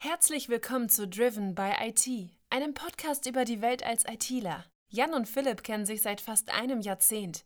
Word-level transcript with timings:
Herzlich 0.00 0.48
willkommen 0.48 0.88
zu 0.88 1.08
Driven 1.08 1.56
by 1.56 1.72
IT, 1.80 2.06
einem 2.50 2.72
Podcast 2.72 3.26
über 3.26 3.44
die 3.44 3.60
Welt 3.60 3.84
als 3.84 4.04
ITler. 4.08 4.64
Jan 4.88 5.12
und 5.12 5.26
Philipp 5.26 5.64
kennen 5.64 5.86
sich 5.86 6.02
seit 6.02 6.20
fast 6.20 6.54
einem 6.54 6.80
Jahrzehnt. 6.80 7.44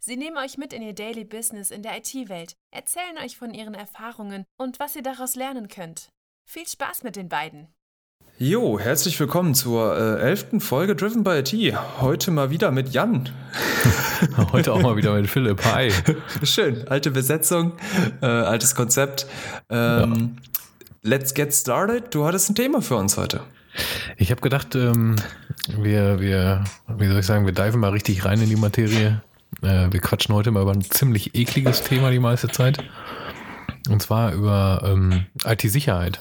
Sie 0.00 0.18
nehmen 0.18 0.36
euch 0.36 0.58
mit 0.58 0.74
in 0.74 0.82
ihr 0.82 0.92
Daily 0.92 1.24
Business 1.24 1.70
in 1.70 1.82
der 1.82 1.96
IT-Welt, 1.96 2.56
erzählen 2.70 3.16
euch 3.24 3.38
von 3.38 3.54
ihren 3.54 3.72
Erfahrungen 3.72 4.44
und 4.58 4.80
was 4.80 4.94
ihr 4.96 5.02
daraus 5.02 5.34
lernen 5.34 5.68
könnt. 5.68 6.10
Viel 6.46 6.68
Spaß 6.68 7.04
mit 7.04 7.16
den 7.16 7.30
beiden. 7.30 7.68
Jo, 8.36 8.78
herzlich 8.78 9.18
willkommen 9.18 9.54
zur 9.54 9.96
äh, 9.96 10.20
elften 10.20 10.60
Folge 10.60 10.94
Driven 10.94 11.24
by 11.24 11.38
IT. 11.38 11.54
Heute 12.02 12.32
mal 12.32 12.50
wieder 12.50 12.70
mit 12.70 12.90
Jan. 12.90 13.30
Heute 14.52 14.74
auch 14.74 14.82
mal 14.82 14.96
wieder 14.96 15.14
mit 15.14 15.30
Philipp. 15.30 15.64
Hi. 15.64 15.90
Schön, 16.42 16.86
alte 16.86 17.10
Besetzung, 17.12 17.72
äh, 18.20 18.26
altes 18.26 18.74
Konzept. 18.74 19.26
Ähm, 19.70 20.36
ja. 20.36 20.53
Let's 21.06 21.34
get 21.34 21.52
started. 21.52 22.14
Du 22.14 22.24
hattest 22.24 22.48
ein 22.48 22.54
Thema 22.54 22.80
für 22.80 22.96
uns 22.96 23.18
heute. 23.18 23.42
Ich 24.16 24.30
habe 24.30 24.40
gedacht, 24.40 24.74
ähm, 24.74 25.16
wir, 25.76 26.18
wir, 26.18 26.64
wie 26.96 27.06
soll 27.06 27.18
ich 27.18 27.26
sagen, 27.26 27.44
wir 27.44 27.52
diven 27.52 27.78
mal 27.78 27.90
richtig 27.90 28.24
rein 28.24 28.40
in 28.40 28.48
die 28.48 28.56
Materie. 28.56 29.22
Äh, 29.60 29.88
wir 29.90 30.00
quatschen 30.00 30.34
heute 30.34 30.50
mal 30.50 30.62
über 30.62 30.72
ein 30.72 30.80
ziemlich 30.80 31.34
ekliges 31.34 31.82
Thema 31.82 32.10
die 32.10 32.20
meiste 32.20 32.48
Zeit. 32.48 32.82
Und 33.90 34.00
zwar 34.00 34.32
über 34.32 34.82
ähm, 34.86 35.26
IT-Sicherheit. 35.44 36.20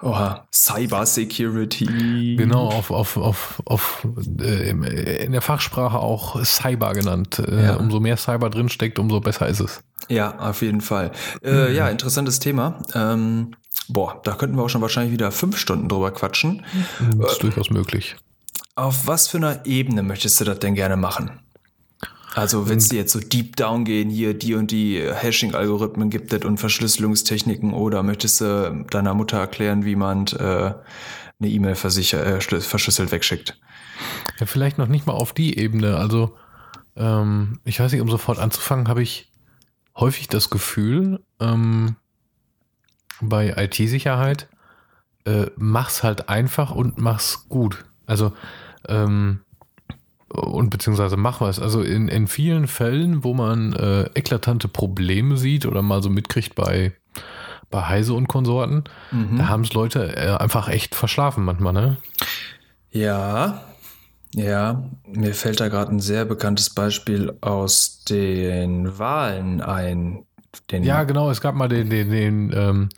Oha, 0.00 0.46
Cyber 0.52 1.06
Security. 1.06 2.36
Genau, 2.38 2.68
auf, 2.68 2.92
auf, 2.92 3.16
auf, 3.16 3.62
auf 3.64 4.06
äh, 4.38 4.70
in 5.24 5.32
der 5.32 5.42
Fachsprache 5.42 5.98
auch 5.98 6.40
Cyber 6.44 6.92
genannt. 6.92 7.40
Äh, 7.40 7.64
ja. 7.64 7.74
Umso 7.74 7.98
mehr 7.98 8.16
Cyber 8.16 8.48
drinsteckt, 8.48 9.00
umso 9.00 9.18
besser 9.18 9.48
ist 9.48 9.58
es. 9.58 9.82
Ja, 10.08 10.38
auf 10.38 10.62
jeden 10.62 10.82
Fall. 10.82 11.10
Äh, 11.42 11.70
mhm. 11.70 11.74
Ja, 11.74 11.88
interessantes 11.88 12.38
Thema. 12.38 12.78
Ähm, 12.94 13.56
boah, 13.88 14.20
da 14.24 14.34
könnten 14.34 14.56
wir 14.56 14.62
auch 14.62 14.68
schon 14.68 14.82
wahrscheinlich 14.82 15.12
wieder 15.12 15.30
fünf 15.32 15.58
Stunden 15.58 15.88
drüber 15.88 16.10
quatschen. 16.10 16.64
Das 17.18 17.32
ist 17.32 17.42
durchaus 17.42 17.70
möglich. 17.70 18.16
Auf 18.76 19.06
was 19.06 19.28
für 19.28 19.38
einer 19.38 19.66
Ebene 19.66 20.02
möchtest 20.02 20.40
du 20.40 20.44
das 20.44 20.58
denn 20.58 20.74
gerne 20.74 20.96
machen? 20.96 21.40
Also 22.34 22.68
wenn 22.68 22.78
es 22.78 22.90
jetzt 22.90 23.12
so 23.12 23.20
deep 23.20 23.54
down 23.54 23.84
gehen, 23.84 24.10
hier 24.10 24.34
die 24.34 24.54
und 24.54 24.72
die 24.72 25.00
Hashing-Algorithmen 25.00 26.10
gibt 26.10 26.32
es 26.32 26.44
und 26.44 26.58
Verschlüsselungstechniken 26.58 27.72
oder 27.72 28.02
möchtest 28.02 28.40
du 28.40 28.84
deiner 28.90 29.14
Mutter 29.14 29.38
erklären, 29.38 29.84
wie 29.84 29.94
man 29.94 30.26
äh, 30.26 30.74
eine 31.38 31.48
E-Mail 31.48 31.72
äh, 31.74 31.76
verschlüsselt 31.76 33.12
wegschickt? 33.12 33.56
Ja, 34.40 34.46
vielleicht 34.46 34.78
noch 34.78 34.88
nicht 34.88 35.06
mal 35.06 35.12
auf 35.12 35.32
die 35.32 35.56
Ebene. 35.56 35.96
Also 35.96 36.34
ähm, 36.96 37.60
ich 37.64 37.78
weiß 37.78 37.92
nicht, 37.92 38.00
um 38.00 38.10
sofort 38.10 38.40
anzufangen, 38.40 38.88
habe 38.88 39.02
ich 39.02 39.30
häufig 39.96 40.26
das 40.26 40.50
Gefühl, 40.50 41.20
ähm, 41.38 41.94
bei 43.20 43.54
IT-Sicherheit, 43.56 44.48
äh, 45.24 45.46
mach's 45.56 46.02
halt 46.02 46.28
einfach 46.28 46.70
und 46.70 46.98
mach's 46.98 47.48
gut. 47.48 47.84
Also 48.06 48.32
ähm, 48.88 49.40
und 50.28 50.70
beziehungsweise 50.70 51.16
mach 51.16 51.40
was. 51.40 51.60
Also 51.60 51.82
in, 51.82 52.08
in 52.08 52.26
vielen 52.26 52.66
Fällen, 52.66 53.24
wo 53.24 53.34
man 53.34 53.72
äh, 53.74 54.04
eklatante 54.14 54.68
Probleme 54.68 55.36
sieht 55.36 55.66
oder 55.66 55.82
mal 55.82 56.02
so 56.02 56.10
mitkriegt 56.10 56.54
bei, 56.54 56.92
bei 57.70 57.82
Heise 57.82 58.14
und 58.14 58.26
Konsorten, 58.26 58.84
mhm. 59.12 59.38
da 59.38 59.48
haben 59.48 59.62
es 59.62 59.72
Leute 59.72 60.16
äh, 60.16 60.36
einfach 60.36 60.68
echt 60.68 60.94
verschlafen 60.94 61.44
manchmal, 61.44 61.72
ne? 61.72 61.96
Ja, 62.90 63.62
ja, 64.34 64.82
mir 65.06 65.34
fällt 65.34 65.60
da 65.60 65.68
gerade 65.68 65.92
ein 65.92 66.00
sehr 66.00 66.24
bekanntes 66.24 66.70
Beispiel 66.70 67.36
aus 67.40 68.02
den 68.04 68.98
Wahlen 68.98 69.60
ein. 69.60 70.24
Den 70.70 70.84
ja, 70.84 71.04
genau, 71.04 71.30
es 71.30 71.40
gab 71.40 71.54
mal 71.54 71.68
den, 71.68 71.90
den, 71.90 72.10
den 72.10 72.52
ähm, 72.54 72.88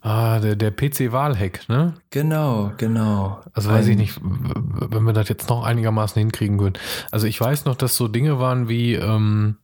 ah, 0.00 0.38
der, 0.40 0.56
der 0.56 0.70
PC-Wahlhack, 0.70 1.68
ne? 1.68 1.94
Genau, 2.10 2.72
genau. 2.76 3.40
Also 3.52 3.70
weiß 3.70 3.88
ich 3.88 3.96
nicht, 3.96 4.20
wenn 4.22 5.04
wir 5.04 5.12
das 5.12 5.28
jetzt 5.28 5.48
noch 5.48 5.64
einigermaßen 5.64 6.18
hinkriegen 6.18 6.58
würden. 6.60 6.78
Also 7.10 7.26
ich 7.26 7.40
weiß 7.40 7.64
noch, 7.64 7.76
dass 7.76 7.96
so 7.96 8.08
Dinge 8.08 8.38
waren 8.38 8.68
wie, 8.68 8.94
ähm, 8.94 9.56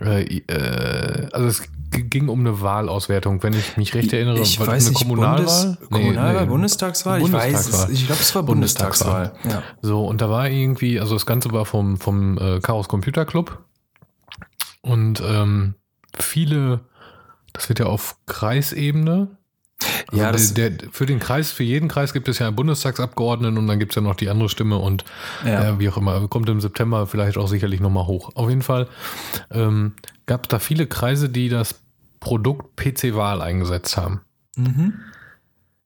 äh, 0.00 0.22
äh, 0.22 1.28
also 1.32 1.46
es 1.46 1.68
ging 1.90 2.28
um 2.28 2.40
eine 2.40 2.60
Wahlauswertung, 2.60 3.42
wenn 3.42 3.52
ich 3.52 3.76
mich 3.76 3.94
recht 3.94 4.12
erinnere. 4.12 4.40
Ich 4.40 4.58
war 4.58 4.66
weiß 4.66 4.84
eine 4.84 4.90
nicht, 4.90 4.98
Kommunalwahl? 4.98 5.64
Bundes, 5.64 5.88
Kommunalwahl, 5.90 6.42
nee, 6.42 6.48
Bundestagswahl? 6.48 7.20
Bundestagswahl? 7.20 7.90
Ich, 7.90 8.00
ich 8.00 8.06
glaube, 8.06 8.20
es 8.20 8.34
war 8.34 8.42
Bundestagswahl. 8.42 9.28
Bundestagswahl. 9.28 9.62
Ja. 9.62 9.62
So, 9.82 10.06
und 10.06 10.20
da 10.20 10.28
war 10.28 10.48
irgendwie, 10.48 11.00
also 11.00 11.14
das 11.14 11.26
Ganze 11.26 11.52
war 11.52 11.64
vom, 11.64 11.96
vom 11.98 12.38
äh, 12.38 12.60
Chaos 12.60 12.88
Computer 12.88 13.24
Club. 13.24 13.64
Und 14.82 15.22
ähm, 15.26 15.74
viele, 16.22 16.80
das 17.52 17.68
wird 17.68 17.78
ja 17.78 17.86
auf 17.86 18.16
Kreisebene. 18.26 19.28
Also 20.08 20.22
ja, 20.22 20.32
der, 20.32 20.70
der, 20.70 20.90
für 20.90 21.04
den 21.04 21.18
Kreis, 21.18 21.50
für 21.50 21.62
jeden 21.62 21.88
Kreis 21.88 22.12
gibt 22.12 22.28
es 22.28 22.38
ja 22.38 22.46
einen 22.46 22.56
Bundestagsabgeordneten 22.56 23.58
und 23.58 23.66
dann 23.66 23.78
gibt 23.78 23.92
es 23.92 23.96
ja 23.96 24.02
noch 24.02 24.14
die 24.14 24.28
andere 24.30 24.48
Stimme 24.48 24.78
und 24.78 25.04
ja. 25.44 25.70
äh, 25.70 25.78
wie 25.78 25.88
auch 25.88 25.96
immer, 25.96 26.26
kommt 26.28 26.48
im 26.48 26.60
September 26.60 27.06
vielleicht 27.06 27.36
auch 27.36 27.48
sicherlich 27.48 27.80
nochmal 27.80 28.06
hoch. 28.06 28.30
Auf 28.34 28.48
jeden 28.48 28.62
Fall 28.62 28.88
ähm, 29.50 29.92
gab 30.24 30.44
es 30.44 30.48
da 30.48 30.58
viele 30.58 30.86
Kreise, 30.86 31.28
die 31.28 31.48
das 31.48 31.80
Produkt 32.20 32.76
PC-Wahl 32.76 33.42
eingesetzt 33.42 33.96
haben. 33.96 34.22
Mhm. 34.56 34.94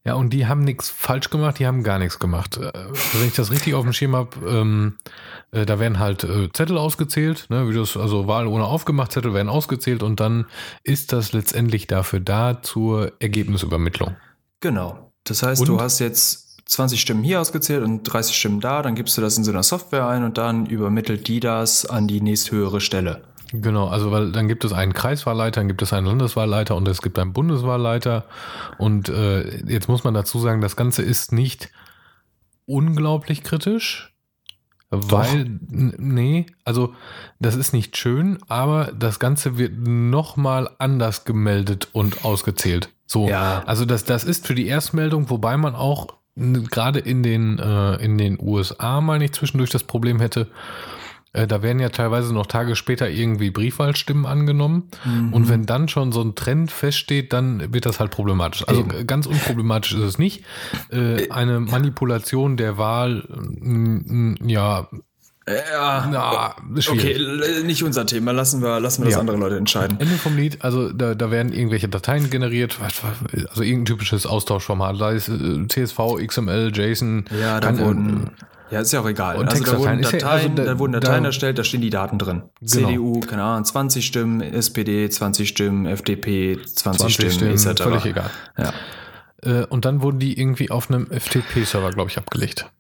Ja, 0.05 0.15
und 0.15 0.33
die 0.33 0.47
haben 0.47 0.65
nichts 0.65 0.89
falsch 0.89 1.29
gemacht, 1.29 1.59
die 1.59 1.67
haben 1.67 1.83
gar 1.83 1.99
nichts 1.99 2.19
gemacht. 2.19 2.57
Äh, 2.57 2.73
wenn 3.13 3.29
ich 3.29 3.35
das 3.35 3.51
richtig 3.51 3.75
auf 3.75 3.85
dem 3.85 3.93
Schirm 3.93 4.17
habe, 4.17 4.31
ähm, 4.49 4.97
äh, 5.51 5.67
da 5.67 5.79
werden 5.79 5.99
halt 5.99 6.25
äh, 6.25 6.51
Zettel 6.53 6.79
ausgezählt, 6.79 7.47
ne, 7.51 7.69
wie 7.69 7.75
das, 7.75 7.99
also 7.99 8.27
Wahl 8.27 8.47
ohne 8.47 8.65
aufgemacht, 8.65 9.13
Zettel 9.13 9.35
werden 9.35 9.51
ausgezählt 9.51 10.03
und 10.03 10.19
dann 10.19 10.47
ist 10.85 11.13
das 11.13 11.33
letztendlich 11.33 11.87
dafür 11.87 12.21
da 12.21 12.63
zur 12.63 13.13
Ergebnisübermittlung. 13.21 14.17
Genau. 14.61 15.13
Das 15.25 15.43
heißt, 15.43 15.61
und? 15.61 15.69
du 15.69 15.81
hast 15.81 15.99
jetzt 15.99 16.51
20 16.71 17.01
Stimmen 17.01 17.23
hier 17.23 17.41
ausgezählt 17.41 17.85
und 17.85 18.05
30 18.05 18.35
Stimmen 18.35 18.61
da, 18.61 18.81
dann 18.81 18.95
gibst 18.95 19.19
du 19.19 19.21
das 19.21 19.37
in 19.37 19.45
so 19.45 19.51
einer 19.51 19.63
Software 19.63 20.07
ein 20.07 20.25
und 20.25 20.39
dann 20.39 20.65
übermittelt 20.65 21.29
die 21.29 21.41
das 21.41 21.85
an 21.85 22.07
die 22.07 22.23
nächsthöhere 22.23 22.81
Stelle. 22.81 23.23
Genau, 23.53 23.89
also 23.89 24.13
weil 24.13 24.33
dann 24.33 24.49
gibt 24.49 24.65
es 24.65 24.73
einen 24.73 24.93
Kreiswahlleiter, 24.93 25.61
dann 25.61 25.69
gibt 25.69 25.83
es 25.83 25.93
einen 25.93 26.07
Landeswahlleiter 26.07 26.77
und 26.77 26.87
es 26.89 27.03
gibt 27.03 27.19
einen 27.19 27.33
Bundeswahlleiter. 27.33 28.25
Und 28.79 29.09
äh, 29.09 29.65
jetzt 29.67 29.89
muss 29.89 30.05
man 30.05 30.15
dazu 30.15 30.39
sagen, 30.39 30.61
das 30.61 30.77
Ganze 30.77 31.03
ist 31.03 31.33
nicht 31.33 31.71
unglaublich 32.67 33.43
kritisch, 33.43 34.15
weil, 34.91 35.59
nee, 35.69 36.47
also 36.65 36.95
das 37.39 37.55
ist 37.55 37.73
nicht 37.73 37.97
schön, 37.97 38.39
aber 38.49 38.93
das 38.93 39.19
Ganze 39.19 39.57
wird 39.57 39.77
nochmal 39.77 40.71
anders 40.79 41.25
gemeldet 41.25 41.89
und 41.93 42.25
ausgezählt. 42.25 42.91
So, 43.07 43.29
ja. 43.29 43.63
also 43.67 43.85
das, 43.85 44.05
das 44.05 44.25
ist 44.25 44.47
für 44.47 44.55
die 44.55 44.67
Erstmeldung, 44.67 45.31
wobei 45.31 45.57
man 45.57 45.75
auch 45.75 46.15
gerade 46.37 47.01
in 47.01 47.23
den, 47.23 47.59
äh, 47.59 47.97
in 47.97 48.19
den 48.19 48.39
USA, 48.41 49.01
meine 49.01 49.25
ich, 49.27 49.33
zwischendurch 49.33 49.71
das 49.71 49.85
Problem 49.85 50.21
hätte, 50.21 50.49
äh, 51.33 51.47
da 51.47 51.63
werden 51.63 51.79
ja 51.79 51.91
teilweise 51.91 52.35
noch 52.35 52.47
Tage 52.47 52.75
später 52.77 53.09
irgendwie 53.09 53.51
Briefwahlstimmen 53.51 54.27
angenommen. 54.27 54.89
Mhm. 55.05 55.33
Und 55.33 55.49
wenn 55.49 55.67
dann 55.67 55.89
schon 55.89 56.13
so 56.13 56.23
ein 56.23 56.35
Trend 56.35 56.73
feststeht, 56.73 57.33
dann 57.33 57.73
wird 57.73 57.87
das 57.87 58.01
halt 58.01 58.11
problematisch. 58.11 58.67
Also 58.67 58.81
Eben. 58.81 59.07
ganz 59.07 59.27
unproblematisch 59.27 59.93
ist 59.93 60.03
es 60.03 60.19
nicht. 60.19 60.45
Äh, 60.91 61.31
eine 61.31 61.61
Manipulation 61.61 62.57
der 62.57 62.79
Wahl, 62.79 63.29
ja, 64.45 64.89
ja, 65.49 66.09
Na, 66.11 66.55
okay, 66.91 67.19
nicht 67.65 67.83
unser 67.83 68.07
Thema. 68.07 68.33
Lassen 68.33 68.63
wir, 68.63 68.79
lassen 68.79 69.03
wir 69.03 69.07
das 69.07 69.15
ja. 69.15 69.21
andere 69.21 69.37
Leute 69.37 69.57
entscheiden. 69.57 69.99
Ende 69.99 70.15
vom 70.15 70.37
Lied, 70.37 70.63
also 70.63 70.93
da, 70.93 71.15
da 71.15 71.31
werden 71.31 71.53
irgendwelche 71.53 71.89
Dateien 71.89 72.31
generiert, 72.31 72.79
also 72.81 73.63
irgendein 73.63 73.87
typisches 73.87 74.27
Austauschformat, 74.27 74.97
sei 74.99 75.15
es 75.15 75.31
CSV, 75.69 75.99
XML, 76.25 76.73
JSON. 76.75 77.25
Ja, 77.41 77.59
da 77.59 77.77
wurden, 77.79 78.31
ja, 78.71 78.81
ist 78.81 78.93
ja 78.93 79.01
auch 79.01 79.09
egal. 79.09 79.37
Und 79.37 79.49
also 79.49 79.65
da 79.65 79.79
wurden 79.79 80.03
Dateien, 80.03 80.21
ja, 80.21 80.29
also 80.29 80.49
da, 80.51 80.65
da, 80.65 80.79
wurden 80.79 80.93
Dateien 80.93 81.25
da, 81.25 81.29
erstellt, 81.29 81.59
da 81.59 81.65
stehen 81.65 81.81
die 81.81 81.91
Daten 81.91 82.19
drin. 82.19 82.43
Genau. 82.61 82.89
CDU, 82.89 83.21
keine 83.21 83.43
Ahnung, 83.43 83.65
20 83.65 84.07
Stimmen, 84.07 84.41
SPD 84.41 85.09
20 85.09 85.49
Stimmen, 85.49 85.87
FDP 85.87 86.59
20, 86.63 87.01
20 87.01 87.15
Stimmen, 87.15 87.33
Stimmen 87.57 87.73
etc. 87.73 87.83
Völlig 87.83 88.05
egal. 88.05 88.31
Ja. 88.57 88.73
Äh, 89.43 89.67
und 89.67 89.85
dann 89.85 90.03
wurden 90.03 90.21
die 90.21 90.39
irgendwie 90.39 90.71
auf 90.71 90.89
einem 90.89 91.09
FTP-Server, 91.11 91.91
glaube 91.91 92.11
ich, 92.11 92.19
abgelegt. 92.19 92.71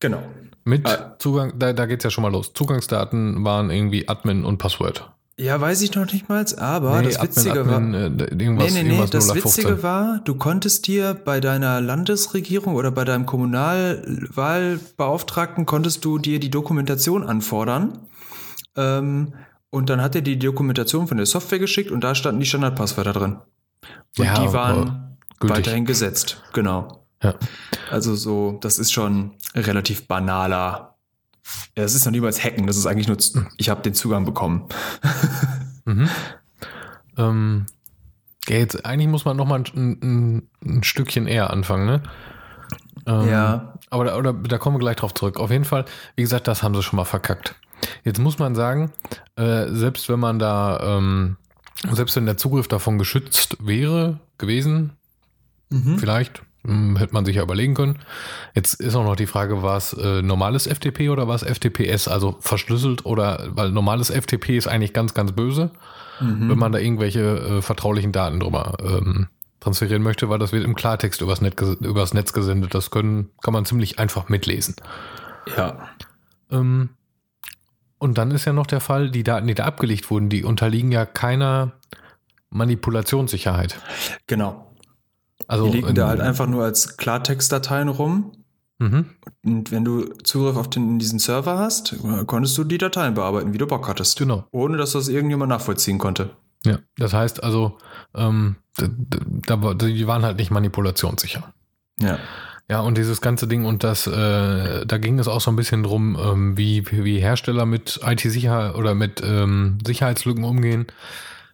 Genau. 0.00 0.22
Mit 0.68 0.86
ah. 0.86 1.16
Zugang, 1.18 1.58
da, 1.58 1.72
da 1.72 1.86
geht 1.86 2.00
es 2.00 2.04
ja 2.04 2.10
schon 2.10 2.20
mal 2.20 2.30
los. 2.30 2.52
Zugangsdaten 2.52 3.42
waren 3.42 3.70
irgendwie 3.70 4.06
Admin 4.06 4.44
und 4.44 4.58
Passwort. 4.58 5.10
Ja, 5.38 5.58
weiß 5.58 5.80
ich 5.82 5.94
noch 5.94 6.12
nicht 6.12 6.28
mal, 6.28 6.44
aber 6.58 7.00
nee, 7.00 7.06
das 7.06 7.22
Witzige 7.22 7.60
Admin, 7.60 7.94
war. 7.94 8.00
Äh, 8.00 8.26
irgendwas, 8.32 8.74
nee, 8.74 8.82
nee, 8.82 8.98
nee, 8.98 9.06
das 9.10 9.34
Witzige 9.34 9.82
war, 9.82 10.20
du 10.24 10.34
konntest 10.34 10.86
dir 10.86 11.14
bei 11.14 11.40
deiner 11.40 11.80
Landesregierung 11.80 12.74
oder 12.74 12.90
bei 12.90 13.06
deinem 13.06 13.24
Kommunalwahlbeauftragten 13.24 15.64
konntest 15.64 16.04
du 16.04 16.18
dir 16.18 16.38
die 16.38 16.50
Dokumentation 16.50 17.24
anfordern. 17.24 18.00
Ähm, 18.76 19.32
und 19.70 19.88
dann 19.88 20.02
hat 20.02 20.14
er 20.16 20.22
die 20.22 20.38
Dokumentation 20.38 21.06
von 21.06 21.16
der 21.16 21.26
Software 21.26 21.60
geschickt 21.60 21.90
und 21.90 22.04
da 22.04 22.14
standen 22.14 22.40
die 22.40 22.46
Standardpasswörter 22.46 23.14
drin. 23.14 23.38
Und 24.18 24.24
ja, 24.24 24.44
die 24.44 24.52
waren 24.52 25.16
weiterhin 25.40 25.86
gesetzt, 25.86 26.42
genau. 26.52 27.06
Ja. 27.22 27.34
Also 27.90 28.14
so, 28.14 28.58
das 28.60 28.78
ist 28.78 28.92
schon 28.92 29.32
relativ 29.66 30.06
banaler 30.06 30.98
das 31.74 31.94
ist 31.94 32.04
noch 32.04 32.12
niemals 32.12 32.42
Hacken, 32.42 32.66
das 32.66 32.76
ist 32.76 32.86
eigentlich 32.86 33.08
nur, 33.08 33.16
ich 33.56 33.68
habe 33.68 33.82
den 33.82 33.94
Zugang 33.94 34.24
bekommen. 34.24 34.68
mhm. 35.84 36.08
ähm, 37.16 37.66
Ja, 38.48 38.56
jetzt 38.56 38.84
eigentlich 38.84 39.08
muss 39.08 39.24
man 39.24 39.36
noch 39.36 39.46
mal 39.46 39.62
ein, 39.74 39.98
ein, 40.02 40.48
ein 40.64 40.82
Stückchen 40.82 41.26
eher 41.26 41.50
anfangen, 41.50 41.86
ne? 41.86 42.02
Ähm, 43.06 43.28
ja. 43.28 43.74
Aber 43.90 44.16
oder, 44.16 44.32
da 44.32 44.58
kommen 44.58 44.76
wir 44.76 44.80
gleich 44.80 44.96
drauf 44.96 45.14
zurück. 45.14 45.38
Auf 45.38 45.50
jeden 45.50 45.64
Fall, 45.64 45.84
wie 46.16 46.22
gesagt, 46.22 46.48
das 46.48 46.62
haben 46.62 46.74
sie 46.74 46.82
schon 46.82 46.96
mal 46.96 47.04
verkackt. 47.04 47.54
Jetzt 48.04 48.18
muss 48.18 48.38
man 48.38 48.54
sagen, 48.54 48.92
äh, 49.36 49.68
selbst 49.68 50.08
wenn 50.08 50.20
man 50.20 50.38
da, 50.38 50.80
ähm, 50.82 51.36
selbst 51.92 52.16
wenn 52.16 52.26
der 52.26 52.36
Zugriff 52.36 52.68
davon 52.68 52.98
geschützt 52.98 53.56
wäre, 53.60 54.18
gewesen, 54.36 54.92
mhm. 55.70 55.98
vielleicht, 55.98 56.42
hätte 56.96 57.14
man 57.14 57.24
sich 57.24 57.36
ja 57.36 57.42
überlegen 57.42 57.74
können. 57.74 57.98
Jetzt 58.54 58.74
ist 58.74 58.94
auch 58.94 59.04
noch 59.04 59.16
die 59.16 59.26
Frage, 59.26 59.62
war 59.62 59.76
es 59.76 59.92
äh, 59.92 60.22
normales 60.22 60.66
FTP 60.66 61.10
oder 61.10 61.28
war 61.28 61.34
es 61.34 61.42
FTPS, 61.42 62.08
also 62.08 62.36
verschlüsselt 62.40 63.06
oder, 63.06 63.48
weil 63.50 63.70
normales 63.70 64.10
FTP 64.10 64.56
ist 64.56 64.68
eigentlich 64.68 64.92
ganz, 64.92 65.14
ganz 65.14 65.32
böse, 65.32 65.70
mhm. 66.20 66.50
wenn 66.50 66.58
man 66.58 66.72
da 66.72 66.78
irgendwelche 66.78 67.20
äh, 67.20 67.62
vertraulichen 67.62 68.12
Daten 68.12 68.40
drüber 68.40 68.76
ähm, 68.80 69.28
transferieren 69.60 70.02
möchte, 70.02 70.28
weil 70.28 70.38
das 70.38 70.52
wird 70.52 70.64
im 70.64 70.74
Klartext 70.74 71.20
übers, 71.20 71.40
Net, 71.40 71.60
übers 71.60 72.14
Netz 72.14 72.32
gesendet. 72.32 72.74
Das 72.74 72.90
können, 72.90 73.30
kann 73.42 73.52
man 73.52 73.64
ziemlich 73.64 73.98
einfach 73.98 74.28
mitlesen. 74.28 74.76
Ja. 75.56 75.88
Ähm, 76.50 76.90
und 77.98 78.16
dann 78.16 78.30
ist 78.30 78.44
ja 78.44 78.52
noch 78.52 78.66
der 78.66 78.80
Fall, 78.80 79.10
die 79.10 79.24
Daten, 79.24 79.46
die 79.46 79.54
da 79.54 79.64
abgelegt 79.64 80.10
wurden, 80.10 80.28
die 80.28 80.44
unterliegen 80.44 80.92
ja 80.92 81.04
keiner 81.04 81.72
Manipulationssicherheit. 82.50 83.78
Genau. 84.26 84.67
Also, 85.46 85.66
die 85.66 85.78
liegen 85.78 85.94
da 85.94 86.08
halt 86.08 86.20
einfach 86.20 86.46
nur 86.46 86.64
als 86.64 86.96
Klartextdateien 86.96 87.88
rum. 87.88 88.32
Mhm. 88.78 89.06
Und 89.44 89.70
wenn 89.72 89.84
du 89.84 90.04
Zugriff 90.22 90.56
auf 90.56 90.70
den, 90.70 90.98
diesen 90.98 91.18
Server 91.18 91.58
hast, 91.58 91.96
konntest 92.26 92.56
du 92.58 92.64
die 92.64 92.78
Dateien 92.78 93.14
bearbeiten, 93.14 93.52
wie 93.52 93.58
du 93.58 93.66
Bock 93.66 93.88
hattest. 93.88 94.18
Genau. 94.18 94.44
Ohne 94.52 94.76
dass 94.76 94.92
das 94.92 95.08
irgendjemand 95.08 95.50
nachvollziehen 95.50 95.98
konnte. 95.98 96.30
Ja, 96.64 96.78
das 96.96 97.12
heißt 97.12 97.42
also, 97.42 97.78
ähm, 98.14 98.56
da, 98.76 99.56
da, 99.56 99.74
die 99.74 100.06
waren 100.06 100.22
halt 100.22 100.38
nicht 100.38 100.50
manipulationssicher. 100.50 101.52
Ja. 102.00 102.18
Ja, 102.70 102.80
und 102.80 102.98
dieses 102.98 103.22
ganze 103.22 103.48
Ding 103.48 103.64
und 103.64 103.82
das, 103.82 104.06
äh, 104.06 104.84
da 104.84 104.98
ging 104.98 105.18
es 105.18 105.26
auch 105.26 105.40
so 105.40 105.50
ein 105.50 105.56
bisschen 105.56 105.82
drum, 105.82 106.18
ähm, 106.22 106.58
wie, 106.58 106.84
wie 106.90 107.18
Hersteller 107.18 107.64
mit 107.64 108.00
IT-Sicherheit 108.04 108.74
oder 108.74 108.94
mit 108.94 109.22
ähm, 109.24 109.78
Sicherheitslücken 109.86 110.44
umgehen. 110.44 110.86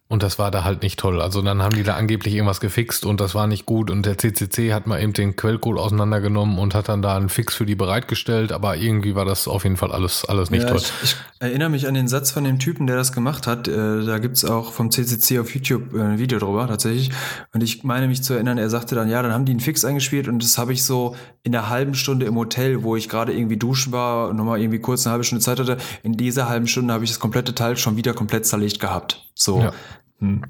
Und 0.07 0.23
das 0.23 0.39
war 0.39 0.51
da 0.51 0.65
halt 0.65 0.83
nicht 0.83 0.99
toll. 0.99 1.23
Also 1.23 1.41
dann 1.41 1.63
haben 1.63 1.75
die 1.75 1.83
da 1.83 1.95
angeblich 1.95 2.35
irgendwas 2.35 2.61
gefixt 2.61 3.07
und 3.07 3.23
das 3.23 3.35
war 3.35 3.47
nicht 3.47 3.65
gut. 3.65 3.91
Und 3.91 4.05
der 4.05 4.19
CCC 4.19 4.75
hat 4.75 4.87
mal 4.87 5.03
eben 5.03 5.15
den 5.15 5.35
Quellcode 5.35 5.79
auseinandergenommen 5.79 6.59
und 6.59 6.75
hat 6.75 6.91
dann 6.91 7.01
da 7.01 7.17
einen 7.17 7.31
Fix 7.31 7.55
für 7.55 7.65
die 7.65 7.75
bereitgestellt. 7.75 8.53
Aber 8.53 8.77
irgendwie 8.77 9.15
war 9.15 9.25
das 9.25 9.49
auf 9.49 9.65
jeden 9.65 9.79
Fall 9.79 9.93
alles, 9.93 10.27
alles 10.27 10.51
nicht 10.51 10.65
ja, 10.65 10.69
toll. 10.69 10.79
Ich, 10.79 10.93
ich, 11.03 11.17
erinnere 11.39 11.71
mich 11.71 11.89
an 11.89 11.95
den 11.95 12.07
Satz 12.07 12.31
von 12.31 12.45
dem 12.45 12.59
Typen, 12.59 12.87
der 12.87 12.97
das 12.97 13.13
gemacht 13.13 13.47
hat. 13.47 13.67
Äh, 13.67 14.05
da 14.05 14.19
gibt's 14.19 14.45
auch 14.45 14.73
vom 14.73 14.91
CCC 14.91 15.39
auf 15.39 15.55
YouTube 15.55 15.95
äh, 15.95 16.03
ein 16.03 16.19
Video 16.19 16.39
drüber 16.39 16.69
tatsächlich. 16.69 17.11
Und 17.55 17.63
ich 17.63 17.83
meine 17.83 18.07
mich 18.07 18.23
zu 18.23 18.35
erinnern, 18.35 18.59
er 18.59 18.69
sagte 18.69 18.95
dann, 18.95 19.09
ja, 19.09 19.23
dann 19.23 19.33
haben 19.33 19.47
die 19.47 19.53
einen 19.53 19.61
Fix 19.61 19.87
eingespielt 19.87 20.29
und 20.29 20.43
das 20.43 20.59
habe 20.59 20.75
ich 20.75 20.85
so 20.85 21.17
in 21.43 21.53
der 21.53 21.71
halben 21.71 21.95
Stunde 21.95 22.27
im 22.27 22.37
Hotel, 22.37 22.83
wo 22.83 22.95
ich 22.95 23.09
gerade 23.09 23.33
irgendwie 23.33 23.57
duschen 23.57 23.93
war 23.93 24.29
und 24.29 24.37
nochmal 24.37 24.61
irgendwie 24.61 24.81
kurz 24.81 25.07
eine 25.07 25.13
halbe 25.13 25.25
Stunde 25.25 25.43
Zeit 25.43 25.59
hatte. 25.59 25.79
In 26.03 26.13
dieser 26.13 26.49
halben 26.49 26.67
Stunde 26.67 26.93
habe 26.93 27.05
ich 27.05 27.11
das 27.11 27.21
komplette 27.21 27.55
Teil 27.55 27.79
schon 27.79 27.97
wieder 27.97 28.13
komplett 28.13 28.45
zerlegt 28.45 28.81
gehabt. 28.81 29.25
So. 29.35 29.61
Ja. 29.61 29.73
Hm. 30.21 30.43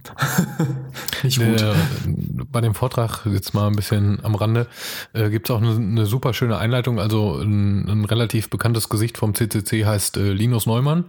Nicht 1.23 1.39
gut. 1.39 1.61
Äh, 1.61 1.75
bei 2.51 2.61
dem 2.61 2.75
Vortrag, 2.75 3.27
jetzt 3.27 3.55
mal 3.55 3.67
ein 3.67 3.77
bisschen 3.77 4.21
am 4.23 4.35
Rande, 4.35 4.67
äh, 5.13 5.31
gibt 5.31 5.49
es 5.49 5.55
auch 5.55 5.61
eine, 5.61 5.75
eine, 5.75 6.07
super 6.07 6.35
schöne 6.35 6.59
Einleitung. 6.59 7.01
Also 7.01 7.39
ein, 7.39 7.89
ein, 7.89 8.05
relativ 8.05 8.51
bekanntes 8.51 8.89
Gesicht 8.89 9.19
vom 9.19 9.35
CCC 9.35 9.85
heißt 9.85 10.17
äh, 10.19 10.33
Linus 10.33 10.67
Neumann. 10.67 11.07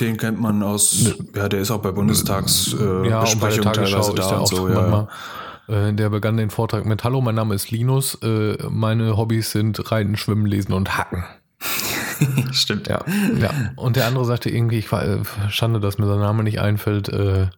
Den 0.00 0.16
kennt 0.16 0.40
man 0.40 0.62
aus, 0.62 1.02
ne, 1.02 1.14
ja, 1.34 1.48
der 1.48 1.60
ist 1.60 1.70
auch 1.70 1.82
bei 1.82 1.92
Bundestags 1.92 2.72
äh, 2.72 3.08
ja, 3.08 3.20
und 3.20 3.38
bei 3.38 3.50
der 3.50 3.82
ist 3.82 4.14
der 4.14 4.40
auch 4.40 4.46
so, 4.46 4.66
ja. 4.66 5.08
Äh, 5.68 5.92
der 5.92 6.08
begann 6.08 6.38
den 6.38 6.48
Vortrag 6.48 6.86
mit 6.86 7.04
Hallo, 7.04 7.20
mein 7.20 7.34
Name 7.34 7.54
ist 7.54 7.70
Linus. 7.70 8.14
Äh, 8.22 8.56
meine 8.70 9.16
Hobbys 9.18 9.52
sind 9.52 9.92
Reiten, 9.92 10.16
Schwimmen, 10.16 10.46
Lesen 10.46 10.72
und 10.72 10.96
Hacken. 10.96 11.24
Stimmt. 12.52 12.88
Ja. 12.88 13.04
ja. 13.38 13.50
Und 13.76 13.96
der 13.96 14.06
andere 14.06 14.24
sagte 14.24 14.50
irgendwie, 14.50 14.78
ich 14.78 14.90
war, 14.92 15.04
äh, 15.04 15.18
Schande, 15.48 15.80
dass 15.80 15.98
mir 15.98 16.06
sein 16.06 16.20
Name 16.20 16.42
nicht 16.42 16.60
einfällt, 16.60 17.08
äh, 17.08 17.48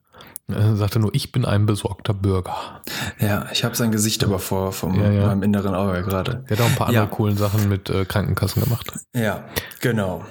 er 0.49 0.77
sagte 0.77 0.99
nur, 0.99 1.15
ich 1.15 1.33
bin 1.33 1.45
ein 1.45 1.67
besorgter 1.67 2.15
Bürger. 2.15 2.83
Ja, 3.19 3.47
ich 3.53 3.65
habe 3.65 3.75
sein 3.75 3.93
Gesicht 3.93 4.25
aber 4.25 4.39
vor 4.39 4.73
vom 4.73 5.01
ja, 5.01 5.11
ja. 5.11 5.27
meinem 5.27 5.43
inneren 5.43 5.75
Auge 5.75 6.03
gerade. 6.03 6.45
Er 6.47 6.57
hat 6.57 6.65
auch 6.65 6.71
ein 6.71 6.77
paar 6.77 6.89
andere 6.89 7.05
ja. 7.05 7.11
coolen 7.11 7.37
Sachen 7.37 7.69
mit 7.69 7.89
äh, 7.91 8.05
Krankenkassen 8.05 8.63
gemacht. 8.63 8.93
Ja, 9.15 9.45
genau. 9.81 10.25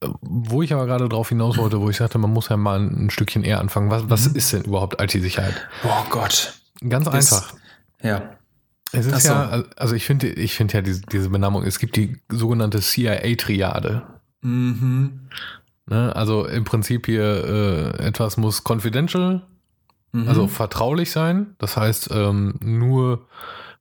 Äh, 0.00 0.08
wo 0.20 0.62
ich 0.62 0.72
aber 0.72 0.86
gerade 0.86 1.08
drauf 1.08 1.30
hinaus 1.30 1.56
wollte, 1.56 1.80
wo 1.80 1.90
ich 1.90 1.96
sagte, 1.96 2.18
man 2.18 2.32
muss 2.32 2.48
ja 2.48 2.56
mal 2.56 2.80
ein, 2.80 3.10
Stückchen 3.10 3.44
eher 3.44 3.60
anfangen. 3.60 3.90
Was, 3.90 4.08
was 4.08 4.28
mhm. 4.28 4.36
ist 4.36 4.52
denn 4.52 4.62
überhaupt 4.62 5.00
IT-Sicherheit? 5.00 5.54
Oh 5.84 6.04
Gott. 6.10 6.54
Ganz 6.86 7.08
einfach. 7.08 7.54
ja. 8.02 8.35
Es 8.92 9.06
ist 9.06 9.22
so. 9.22 9.32
ja, 9.32 9.64
also 9.76 9.94
ich 9.94 10.04
finde, 10.04 10.28
ich 10.28 10.54
finde 10.54 10.74
ja 10.74 10.82
diese, 10.82 11.02
diese 11.02 11.28
Benamung, 11.30 11.64
es 11.64 11.78
gibt 11.78 11.96
die 11.96 12.18
sogenannte 12.28 12.80
CIA-Triade. 12.80 14.02
Mhm. 14.42 15.28
Ne? 15.86 16.14
Also 16.14 16.46
im 16.46 16.64
Prinzip 16.64 17.06
hier 17.06 17.94
äh, 17.98 18.06
etwas 18.06 18.36
muss 18.36 18.62
confidential, 18.64 19.42
mhm. 20.12 20.28
also 20.28 20.46
vertraulich 20.46 21.10
sein. 21.10 21.56
Das 21.58 21.76
heißt, 21.76 22.10
ähm, 22.12 22.58
nur 22.62 23.26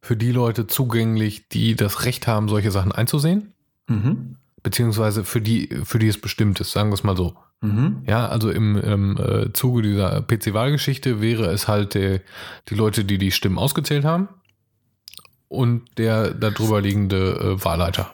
für 0.02 0.18
die 0.18 0.32
Leute 0.32 0.68
zugänglich, 0.68 1.50
die 1.50 1.76
das 1.76 2.06
Recht 2.06 2.28
haben, 2.28 2.50
solche 2.50 2.72
Sachen 2.72 2.92
einzusehen. 2.92 3.54
Mhm. 3.88 4.38
Beziehungsweise 4.64 5.24
für 5.24 5.42
die, 5.42 5.70
für 5.84 6.00
die 6.00 6.08
es 6.08 6.20
bestimmt 6.20 6.60
ist, 6.60 6.72
sagen 6.72 6.90
wir 6.90 6.96
es 6.96 7.04
mal 7.04 7.16
so. 7.18 7.36
Mhm. 7.62 8.04
Ja, 8.08 8.28
also 8.28 8.50
im, 8.50 8.76
im 8.78 9.18
äh, 9.18 9.54
Zuge 9.54 9.84
dieser 9.84 10.22
PC-Wahlgeschichte 10.22 11.22
wäre 11.22 11.46
es 11.52 11.68
halt 11.68 11.94
der, 11.94 12.22
die 12.70 12.76
Leute, 12.76 13.06
die 13.06 13.20
die 13.20 13.32
Stimmen 13.32 13.60
ausgezählt 13.60 14.04
haben 14.04 14.30
und 15.56 15.84
der 15.98 16.34
darüber 16.34 16.82
liegende 16.82 17.58
äh, 17.58 17.64
Wahlleiter. 17.64 18.14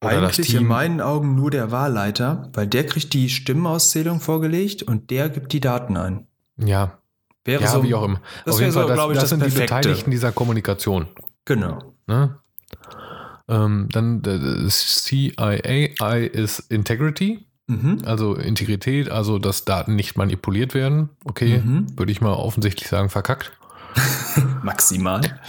Eigentlich 0.00 0.54
in 0.54 0.66
meinen 0.66 1.00
Augen 1.02 1.34
nur 1.34 1.50
der 1.50 1.70
Wahlleiter, 1.70 2.48
weil 2.54 2.66
der 2.66 2.86
kriegt 2.86 3.12
die 3.12 3.28
Stimmenauszählung 3.28 4.20
vorgelegt 4.20 4.82
und 4.82 5.10
der 5.10 5.28
gibt 5.28 5.52
die 5.52 5.60
Daten 5.60 5.96
ein. 5.96 6.26
Ja. 6.56 6.98
Wäre 7.44 7.62
ja, 7.62 7.68
so, 7.68 7.82
wie 7.82 7.94
auch 7.94 8.04
immer. 8.04 8.20
Auf 8.46 8.60
jeden 8.60 8.72
Fall, 8.72 8.86
so, 8.86 8.94
das, 8.94 8.98
ich, 8.98 9.12
das, 9.12 9.18
das 9.20 9.30
sind 9.30 9.40
Perfekte. 9.40 9.60
die 9.60 9.66
Beteiligten 9.66 10.10
dieser 10.10 10.32
Kommunikation. 10.32 11.06
Genau. 11.44 11.94
Ne? 12.06 12.38
Ähm, 13.48 13.88
dann 13.90 14.22
das 14.22 15.04
CIA 15.04 16.16
ist 16.16 16.60
Integrity, 16.70 17.46
mhm. 17.66 18.02
also 18.04 18.36
Integrität, 18.36 19.10
also 19.10 19.38
dass 19.38 19.64
Daten 19.64 19.96
nicht 19.96 20.16
manipuliert 20.16 20.72
werden. 20.74 21.10
Okay, 21.24 21.58
mhm. 21.58 21.98
würde 21.98 22.12
ich 22.12 22.20
mal 22.20 22.32
offensichtlich 22.32 22.88
sagen, 22.88 23.10
verkackt. 23.10 23.52
Maximal. 24.62 25.40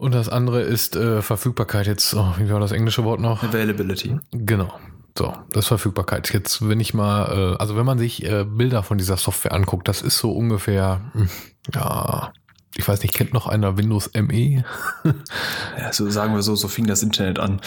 Und 0.00 0.14
das 0.14 0.30
andere 0.30 0.62
ist 0.62 0.96
äh, 0.96 1.20
Verfügbarkeit. 1.20 1.86
Jetzt, 1.86 2.14
oh, 2.14 2.32
wie 2.38 2.50
war 2.50 2.58
das 2.58 2.72
englische 2.72 3.04
Wort 3.04 3.20
noch? 3.20 3.42
Availability. 3.42 4.16
Genau. 4.30 4.72
So, 5.16 5.34
das 5.50 5.64
ist 5.64 5.68
Verfügbarkeit. 5.68 6.32
Jetzt, 6.32 6.66
wenn 6.66 6.80
ich 6.80 6.94
mal, 6.94 7.54
äh, 7.54 7.56
also 7.58 7.76
wenn 7.76 7.84
man 7.84 7.98
sich 7.98 8.24
äh, 8.24 8.44
Bilder 8.44 8.82
von 8.82 8.96
dieser 8.96 9.18
Software 9.18 9.52
anguckt, 9.52 9.88
das 9.88 10.00
ist 10.00 10.16
so 10.16 10.32
ungefähr, 10.32 11.02
hm, 11.12 11.28
ja, 11.74 12.32
ich 12.76 12.88
weiß 12.88 13.02
nicht, 13.02 13.12
kennt 13.12 13.34
noch 13.34 13.46
einer 13.46 13.76
Windows 13.76 14.10
ME? 14.14 14.64
ja, 15.78 15.92
so 15.92 16.08
sagen 16.08 16.34
wir 16.34 16.40
so, 16.40 16.54
so 16.56 16.68
fing 16.68 16.86
das 16.86 17.02
Internet 17.02 17.38
an. 17.38 17.60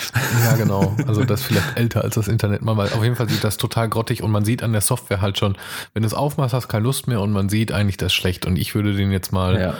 ja, 0.43 0.55
genau. 0.55 0.95
Also 1.05 1.25
das 1.25 1.41
ist 1.41 1.45
vielleicht 1.45 1.77
älter 1.77 2.03
als 2.03 2.15
das 2.15 2.27
Internet 2.27 2.63
mal, 2.63 2.77
weil 2.77 2.87
auf 2.93 3.03
jeden 3.03 3.15
Fall 3.15 3.29
sieht 3.29 3.43
das 3.43 3.57
total 3.57 3.89
grottig 3.89 4.23
und 4.23 4.31
man 4.31 4.43
sieht 4.43 4.63
an 4.63 4.71
der 4.71 4.81
Software 4.81 5.21
halt 5.21 5.37
schon, 5.37 5.55
wenn 5.93 6.01
du 6.01 6.07
es 6.07 6.15
aufmachst, 6.15 6.55
hast 6.55 6.63
du 6.63 6.67
keine 6.69 6.85
Lust 6.85 7.05
mehr 7.05 7.21
und 7.21 7.31
man 7.31 7.47
sieht 7.49 7.71
eigentlich 7.71 7.97
das 7.97 8.11
schlecht. 8.11 8.47
Und 8.47 8.57
ich 8.57 8.73
würde 8.73 8.95
den 8.95 9.11
jetzt 9.11 9.31
mal 9.31 9.59
ja. 9.61 9.75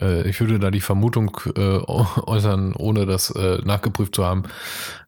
Äh, 0.00 0.28
ich 0.28 0.40
würde 0.40 0.58
da 0.58 0.70
die 0.70 0.80
Vermutung 0.80 1.36
äh, 1.56 1.60
äußern, 1.86 2.74
ohne 2.74 3.06
das 3.06 3.30
äh, 3.30 3.58
nachgeprüft 3.64 4.14
zu 4.14 4.24
haben, 4.24 4.44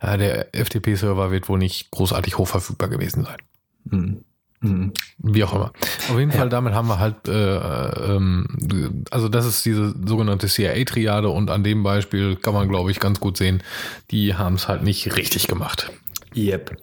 äh, 0.00 0.18
der 0.18 0.48
FTP-Server 0.52 1.30
wird 1.30 1.48
wohl 1.48 1.58
nicht 1.58 1.90
großartig 1.90 2.38
hochverfügbar 2.38 2.88
gewesen 2.88 3.24
sein. 3.24 3.38
Mhm. 3.84 4.24
Mhm. 4.60 4.92
Wie 5.18 5.44
auch 5.44 5.54
immer. 5.54 5.72
Auf 6.10 6.18
jeden 6.18 6.30
ja. 6.30 6.38
Fall, 6.38 6.48
damit 6.48 6.72
haben 6.72 6.88
wir 6.88 6.98
halt, 6.98 7.28
äh, 7.28 8.14
ähm, 8.14 9.04
also 9.10 9.28
das 9.28 9.44
ist 9.44 9.64
diese 9.66 9.94
sogenannte 10.06 10.46
CIA-Triade 10.46 11.28
und 11.28 11.50
an 11.50 11.62
dem 11.62 11.82
Beispiel 11.82 12.36
kann 12.36 12.54
man, 12.54 12.68
glaube 12.68 12.90
ich, 12.90 12.98
ganz 12.98 13.20
gut 13.20 13.36
sehen, 13.36 13.62
die 14.10 14.34
haben 14.34 14.54
es 14.54 14.66
halt 14.66 14.82
nicht 14.82 15.16
richtig 15.16 15.48
gemacht. 15.48 15.92
Yep. 16.34 16.76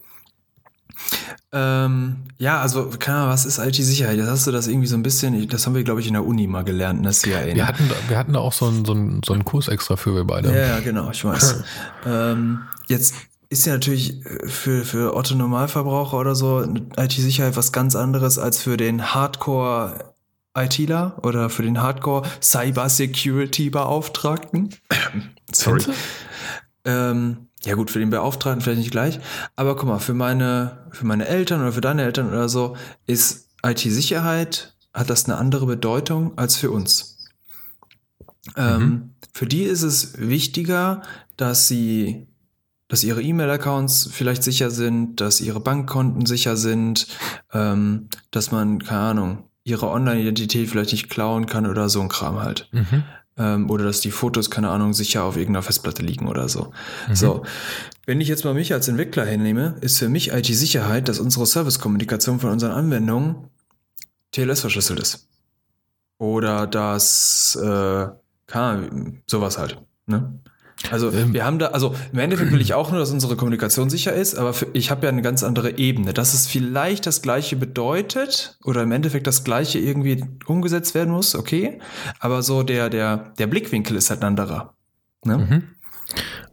Ähm, 1.53 2.17
ja, 2.37 2.61
also, 2.61 2.89
keine 2.97 3.17
Ahnung, 3.17 3.31
was 3.31 3.45
ist 3.45 3.57
IT-Sicherheit? 3.57 4.17
Jetzt 4.17 4.29
hast 4.29 4.47
du 4.47 4.51
das 4.51 4.67
irgendwie 4.67 4.87
so 4.87 4.95
ein 4.95 5.03
bisschen, 5.03 5.47
das 5.49 5.65
haben 5.65 5.75
wir, 5.75 5.83
glaube 5.83 5.99
ich, 5.99 6.07
in 6.07 6.13
der 6.13 6.25
Uni 6.25 6.47
mal 6.47 6.63
gelernt, 6.63 7.01
ne, 7.01 7.11
CIA. 7.11 7.45
Ne? 7.45 7.55
Wir, 7.55 7.67
hatten, 7.67 7.89
wir 8.07 8.17
hatten 8.17 8.33
da 8.33 8.39
auch 8.39 8.53
so 8.53 8.67
einen, 8.67 8.85
so, 8.85 8.93
einen, 8.93 9.21
so 9.25 9.33
einen 9.33 9.43
Kurs 9.43 9.67
extra 9.67 9.97
für 9.97 10.15
wir 10.15 10.23
beide. 10.23 10.49
Ja, 10.49 10.67
ja 10.67 10.79
genau, 10.79 11.11
ich 11.11 11.25
weiß. 11.25 11.63
ähm, 12.05 12.61
jetzt 12.87 13.15
ist 13.49 13.65
ja 13.65 13.73
natürlich 13.73 14.21
für, 14.45 14.85
für 14.85 15.13
Otto 15.15 15.35
Normalverbraucher 15.35 16.17
oder 16.17 16.35
so 16.35 16.63
IT-Sicherheit 16.97 17.57
was 17.57 17.73
ganz 17.73 17.97
anderes 17.97 18.39
als 18.39 18.61
für 18.61 18.77
den 18.77 19.13
Hardcore 19.13 20.13
ITler 20.57 21.17
oder 21.23 21.49
für 21.49 21.63
den 21.63 21.81
Hardcore 21.81 22.27
Cyber 22.41 22.87
Security 22.87 23.69
Beauftragten. 23.69 24.69
Sorry. 25.53 25.83
Ähm, 26.85 27.47
ja 27.63 27.75
gut, 27.75 27.91
für 27.91 27.99
den 27.99 28.09
Beauftragten 28.09 28.61
vielleicht 28.61 28.79
nicht 28.79 28.91
gleich, 28.91 29.19
aber 29.55 29.75
guck 29.75 29.87
mal, 29.87 29.99
für 29.99 30.13
meine, 30.13 30.87
für 30.91 31.05
meine 31.05 31.27
Eltern 31.27 31.61
oder 31.61 31.73
für 31.73 31.81
deine 31.81 32.03
Eltern 32.03 32.29
oder 32.29 32.49
so 32.49 32.75
ist 33.05 33.49
IT-Sicherheit, 33.63 34.75
hat 34.93 35.09
das 35.09 35.25
eine 35.25 35.37
andere 35.37 35.65
Bedeutung 35.65 36.37
als 36.37 36.57
für 36.57 36.71
uns. 36.71 37.17
Ähm, 38.57 38.81
mhm. 38.81 39.09
Für 39.33 39.45
die 39.45 39.63
ist 39.63 39.83
es 39.83 40.17
wichtiger, 40.17 41.03
dass 41.37 41.67
sie, 41.67 42.27
dass 42.87 43.03
ihre 43.03 43.21
E-Mail-Accounts 43.21 44.09
vielleicht 44.11 44.43
sicher 44.43 44.71
sind, 44.71 45.21
dass 45.21 45.39
ihre 45.39 45.59
Bankkonten 45.59 46.25
sicher 46.25 46.57
sind, 46.57 47.07
ähm, 47.53 48.09
dass 48.31 48.51
man, 48.51 48.83
keine 48.83 49.01
Ahnung, 49.01 49.43
ihre 49.63 49.89
Online-Identität 49.89 50.69
vielleicht 50.69 50.91
nicht 50.91 51.09
klauen 51.09 51.45
kann 51.45 51.67
oder 51.67 51.87
so 51.87 52.01
ein 52.01 52.09
Kram 52.09 52.41
halt. 52.41 52.67
Mhm. 52.71 53.03
Ähm, 53.37 53.69
oder 53.69 53.85
dass 53.85 54.01
die 54.01 54.11
Fotos, 54.11 54.49
keine 54.49 54.69
Ahnung, 54.69 54.93
sicher 54.93 55.23
auf 55.23 55.37
irgendeiner 55.37 55.63
Festplatte 55.63 56.03
liegen 56.03 56.27
oder 56.27 56.49
so. 56.49 56.71
Mhm. 57.07 57.15
So. 57.15 57.43
Wenn 58.05 58.19
ich 58.19 58.27
jetzt 58.27 58.43
mal 58.43 58.53
mich 58.53 58.73
als 58.73 58.87
Entwickler 58.87 59.25
hinnehme, 59.25 59.77
ist 59.81 59.99
für 59.99 60.09
mich 60.09 60.31
IT-Sicherheit, 60.31 61.07
dass 61.07 61.19
unsere 61.19 61.45
Service-Kommunikation 61.45 62.39
von 62.39 62.49
unseren 62.49 62.71
Anwendungen 62.71 63.49
TLS 64.31 64.61
verschlüsselt 64.61 64.99
ist. 64.99 65.27
Oder 66.17 66.67
dass, 66.67 67.55
äh, 67.55 68.07
kann, 68.47 69.21
sowas 69.27 69.57
halt. 69.57 69.81
Ne? 70.05 70.39
Also 70.89 71.11
ähm. 71.11 71.33
wir 71.33 71.45
haben 71.45 71.59
da, 71.59 71.67
also 71.67 71.95
im 72.11 72.19
Endeffekt 72.19 72.51
will 72.51 72.61
ich 72.61 72.73
auch 72.73 72.89
nur, 72.91 72.99
dass 72.99 73.11
unsere 73.11 73.35
Kommunikation 73.35 73.89
sicher 73.89 74.13
ist, 74.13 74.35
aber 74.35 74.53
für, 74.53 74.67
ich 74.73 74.89
habe 74.89 75.05
ja 75.05 75.11
eine 75.11 75.21
ganz 75.21 75.43
andere 75.43 75.77
Ebene, 75.77 76.13
dass 76.13 76.33
es 76.33 76.47
vielleicht 76.47 77.05
das 77.05 77.21
Gleiche 77.21 77.55
bedeutet 77.55 78.57
oder 78.63 78.81
im 78.83 78.91
Endeffekt 78.91 79.27
das 79.27 79.43
Gleiche 79.43 79.79
irgendwie 79.79 80.23
umgesetzt 80.47 80.95
werden 80.95 81.13
muss, 81.13 81.35
okay, 81.35 81.79
aber 82.19 82.41
so 82.41 82.63
der 82.63 82.89
der 82.89 83.33
der 83.37 83.47
Blickwinkel 83.47 83.95
ist 83.95 84.09
halt 84.09 84.21
ein 84.21 84.27
anderer. 84.27 84.73
Ne? 85.23 85.37
Mhm. 85.37 85.63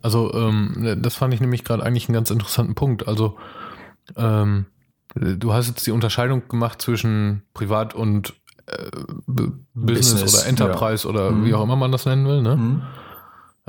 Also 0.02 0.32
ähm, 0.34 0.98
das 1.02 1.14
fand 1.14 1.34
ich 1.34 1.40
nämlich 1.40 1.64
gerade 1.64 1.82
eigentlich 1.82 2.08
einen 2.08 2.14
ganz 2.14 2.30
interessanten 2.30 2.74
Punkt. 2.74 3.08
Also 3.08 3.38
ähm, 4.16 4.66
du 5.14 5.52
hast 5.52 5.68
jetzt 5.68 5.86
die 5.86 5.90
Unterscheidung 5.90 6.48
gemacht 6.48 6.80
zwischen 6.80 7.42
Privat 7.54 7.94
und 7.94 8.34
äh, 8.66 8.90
Business, 9.26 10.12
Business, 10.12 10.34
oder 10.34 10.46
Enterprise 10.46 11.04
ja. 11.04 11.10
oder 11.10 11.30
mhm. 11.30 11.44
wie 11.44 11.54
auch 11.54 11.62
immer 11.62 11.76
man 11.76 11.92
das 11.92 12.06
nennen 12.06 12.26
will, 12.26 12.42
ne? 12.42 12.56
Mhm. 12.56 12.82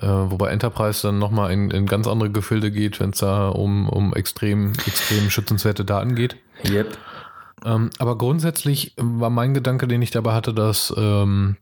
Äh, 0.01 0.07
wobei 0.07 0.49
Enterprise 0.49 1.01
dann 1.01 1.19
nochmal 1.19 1.51
in, 1.51 1.71
in 1.71 1.85
ganz 1.85 2.07
andere 2.07 2.29
Gefilde 2.29 2.71
geht, 2.71 2.99
wenn 2.99 3.09
es 3.09 3.19
da 3.19 3.49
um, 3.49 3.89
um 3.89 4.13
extrem, 4.13 4.71
extrem 4.85 5.29
schützenswerte 5.29 5.83
Daten 5.83 6.15
geht. 6.15 6.37
Yep. 6.67 6.97
Ähm, 7.65 7.89
aber 7.99 8.17
grundsätzlich 8.17 8.93
war 8.97 9.29
mein 9.29 9.53
Gedanke, 9.53 9.87
den 9.87 10.01
ich 10.01 10.11
dabei 10.11 10.33
hatte, 10.33 10.53
dass 10.53 10.93
ähm, 10.97 11.57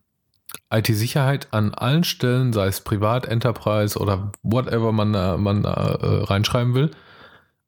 IT-Sicherheit 0.70 1.48
an 1.50 1.74
allen 1.74 2.04
Stellen, 2.04 2.52
sei 2.52 2.68
es 2.68 2.80
Privat, 2.80 3.26
Enterprise 3.26 3.98
oder 3.98 4.30
whatever 4.42 4.92
man 4.92 5.12
da, 5.12 5.36
man 5.36 5.64
da 5.64 5.98
äh, 6.00 6.24
reinschreiben 6.24 6.74
will, 6.74 6.90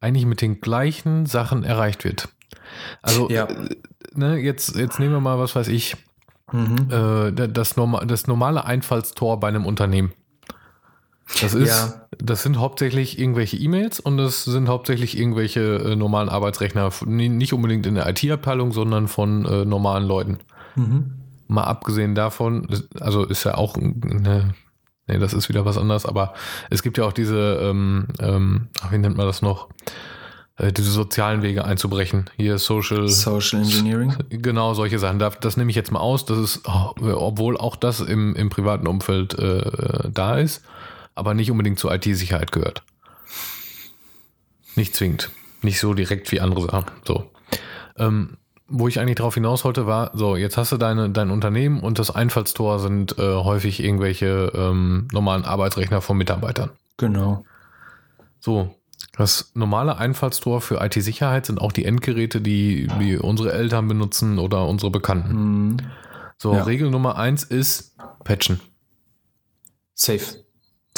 eigentlich 0.00 0.26
mit 0.26 0.40
den 0.40 0.60
gleichen 0.60 1.26
Sachen 1.26 1.64
erreicht 1.64 2.04
wird. 2.04 2.28
Also, 3.02 3.28
ja. 3.28 3.46
äh, 3.46 3.76
ne, 4.14 4.36
jetzt, 4.36 4.76
jetzt 4.76 5.00
nehmen 5.00 5.14
wir 5.14 5.20
mal, 5.20 5.38
was 5.40 5.56
weiß 5.56 5.66
ich, 5.66 5.96
mhm. 6.52 6.88
äh, 6.90 7.48
das, 7.48 7.76
norma 7.76 8.04
das 8.04 8.28
normale 8.28 8.64
Einfallstor 8.64 9.40
bei 9.40 9.48
einem 9.48 9.66
Unternehmen. 9.66 10.12
Das 11.40 11.54
ist, 11.54 11.68
ja. 11.68 12.06
das 12.18 12.42
sind 12.42 12.58
hauptsächlich 12.58 13.18
irgendwelche 13.18 13.56
E-Mails 13.56 14.00
und 14.00 14.16
das 14.16 14.44
sind 14.44 14.68
hauptsächlich 14.68 15.18
irgendwelche 15.18 15.76
äh, 15.76 15.96
normalen 15.96 16.28
Arbeitsrechner, 16.28 16.90
nicht 17.06 17.52
unbedingt 17.52 17.86
in 17.86 17.94
der 17.94 18.08
IT-Abteilung, 18.08 18.72
sondern 18.72 19.08
von 19.08 19.44
äh, 19.44 19.64
normalen 19.64 20.04
Leuten. 20.04 20.38
Mhm. 20.74 21.12
Mal 21.48 21.64
abgesehen 21.64 22.14
davon, 22.14 22.68
also 22.98 23.24
ist 23.24 23.44
ja 23.44 23.54
auch 23.54 23.76
eine, 23.76 24.54
nee, 25.06 25.18
das 25.18 25.32
ist 25.32 25.48
wieder 25.48 25.64
was 25.64 25.78
anderes, 25.78 26.04
aber 26.04 26.34
es 26.68 26.82
gibt 26.82 26.98
ja 26.98 27.04
auch 27.04 27.12
diese, 27.12 27.60
ähm, 27.62 28.08
ähm, 28.20 28.68
wie 28.90 28.98
nennt 28.98 29.16
man 29.16 29.26
das 29.26 29.42
noch? 29.42 29.68
Äh, 30.56 30.72
diese 30.72 30.90
sozialen 30.90 31.42
Wege 31.42 31.64
einzubrechen. 31.64 32.28
Hier 32.36 32.58
Social, 32.58 33.08
Social 33.08 33.62
Engineering. 33.62 34.14
Genau, 34.28 34.74
solche 34.74 34.98
Sachen. 34.98 35.18
Das, 35.18 35.38
das 35.40 35.56
nehme 35.56 35.70
ich 35.70 35.76
jetzt 35.76 35.90
mal 35.90 36.00
aus. 36.00 36.24
Das 36.24 36.38
ist, 36.38 36.62
oh, 36.66 36.94
obwohl 37.00 37.56
auch 37.56 37.76
das 37.76 38.00
im, 38.00 38.34
im 38.36 38.50
privaten 38.50 38.86
Umfeld 38.86 39.34
äh, 39.38 40.10
da 40.12 40.36
ist 40.36 40.62
aber 41.20 41.34
nicht 41.34 41.50
unbedingt 41.50 41.78
zur 41.78 41.94
IT-Sicherheit 41.94 42.50
gehört. 42.50 42.82
Nicht 44.74 44.96
zwingend. 44.96 45.30
Nicht 45.62 45.78
so 45.78 45.94
direkt 45.94 46.32
wie 46.32 46.40
andere 46.40 46.62
Sachen. 46.62 46.86
So. 47.06 47.30
Ähm, 47.98 48.38
wo 48.66 48.88
ich 48.88 48.98
eigentlich 48.98 49.16
darauf 49.16 49.34
hinaus 49.34 49.64
wollte, 49.64 49.86
war, 49.86 50.10
so, 50.14 50.36
jetzt 50.36 50.56
hast 50.56 50.72
du 50.72 50.76
deine, 50.76 51.10
dein 51.10 51.30
Unternehmen 51.30 51.80
und 51.80 51.98
das 51.98 52.10
Einfallstor 52.10 52.78
sind 52.78 53.18
äh, 53.18 53.34
häufig 53.34 53.82
irgendwelche 53.82 54.52
ähm, 54.54 55.08
normalen 55.12 55.44
Arbeitsrechner 55.44 56.00
von 56.00 56.16
Mitarbeitern. 56.16 56.70
Genau. 56.96 57.44
So, 58.38 58.74
das 59.16 59.50
normale 59.54 59.98
Einfallstor 59.98 60.60
für 60.60 60.80
IT-Sicherheit 60.80 61.46
sind 61.46 61.60
auch 61.60 61.72
die 61.72 61.84
Endgeräte, 61.84 62.40
die, 62.40 62.88
die 63.00 63.18
unsere 63.18 63.52
Eltern 63.52 63.88
benutzen 63.88 64.38
oder 64.38 64.66
unsere 64.66 64.90
Bekannten. 64.90 65.34
Mhm. 65.34 65.76
So, 66.38 66.54
ja. 66.54 66.62
Regel 66.62 66.90
Nummer 66.90 67.18
eins 67.18 67.42
ist 67.42 67.96
Patchen. 68.24 68.60
Safe. 69.94 70.24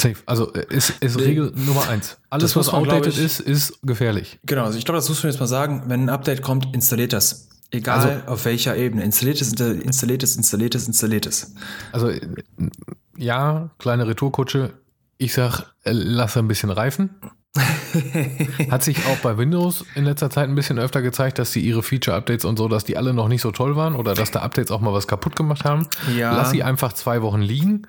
Safe. 0.03 0.17
Also 0.27 0.53
äh, 0.55 0.67
ist, 0.69 0.91
ist 1.01 1.19
Regel 1.19 1.53
Nummer 1.55 1.89
eins. 1.89 2.19
Alles, 2.31 2.57
was 2.57 2.69
outdated 2.69 3.17
ist, 3.17 3.41
ist 3.41 3.79
gefährlich. 3.83 4.39
Genau, 4.45 4.65
also 4.65 4.79
ich 4.79 4.85
glaube, 4.85 4.99
das 4.99 5.09
muss 5.09 5.23
man 5.23 5.31
jetzt 5.33 5.41
mal 5.41 5.47
sagen. 5.47 5.85
Wenn 5.87 6.05
ein 6.05 6.09
Update 6.09 6.43
kommt, 6.43 6.75
installiert 6.75 7.13
das. 7.13 7.49
Egal 7.71 7.99
also, 8.01 8.33
auf 8.33 8.45
welcher 8.45 8.77
Ebene. 8.77 9.03
Installiert 9.03 9.41
es, 9.41 9.53
installiert 9.53 10.23
es, 10.23 10.37
installiert 10.37 10.75
es, 10.75 10.87
installiert 10.87 11.27
es. 11.27 11.55
Also 11.93 12.09
äh, 12.09 12.21
ja, 13.17 13.71
kleine 13.79 14.07
Retourkutsche. 14.07 14.75
Ich 15.19 15.35
sag, 15.35 15.73
äh, 15.85 15.93
lass 15.93 16.37
ein 16.37 16.49
bisschen 16.49 16.71
reifen. 16.71 17.11
Hat 18.71 18.83
sich 18.83 19.05
auch 19.07 19.19
bei 19.19 19.37
Windows 19.37 19.85
in 19.95 20.05
letzter 20.05 20.31
Zeit 20.31 20.49
ein 20.49 20.55
bisschen 20.55 20.79
öfter 20.79 21.03
gezeigt, 21.03 21.39
dass 21.39 21.53
sie 21.53 21.61
ihre 21.61 21.83
Feature-Updates 21.83 22.47
und 22.47 22.57
so, 22.57 22.67
dass 22.67 22.85
die 22.85 22.97
alle 22.97 23.13
noch 23.13 23.29
nicht 23.29 23.43
so 23.43 23.51
toll 23.51 23.77
waren 23.77 23.95
oder 23.95 24.15
dass 24.15 24.31
da 24.31 24.41
Updates 24.41 24.71
auch 24.71 24.81
mal 24.81 24.95
was 24.95 25.07
kaputt 25.07 25.37
gemacht 25.37 25.65
haben. 25.65 25.87
Ja. 26.17 26.35
Lass 26.35 26.51
sie 26.51 26.63
einfach 26.63 26.95
zwei 26.95 27.21
Wochen 27.21 27.43
liegen. 27.43 27.87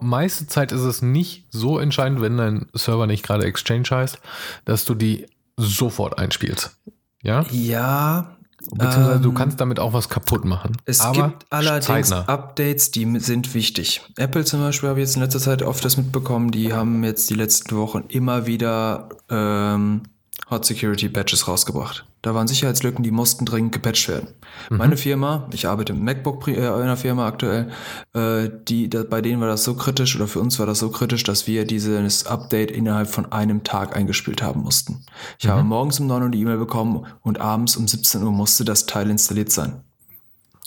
Meiste 0.00 0.48
Zeit 0.48 0.72
ist 0.72 0.80
es 0.80 1.00
nicht 1.00 1.46
so 1.50 1.78
entscheidend, 1.78 2.20
wenn 2.20 2.36
dein 2.36 2.66
Server 2.74 3.06
nicht 3.06 3.24
gerade 3.24 3.44
Exchange 3.44 3.88
heißt, 3.88 4.18
dass 4.64 4.84
du 4.84 4.94
die 4.94 5.26
sofort 5.56 6.18
einspielst. 6.18 6.76
Ja? 7.22 7.44
Ja, 7.50 8.37
Beziehungsweise 8.60 9.12
ähm, 9.16 9.22
du 9.22 9.32
kannst 9.32 9.60
damit 9.60 9.78
auch 9.78 9.92
was 9.92 10.08
kaputt 10.08 10.44
machen. 10.44 10.76
Es 10.84 11.00
gibt 11.12 11.46
allerdings 11.50 11.86
zeitnah. 11.86 12.22
Updates, 12.22 12.90
die 12.90 13.18
sind 13.20 13.54
wichtig. 13.54 14.02
Apple 14.16 14.44
zum 14.44 14.60
Beispiel 14.60 14.88
habe 14.88 15.00
ich 15.00 15.06
jetzt 15.06 15.16
in 15.16 15.22
letzter 15.22 15.38
Zeit 15.38 15.62
oft 15.62 15.84
das 15.84 15.96
mitbekommen, 15.96 16.50
die 16.50 16.72
haben 16.72 17.04
jetzt 17.04 17.30
die 17.30 17.34
letzten 17.34 17.76
Wochen 17.76 18.04
immer 18.08 18.46
wieder 18.46 19.10
ähm, 19.30 20.02
Hot 20.50 20.64
Security 20.64 21.08
Patches 21.08 21.46
rausgebracht. 21.46 22.06
Da 22.22 22.34
waren 22.34 22.48
Sicherheitslücken, 22.48 23.02
die 23.02 23.10
mussten 23.10 23.44
dringend 23.44 23.72
gepatcht 23.72 24.08
werden. 24.08 24.28
Mhm. 24.70 24.76
Meine 24.78 24.96
Firma, 24.96 25.48
ich 25.52 25.68
arbeite 25.68 25.92
im 25.92 26.04
MacBook 26.04 26.48
äh, 26.48 26.54
in 26.54 26.64
einer 26.64 26.96
Firma 26.96 27.26
aktuell, 27.26 27.70
äh, 28.14 28.48
die, 28.66 28.88
da, 28.88 29.04
bei 29.04 29.20
denen 29.20 29.40
war 29.40 29.48
das 29.48 29.64
so 29.64 29.74
kritisch 29.74 30.16
oder 30.16 30.26
für 30.26 30.40
uns 30.40 30.58
war 30.58 30.66
das 30.66 30.78
so 30.78 30.90
kritisch, 30.90 31.22
dass 31.22 31.46
wir 31.46 31.66
dieses 31.66 32.26
Update 32.26 32.70
innerhalb 32.70 33.08
von 33.08 33.30
einem 33.30 33.62
Tag 33.62 33.94
eingespielt 33.94 34.42
haben 34.42 34.62
mussten. 34.62 35.04
Ich 35.38 35.46
mhm. 35.46 35.50
habe 35.50 35.62
morgens 35.64 36.00
um 36.00 36.06
9 36.06 36.22
Uhr 36.22 36.30
die 36.30 36.40
E-Mail 36.40 36.58
bekommen 36.58 37.06
und 37.22 37.40
abends 37.40 37.76
um 37.76 37.86
17 37.86 38.22
Uhr 38.22 38.32
musste 38.32 38.64
das 38.64 38.86
Teil 38.86 39.10
installiert 39.10 39.52
sein. 39.52 39.82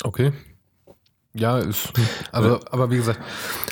Okay. 0.04 0.32
Ja, 1.34 1.58
ist, 1.58 1.92
also, 2.32 2.60
aber 2.70 2.92
wie 2.92 2.98
gesagt, 2.98 3.20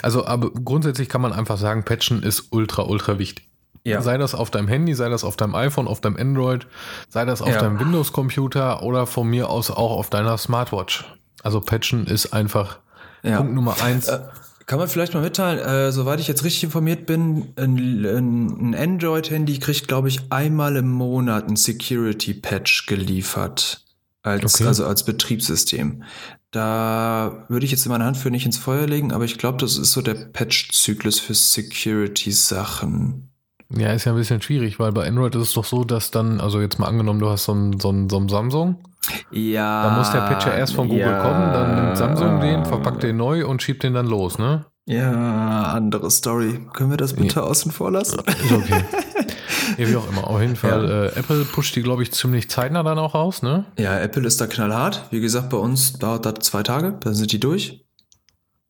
also 0.01 0.25
aber 0.25 0.51
grundsätzlich 0.51 1.09
kann 1.09 1.21
man 1.21 1.33
einfach 1.33 1.57
sagen, 1.57 1.83
Patchen 1.83 2.23
ist 2.23 2.47
ultra, 2.51 2.83
ultra 2.83 3.19
wichtig. 3.19 3.48
Ja. 3.89 4.01
Sei 4.01 4.17
das 4.17 4.35
auf 4.35 4.51
deinem 4.51 4.67
Handy, 4.67 4.93
sei 4.93 5.09
das 5.09 5.23
auf 5.23 5.37
deinem 5.37 5.55
iPhone, 5.55 5.87
auf 5.87 6.01
deinem 6.01 6.17
Android, 6.17 6.67
sei 7.09 7.25
das 7.25 7.41
auf 7.41 7.49
ja. 7.49 7.59
deinem 7.59 7.79
Windows-Computer 7.79 8.83
oder 8.83 9.07
von 9.07 9.27
mir 9.27 9.49
aus 9.49 9.71
auch 9.71 9.91
auf 9.91 10.09
deiner 10.09 10.37
Smartwatch. 10.37 11.05
Also 11.43 11.61
Patchen 11.61 12.05
ist 12.05 12.33
einfach 12.33 12.79
ja. 13.23 13.37
Punkt 13.37 13.53
Nummer 13.53 13.81
eins. 13.81 14.07
Äh, 14.07 14.19
kann 14.65 14.77
man 14.77 14.87
vielleicht 14.87 15.15
mal 15.15 15.21
mitteilen, 15.23 15.57
äh, 15.57 15.91
soweit 15.91 16.19
ich 16.19 16.27
jetzt 16.27 16.43
richtig 16.43 16.65
informiert 16.65 17.07
bin, 17.07 17.53
ein, 17.55 18.05
ein 18.05 18.75
Android-Handy 18.75 19.57
kriegt, 19.57 19.87
glaube 19.87 20.09
ich, 20.09 20.31
einmal 20.31 20.75
im 20.75 20.91
Monat 20.91 21.47
ein 21.47 21.55
Security-Patch 21.55 22.85
geliefert. 22.85 23.83
Als, 24.21 24.55
okay. 24.55 24.67
Also 24.67 24.85
als 24.85 25.05
Betriebssystem. 25.05 26.03
Da 26.51 27.45
würde 27.47 27.65
ich 27.65 27.71
jetzt 27.71 27.87
meine 27.87 28.03
Hand 28.03 28.17
für 28.17 28.29
nicht 28.29 28.45
ins 28.45 28.57
Feuer 28.59 28.85
legen, 28.85 29.11
aber 29.11 29.25
ich 29.25 29.39
glaube, 29.39 29.57
das 29.57 29.75
ist 29.75 29.91
so 29.91 30.03
der 30.03 30.13
Patch-Zyklus 30.13 31.19
für 31.19 31.33
Security-Sachen. 31.33 33.28
Ja, 33.75 33.91
ist 33.91 34.05
ja 34.05 34.13
ein 34.13 34.17
bisschen 34.17 34.41
schwierig, 34.41 34.79
weil 34.79 34.91
bei 34.91 35.07
Android 35.07 35.35
ist 35.35 35.49
es 35.49 35.53
doch 35.53 35.65
so, 35.65 35.83
dass 35.83 36.09
dann, 36.09 36.41
also 36.41 36.59
jetzt 36.59 36.79
mal 36.79 36.87
angenommen, 36.87 37.19
du 37.19 37.29
hast 37.29 37.45
so 37.45 37.53
ein, 37.53 37.79
so 37.79 37.91
ein, 37.91 38.09
so 38.09 38.17
ein 38.17 38.27
Samsung. 38.27 38.83
Ja. 39.31 39.83
Dann 39.83 39.97
muss 39.97 40.11
der 40.11 40.21
Pitcher 40.21 40.55
erst 40.55 40.73
von 40.73 40.87
Google 40.87 41.05
ja, 41.05 41.21
kommen, 41.21 41.53
dann 41.53 41.75
nimmt 41.75 41.97
Samsung 41.97 42.39
den, 42.39 42.65
verpackt 42.65 43.03
den 43.03 43.17
neu 43.17 43.45
und 43.45 43.61
schiebt 43.61 43.83
den 43.83 43.93
dann 43.93 44.07
los, 44.07 44.39
ne? 44.39 44.65
Ja, 44.85 45.65
andere 45.65 46.09
Story. 46.09 46.67
Können 46.73 46.89
wir 46.89 46.97
das 46.97 47.13
bitte 47.13 47.35
ja. 47.35 47.41
außen 47.43 47.71
vor 47.71 47.91
lassen? 47.91 48.21
Ist 48.25 48.51
okay. 48.51 48.83
ja, 49.77 49.87
wie 49.87 49.95
auch 49.95 50.09
immer. 50.09 50.27
Auf 50.27 50.41
jeden 50.41 50.55
Fall, 50.55 50.89
ja. 50.89 51.05
äh, 51.05 51.19
Apple 51.19 51.45
pusht 51.45 51.75
die, 51.75 51.83
glaube 51.83 52.01
ich, 52.01 52.11
ziemlich 52.11 52.49
zeitnah 52.49 52.81
dann 52.81 52.97
auch 52.97 53.13
raus, 53.13 53.43
ne? 53.43 53.65
Ja, 53.77 53.99
Apple 53.99 54.25
ist 54.25 54.41
da 54.41 54.47
knallhart. 54.47 55.05
Wie 55.11 55.19
gesagt, 55.19 55.51
bei 55.51 55.57
uns 55.57 55.93
dauert 55.93 56.25
das 56.25 56.39
zwei 56.39 56.63
Tage, 56.63 56.97
dann 57.01 57.13
sind 57.13 57.31
die 57.31 57.39
durch. 57.39 57.85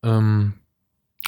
Ähm, 0.04 0.56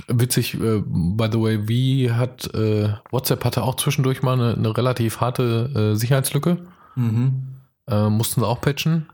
Witzig, 0.07 0.55
äh, 0.55 0.81
by 0.85 1.29
the 1.31 1.39
way, 1.39 1.67
wie 1.67 2.11
hat 2.11 2.53
äh, 2.53 2.93
WhatsApp 3.11 3.45
hatte 3.45 3.63
auch 3.63 3.75
zwischendurch 3.75 4.21
mal 4.21 4.33
eine, 4.33 4.53
eine 4.55 4.77
relativ 4.77 5.21
harte 5.21 5.91
äh, 5.93 5.95
Sicherheitslücke. 5.95 6.57
Mhm. 6.95 7.43
Äh, 7.87 8.09
mussten 8.09 8.41
sie 8.41 8.47
auch 8.47 8.61
patchen. 8.61 9.07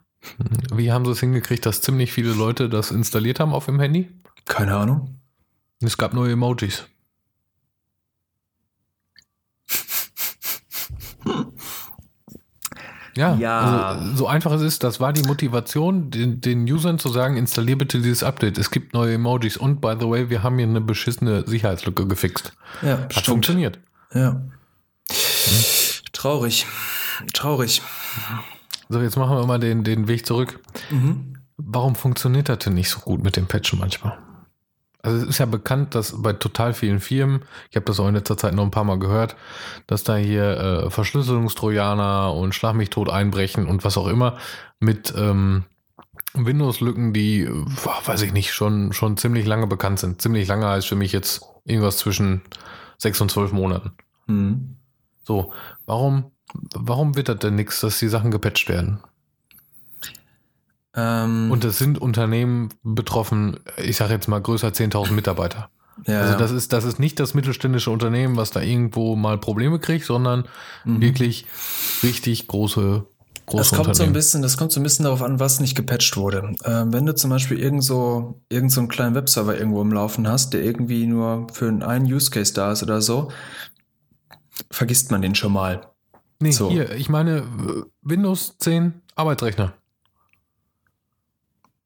Wie 0.74 0.92
haben 0.92 1.06
sie 1.06 1.12
es 1.12 1.20
hingekriegt, 1.20 1.66
dass 1.66 1.82
ziemlich 1.82 2.12
viele 2.12 2.34
Leute 2.34 2.70
das 2.70 2.92
installiert 2.92 3.40
haben 3.40 3.54
auf 3.54 3.66
dem 3.66 3.80
Handy? 3.80 4.10
Keine 4.46 4.76
Ahnung. 4.76 5.20
Es 5.82 5.98
gab 5.98 6.14
neue 6.14 6.34
Emojis. 6.34 6.88
Ja, 13.18 13.36
ja. 13.36 13.60
Also, 13.60 14.16
so 14.16 14.28
einfach 14.28 14.52
es 14.52 14.62
ist, 14.62 14.84
das 14.84 15.00
war 15.00 15.12
die 15.12 15.24
Motivation, 15.24 16.12
den, 16.12 16.40
den 16.40 16.64
Usern 16.72 17.00
zu 17.00 17.10
sagen, 17.10 17.36
installier 17.36 17.78
bitte 17.78 17.98
dieses 18.00 18.24
Update. 18.24 18.58
Es 18.58 18.70
gibt 18.70 18.94
neue 18.94 19.16
Emojis 19.16 19.58
und 19.58 19.82
by 19.82 19.96
the 20.00 20.08
way, 20.08 20.30
wir 20.30 20.44
haben 20.44 20.58
hier 20.58 20.68
eine 20.68 20.82
beschissene 20.82 21.44
Sicherheitslücke 21.48 22.06
gefixt. 22.08 22.54
Ja, 22.84 23.00
Hat 23.00 23.12
stimmt. 23.12 23.26
funktioniert. 23.26 23.80
Ja. 24.14 24.30
Hm. 24.32 24.52
Traurig. 26.14 26.66
Traurig. 27.34 27.82
So, 28.90 29.02
jetzt 29.02 29.18
machen 29.18 29.36
wir 29.36 29.46
mal 29.46 29.60
den, 29.60 29.84
den 29.84 30.08
Weg 30.08 30.26
zurück. 30.26 30.60
Mhm. 30.92 31.38
Warum 31.58 31.96
funktioniert 31.96 32.50
das 32.50 32.60
denn 32.60 32.76
nicht 32.76 32.90
so 32.90 33.00
gut 33.00 33.24
mit 33.24 33.36
dem 33.36 33.48
Patchen 33.48 33.80
manchmal? 33.80 34.18
Also 35.02 35.24
es 35.24 35.30
ist 35.30 35.38
ja 35.38 35.46
bekannt, 35.46 35.96
dass 35.96 36.22
bei 36.22 36.34
total 36.34 36.74
vielen 36.74 37.00
Firmen, 37.00 37.44
ich 37.70 37.76
habe 37.76 37.86
das 37.86 38.00
auch 38.00 38.08
in 38.08 38.16
letzter 38.16 38.38
Zeit 38.38 38.54
noch 38.54 38.64
ein 38.64 38.72
paar 38.72 38.84
Mal 38.84 39.00
gehört, 39.00 39.36
dass 39.86 40.04
da 40.04 40.16
hier 40.16 40.58
äh, 40.58 40.90
Verschlüsselungstrojaner 40.90 42.34
und 42.34 42.56
Schlag 42.56 42.76
mich 42.76 42.90
tot 42.90 43.10
einbrechen 43.10 43.68
und 43.68 43.86
was 43.86 43.98
auch 43.98 44.08
immer 44.08 44.38
mit 44.80 45.14
ähm, 45.16 45.66
Windows-Lücken, 46.34 47.14
die, 47.14 47.48
weiß 47.48 48.22
ich 48.24 48.34
nicht, 48.34 48.54
schon, 48.54 48.94
schon 48.94 49.18
ziemlich 49.18 49.46
lange 49.46 49.68
bekannt 49.68 50.00
sind. 50.00 50.22
Ziemlich 50.22 50.48
lange 50.48 50.68
heißt 50.68 50.88
für 50.88 50.96
mich 50.96 51.12
jetzt 51.12 51.42
irgendwas 51.66 51.98
zwischen 51.98 52.42
sechs 52.98 53.22
und 53.22 53.32
zwölf 53.32 53.52
Monaten. 53.52 53.92
Mhm. 54.28 54.76
So, 55.24 55.54
warum, 55.86 56.32
warum 56.74 57.16
wird 57.16 57.30
das 57.30 57.40
denn 57.40 57.56
nichts, 57.56 57.82
dass 57.82 58.00
die 58.00 58.08
Sachen 58.08 58.32
gepatcht 58.32 58.70
werden? 58.70 59.00
Ähm, 60.98 61.52
und 61.52 61.64
es 61.64 61.78
sind 61.78 62.00
Unternehmen 62.00 62.70
betroffen, 62.84 63.60
ich 63.78 63.96
sage 63.96 64.14
jetzt 64.14 64.28
mal 64.28 64.42
größer 64.42 64.70
10.000 64.70 65.12
Mitarbeiter. 65.12 65.70
Ja, 66.06 66.22
also 66.22 66.38
das 66.38 66.52
ist, 66.52 66.74
das 66.74 66.84
ist 66.84 67.00
nicht 67.00 67.20
das 67.20 67.34
mittelständische 67.34 67.92
Unternehmen, 67.92 68.36
was 68.36 68.52
da 68.52 68.62
irgendwo 68.62 69.16
mal 69.16 69.38
Probleme 69.38 69.80
kriegt, 69.80 70.06
sondern 70.06 70.48
mhm. 70.86 71.02
wirklich 71.02 71.46
richtig 72.04 72.48
große 72.48 73.06
große 73.48 73.58
das 73.58 73.72
kommt 73.72 73.96
so 73.96 74.04
ein 74.04 74.14
bisschen, 74.14 74.42
das 74.42 74.58
kommt 74.58 74.72
so 74.72 74.80
ein 74.80 74.84
bisschen 74.84 75.04
darauf 75.04 75.24
an, 75.24 75.40
was 75.40 75.60
nicht 75.60 75.76
gepatcht 75.76 76.18
wurde. 76.18 76.56
Ähm, 76.66 76.94
wenn 76.94 77.06
du 77.06 77.16
zum 77.16 77.30
Beispiel 77.30 77.60
irgend 77.60 77.84
so, 77.84 78.42
irgend 78.50 78.72
so 78.72 78.82
einen 78.82 78.90
kleinen 78.90 79.16
Webserver 79.16 79.58
irgendwo 79.58 79.82
im 79.82 79.92
Laufen 79.92 80.28
hast, 80.28 80.54
der 80.54 80.64
irgendwie 80.64 81.08
nur 81.08 81.48
für 81.52 81.68
einen 81.68 82.06
Use 82.06 82.30
Case 82.30 82.54
da 82.54 82.74
ist 82.74 82.84
oder 82.84 83.02
so, 83.02 83.32
vergisst 84.70 85.12
man 85.12 85.22
den 85.22 85.34
schon 85.34 85.54
mal. 85.54 85.88
Nee, 86.40 86.52
so. 86.52 86.70
hier, 86.70 86.92
ich 86.92 87.10
meine 87.10 87.44
Windows 88.02 88.58
10 88.60 89.02
Arbeitsrechner. 89.16 89.74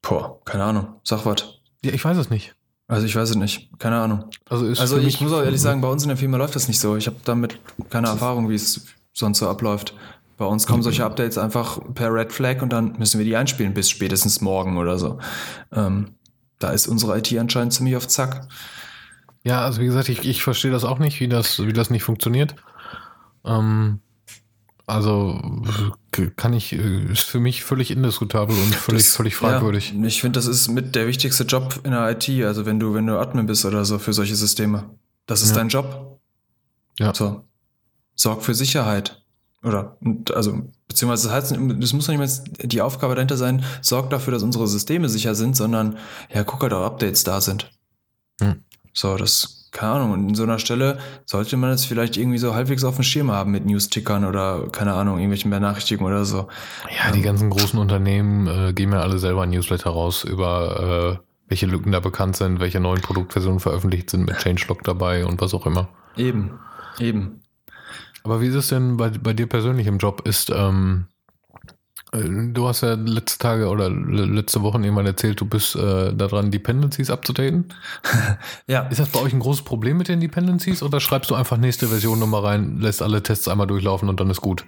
Boah, 0.02 0.40
keine 0.44 0.64
Ahnung. 0.64 0.88
Sag 1.04 1.24
was. 1.24 1.60
Ja, 1.84 1.92
ich 1.92 2.04
weiß 2.04 2.16
es 2.16 2.30
nicht. 2.30 2.54
Also 2.88 3.06
ich 3.06 3.16
weiß 3.16 3.30
es 3.30 3.36
nicht. 3.36 3.70
Keine 3.78 4.00
Ahnung. 4.00 4.24
Also, 4.50 4.66
also 4.66 4.98
ich 4.98 5.20
muss 5.20 5.32
auch 5.32 5.42
ehrlich 5.42 5.60
sagen, 5.60 5.80
bei 5.80 5.88
uns 5.88 6.02
in 6.02 6.08
der 6.08 6.18
Firma 6.18 6.36
läuft 6.36 6.56
das 6.56 6.68
nicht 6.68 6.80
so. 6.80 6.96
Ich 6.96 7.06
habe 7.06 7.16
damit 7.24 7.58
keine 7.88 8.08
Erfahrung, 8.08 8.50
wie 8.50 8.54
es 8.54 8.86
sonst 9.12 9.38
so 9.38 9.48
abläuft. 9.48 9.94
Bei 10.36 10.44
uns 10.44 10.66
kommen 10.66 10.82
solche 10.82 11.04
Updates 11.04 11.38
einfach 11.38 11.78
per 11.94 12.12
Red 12.12 12.32
Flag 12.32 12.62
und 12.62 12.72
dann 12.72 12.98
müssen 12.98 13.18
wir 13.18 13.24
die 13.24 13.36
einspielen 13.36 13.74
bis 13.74 13.88
spätestens 13.88 14.40
morgen 14.40 14.76
oder 14.76 14.98
so. 14.98 15.18
Ähm, 15.72 16.16
da 16.58 16.70
ist 16.70 16.86
unsere 16.86 17.16
IT 17.18 17.32
anscheinend 17.38 17.72
ziemlich 17.72 17.96
auf 17.96 18.08
Zack. 18.08 18.48
Ja, 19.44 19.62
also 19.62 19.80
wie 19.80 19.86
gesagt, 19.86 20.08
ich, 20.08 20.24
ich 20.26 20.42
verstehe 20.42 20.70
das 20.70 20.84
auch 20.84 20.98
nicht, 20.98 21.20
wie 21.20 21.28
das, 21.28 21.64
wie 21.64 21.72
das 21.72 21.90
nicht 21.90 22.02
funktioniert. 22.02 22.54
Ähm, 23.44 24.00
also 24.86 25.40
kann 26.36 26.52
ich, 26.52 26.72
ist 26.72 27.22
für 27.22 27.40
mich 27.40 27.64
völlig 27.64 27.90
indiskutabel 27.90 28.56
und 28.56 28.74
völlig, 28.74 29.04
das, 29.04 29.16
völlig 29.16 29.36
fragwürdig. 29.36 29.94
Ja, 29.96 30.04
ich 30.04 30.20
finde, 30.20 30.38
das 30.38 30.46
ist 30.46 30.68
mit 30.68 30.94
der 30.94 31.06
wichtigste 31.06 31.44
Job 31.44 31.80
in 31.84 31.92
der 31.92 32.10
IT. 32.10 32.28
Also 32.44 32.66
wenn 32.66 32.80
du, 32.80 32.94
wenn 32.94 33.06
du 33.06 33.18
Admin 33.18 33.46
bist 33.46 33.64
oder 33.64 33.84
so 33.84 33.98
für 33.98 34.12
solche 34.12 34.36
Systeme. 34.36 34.90
Das 35.26 35.42
ist 35.42 35.50
ja. 35.50 35.56
dein 35.56 35.68
Job. 35.68 36.20
Ja. 36.98 37.14
So. 37.14 37.44
Sorg 38.14 38.42
für 38.42 38.54
Sicherheit. 38.54 39.22
Oder, 39.64 39.96
also, 40.34 40.60
beziehungsweise 40.88 41.28
das 41.28 41.36
heißt, 41.36 41.52
das 41.52 41.92
muss 41.92 42.08
nicht 42.08 42.18
mehr 42.18 42.66
die 42.66 42.82
Aufgabe 42.82 43.14
dahinter 43.14 43.36
sein, 43.36 43.64
sorg 43.80 44.10
dafür, 44.10 44.32
dass 44.32 44.42
unsere 44.42 44.66
Systeme 44.66 45.08
sicher 45.08 45.36
sind, 45.36 45.56
sondern 45.56 45.98
ja, 46.34 46.42
guck 46.42 46.62
halt, 46.62 46.72
ob 46.72 46.82
Updates 46.82 47.22
da 47.22 47.40
sind. 47.40 47.70
Hm. 48.40 48.64
So, 48.92 49.16
das 49.16 49.61
keine 49.72 49.92
Ahnung, 49.92 50.12
und 50.12 50.28
in 50.28 50.34
so 50.34 50.42
einer 50.42 50.58
Stelle 50.58 50.98
sollte 51.24 51.56
man 51.56 51.70
es 51.70 51.84
vielleicht 51.84 52.16
irgendwie 52.16 52.38
so 52.38 52.54
halbwegs 52.54 52.84
auf 52.84 52.96
dem 52.96 53.04
Schirm 53.04 53.32
haben 53.32 53.50
mit 53.50 53.64
News-Tickern 53.64 54.24
oder, 54.24 54.68
keine 54.70 54.92
Ahnung, 54.92 55.16
irgendwelchen 55.16 55.50
Benachrichtigungen 55.50 56.12
oder 56.12 56.24
so. 56.24 56.48
Ja, 56.90 57.10
die 57.10 57.22
ganzen 57.22 57.50
großen 57.50 57.78
Unternehmen 57.78 58.46
äh, 58.46 58.72
geben 58.74 58.92
ja 58.92 59.00
alle 59.00 59.18
selber 59.18 59.42
ein 59.42 59.50
Newsletter 59.50 59.90
raus 59.90 60.24
über 60.24 61.18
äh, 61.18 61.26
welche 61.48 61.66
Lücken 61.66 61.92
da 61.92 62.00
bekannt 62.00 62.36
sind, 62.36 62.60
welche 62.60 62.80
neuen 62.80 63.00
Produktversionen 63.00 63.60
veröffentlicht 63.60 64.10
sind 64.10 64.26
mit 64.26 64.38
Changelog 64.38 64.84
dabei 64.84 65.26
und 65.26 65.40
was 65.40 65.54
auch 65.54 65.66
immer. 65.66 65.88
Eben, 66.16 66.58
eben. 66.98 67.40
Aber 68.24 68.40
wie 68.40 68.46
ist 68.46 68.54
es 68.54 68.68
denn 68.68 68.98
bei, 68.98 69.10
bei 69.10 69.32
dir 69.32 69.46
persönlich 69.46 69.86
im 69.86 69.98
Job? 69.98 70.26
Ist, 70.26 70.50
ähm, 70.50 71.06
äh, 71.08 71.11
du 72.12 72.68
hast 72.68 72.82
ja 72.82 72.92
letzte 72.94 73.38
Tage 73.38 73.68
oder 73.68 73.88
letzte 73.88 74.62
Woche 74.62 74.80
jemand 74.82 75.08
erzählt, 75.08 75.40
du 75.40 75.46
bist 75.46 75.74
äh, 75.76 76.12
daran, 76.12 76.50
Dependencies 76.50 77.08
abzudaten. 77.08 77.72
ja. 78.66 78.82
Ist 78.88 79.00
das 79.00 79.08
bei 79.08 79.20
euch 79.20 79.32
ein 79.32 79.40
großes 79.40 79.64
Problem 79.64 79.96
mit 79.96 80.08
den 80.08 80.20
Dependencies 80.20 80.82
oder 80.82 81.00
schreibst 81.00 81.30
du 81.30 81.34
einfach 81.34 81.56
nächste 81.56 81.88
Version 81.88 82.18
nochmal 82.18 82.44
rein, 82.44 82.80
lässt 82.80 83.00
alle 83.00 83.22
Tests 83.22 83.48
einmal 83.48 83.66
durchlaufen 83.66 84.08
und 84.08 84.20
dann 84.20 84.28
ist 84.28 84.42
gut? 84.42 84.66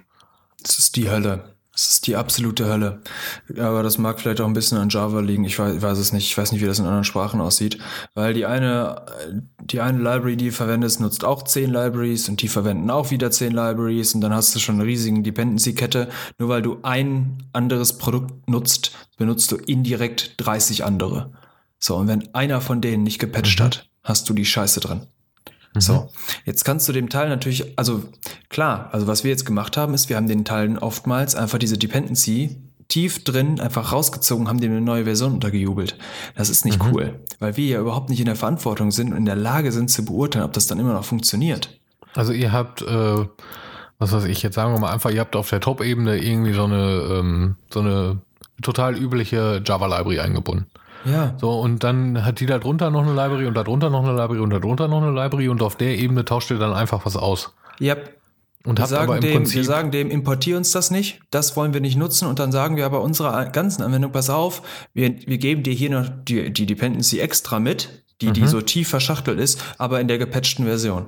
Das 0.63 0.79
ist 0.79 0.95
die 0.95 1.09
Hölle. 1.09 1.54
Das 1.75 1.89
ist 1.89 2.07
die 2.07 2.15
absolute 2.15 2.67
Hölle. 2.67 3.01
Aber 3.59 3.83
das 3.83 3.97
mag 3.97 4.21
vielleicht 4.21 4.39
auch 4.39 4.47
ein 4.47 4.53
bisschen 4.53 4.77
an 4.77 4.87
Java 4.87 5.19
liegen. 5.19 5.43
Ich 5.43 5.59
weiß, 5.59 5.81
weiß, 5.81 5.97
es 5.97 6.13
nicht. 6.13 6.25
Ich 6.25 6.37
weiß 6.37 6.53
nicht, 6.53 6.61
wie 6.61 6.65
das 6.65 6.79
in 6.79 6.85
anderen 6.85 7.03
Sprachen 7.03 7.41
aussieht. 7.41 7.79
Weil 8.13 8.33
die 8.33 8.45
eine, 8.45 9.05
die 9.59 9.81
eine 9.81 9.97
Library, 9.97 10.37
die 10.37 10.45
du 10.45 10.51
verwendest, 10.53 11.01
nutzt 11.01 11.25
auch 11.25 11.43
zehn 11.43 11.69
Libraries 11.69 12.29
und 12.29 12.41
die 12.41 12.47
verwenden 12.47 12.89
auch 12.89 13.11
wieder 13.11 13.29
zehn 13.29 13.51
Libraries 13.51 14.15
und 14.15 14.21
dann 14.21 14.33
hast 14.33 14.55
du 14.55 14.59
schon 14.59 14.75
eine 14.75 14.85
riesige 14.85 15.21
Dependency-Kette. 15.21 16.07
Nur 16.39 16.47
weil 16.47 16.61
du 16.61 16.77
ein 16.83 17.43
anderes 17.51 17.97
Produkt 17.97 18.47
nutzt, 18.47 18.95
benutzt 19.17 19.51
du 19.51 19.57
indirekt 19.57 20.35
30 20.37 20.85
andere. 20.85 21.33
So, 21.77 21.97
und 21.97 22.07
wenn 22.07 22.33
einer 22.33 22.61
von 22.61 22.79
denen 22.79 23.03
nicht 23.03 23.19
gepatcht 23.19 23.59
mhm. 23.59 23.63
hat, 23.65 23.89
hast 24.01 24.29
du 24.29 24.33
die 24.33 24.45
Scheiße 24.45 24.79
drin. 24.79 25.07
So, 25.77 25.93
mhm. 25.93 26.07
jetzt 26.45 26.63
kannst 26.63 26.87
du 26.87 26.93
dem 26.93 27.09
Teil 27.09 27.29
natürlich, 27.29 27.77
also 27.77 28.03
klar, 28.49 28.89
also 28.91 29.07
was 29.07 29.23
wir 29.23 29.31
jetzt 29.31 29.45
gemacht 29.45 29.77
haben, 29.77 29.93
ist, 29.93 30.09
wir 30.09 30.15
haben 30.15 30.27
den 30.27 30.45
Teilen 30.45 30.77
oftmals 30.77 31.35
einfach 31.35 31.57
diese 31.57 31.77
Dependency 31.77 32.57
tief 32.87 33.23
drin 33.23 33.59
einfach 33.59 33.91
rausgezogen, 33.91 34.47
haben 34.47 34.61
dem 34.61 34.71
eine 34.71 34.81
neue 34.81 35.05
Version 35.05 35.33
untergejubelt. 35.33 35.97
Das 36.35 36.49
ist 36.49 36.65
nicht 36.65 36.81
mhm. 36.83 36.93
cool, 36.93 37.19
weil 37.39 37.57
wir 37.57 37.65
ja 37.65 37.79
überhaupt 37.79 38.09
nicht 38.09 38.19
in 38.19 38.25
der 38.25 38.35
Verantwortung 38.35 38.91
sind 38.91 39.11
und 39.11 39.17
in 39.17 39.25
der 39.25 39.35
Lage 39.35 39.71
sind 39.71 39.89
zu 39.89 40.05
beurteilen, 40.05 40.45
ob 40.45 40.53
das 40.53 40.67
dann 40.67 40.79
immer 40.79 40.93
noch 40.93 41.05
funktioniert. 41.05 41.79
Also 42.13 42.31
ihr 42.31 42.51
habt, 42.51 42.81
äh, 42.81 43.25
was 43.97 44.11
weiß 44.11 44.25
ich, 44.25 44.43
jetzt 44.43 44.55
sagen 44.55 44.73
wir 44.73 44.79
mal 44.79 44.93
einfach, 44.93 45.09
ihr 45.09 45.19
habt 45.19 45.35
auf 45.35 45.49
der 45.49 45.59
Top-Ebene 45.59 46.17
irgendwie 46.17 46.53
so 46.53 46.65
eine, 46.65 47.01
ähm, 47.11 47.55
so 47.73 47.81
eine 47.81 48.19
total 48.61 48.97
übliche 48.97 49.61
Java-Library 49.65 50.19
eingebunden. 50.19 50.67
Ja. 51.05 51.35
So, 51.39 51.51
und 51.59 51.83
dann 51.83 52.25
hat 52.25 52.39
die 52.39 52.45
da 52.45 52.59
drunter 52.59 52.89
noch 52.89 53.03
eine 53.03 53.13
Library 53.13 53.45
und 53.45 53.55
da 53.55 53.63
drunter 53.63 53.89
noch 53.89 54.03
eine 54.03 54.15
Library 54.15 54.39
und 54.39 54.49
da 54.49 54.59
drunter 54.59 54.87
noch 54.87 55.01
eine 55.01 55.11
Library 55.11 55.49
und 55.49 55.61
auf 55.61 55.75
der 55.75 55.97
Ebene 55.97 56.25
tauscht 56.25 56.51
ihr 56.51 56.57
dann 56.57 56.73
einfach 56.73 57.05
was 57.05 57.15
aus. 57.15 57.53
Yep. 57.79 58.15
Und 58.65 58.79
wir, 58.79 58.87
sagen 58.87 59.21
dem, 59.21 59.33
Prinzip 59.33 59.57
wir 59.57 59.63
sagen 59.63 59.91
dem, 59.91 60.09
importier 60.09 60.57
uns 60.57 60.71
das 60.71 60.89
nicht, 60.89 61.19
das 61.29 61.55
wollen 61.55 61.73
wir 61.73 61.81
nicht 61.81 61.97
nutzen 61.97 62.27
und 62.27 62.39
dann 62.39 62.51
sagen 62.51 62.77
wir 62.77 62.85
aber 62.85 63.01
unserer 63.01 63.45
ganzen 63.45 63.83
Anwendung, 63.83 64.11
pass 64.11 64.31
auf, 64.31 64.63
wir, 64.93 65.15
wir 65.27 65.37
geben 65.37 65.61
dir 65.61 65.73
hier 65.73 65.91
noch 65.91 66.09
die, 66.09 66.51
die 66.51 66.65
Dependency 66.65 67.19
extra 67.19 67.59
mit, 67.59 68.03
die, 68.21 68.29
mhm. 68.29 68.33
die 68.33 68.47
so 68.47 68.61
tief 68.61 68.89
verschachtelt 68.89 69.39
ist, 69.39 69.63
aber 69.77 70.01
in 70.01 70.07
der 70.07 70.17
gepatchten 70.17 70.65
Version. 70.65 71.05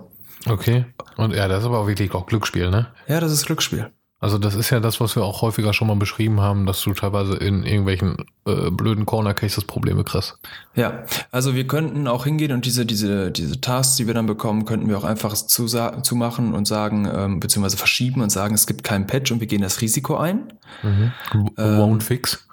Okay. 0.47 0.86
Und 1.15 1.33
ja, 1.33 1.47
das 1.47 1.62
ist 1.62 1.65
aber 1.65 1.79
auch 1.79 1.88
wirklich 1.88 2.13
auch 2.13 2.27
Glücksspiel, 2.27 2.69
ne? 2.69 2.88
Ja, 3.07 3.19
das 3.19 3.31
ist 3.31 3.47
Glücksspiel. 3.47 3.89
Also 4.19 4.39
das 4.39 4.56
ist 4.56 4.71
ja 4.71 4.80
das, 4.80 4.99
was 4.99 5.15
wir 5.15 5.23
auch 5.23 5.43
häufiger 5.43 5.73
schon 5.73 5.88
mal 5.88 5.95
beschrieben 5.95 6.41
haben, 6.41 6.65
dass 6.65 6.82
du 6.82 6.93
teilweise 6.93 7.36
in 7.36 7.63
irgendwelchen 7.63 8.25
äh, 8.45 8.71
blöden 8.71 9.06
Corner 9.06 9.36
Cases 9.36 9.63
Probleme 9.63 10.03
kriegst. 10.03 10.39
Ja, 10.75 11.03
also 11.32 11.53
wir 11.53 11.67
könnten 11.67 12.08
auch 12.08 12.23
hingehen 12.23 12.51
und 12.51 12.65
diese 12.65 12.88
diese 12.88 13.32
diese 13.32 13.62
Tasks, 13.62 13.97
die 13.97 14.08
wir 14.08 14.15
dann 14.15 14.25
bekommen, 14.25 14.65
könnten 14.65 14.89
wir 14.89 14.97
auch 14.97 15.03
einfach 15.03 15.34
zu, 15.36 15.67
zu 15.67 16.15
machen 16.15 16.56
und 16.56 16.67
sagen 16.67 17.08
ähm, 17.13 17.39
beziehungsweise 17.39 17.77
verschieben 17.77 18.21
und 18.21 18.32
sagen, 18.32 18.56
es 18.56 18.65
gibt 18.65 18.84
keinen 18.84 19.06
Patch 19.06 19.32
und 19.32 19.39
wir 19.39 19.47
gehen 19.47 19.62
das 19.62 19.82
Risiko 19.82 20.17
ein. 20.17 20.53
Mhm. 20.82 21.12
Won't 21.56 21.91
ähm, 21.91 22.01
fix. 22.01 22.46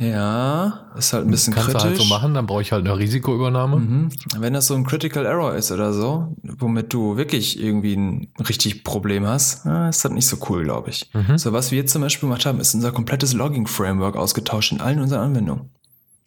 Ja, 0.00 0.92
ist 0.96 1.12
halt 1.12 1.26
ein 1.26 1.30
bisschen 1.32 1.52
Kannst 1.52 1.70
kritisch. 1.70 1.82
Kannst 1.82 1.98
du 1.98 2.02
halt 2.02 2.08
so 2.08 2.14
machen, 2.14 2.32
dann 2.32 2.46
brauche 2.46 2.62
ich 2.62 2.70
halt 2.70 2.86
eine 2.86 2.96
Risikoübernahme. 2.96 3.76
Mhm. 3.76 4.08
Wenn 4.38 4.52
das 4.52 4.68
so 4.68 4.74
ein 4.74 4.84
Critical 4.84 5.26
Error 5.26 5.56
ist 5.56 5.72
oder 5.72 5.92
so, 5.92 6.36
womit 6.42 6.92
du 6.92 7.16
wirklich 7.16 7.60
irgendwie 7.60 7.96
ein 7.96 8.28
richtig 8.48 8.84
Problem 8.84 9.26
hast, 9.26 9.66
ist 9.66 10.04
das 10.04 10.12
nicht 10.12 10.28
so 10.28 10.36
cool, 10.48 10.62
glaube 10.62 10.90
ich. 10.90 11.10
Mhm. 11.14 11.36
So, 11.36 11.52
was 11.52 11.72
wir 11.72 11.78
jetzt 11.78 11.92
zum 11.92 12.02
Beispiel 12.02 12.28
gemacht 12.28 12.46
haben, 12.46 12.60
ist 12.60 12.74
unser 12.74 12.92
komplettes 12.92 13.32
Logging-Framework 13.32 14.14
ausgetauscht 14.14 14.70
in 14.70 14.80
allen 14.80 15.00
unseren 15.00 15.20
Anwendungen. 15.20 15.70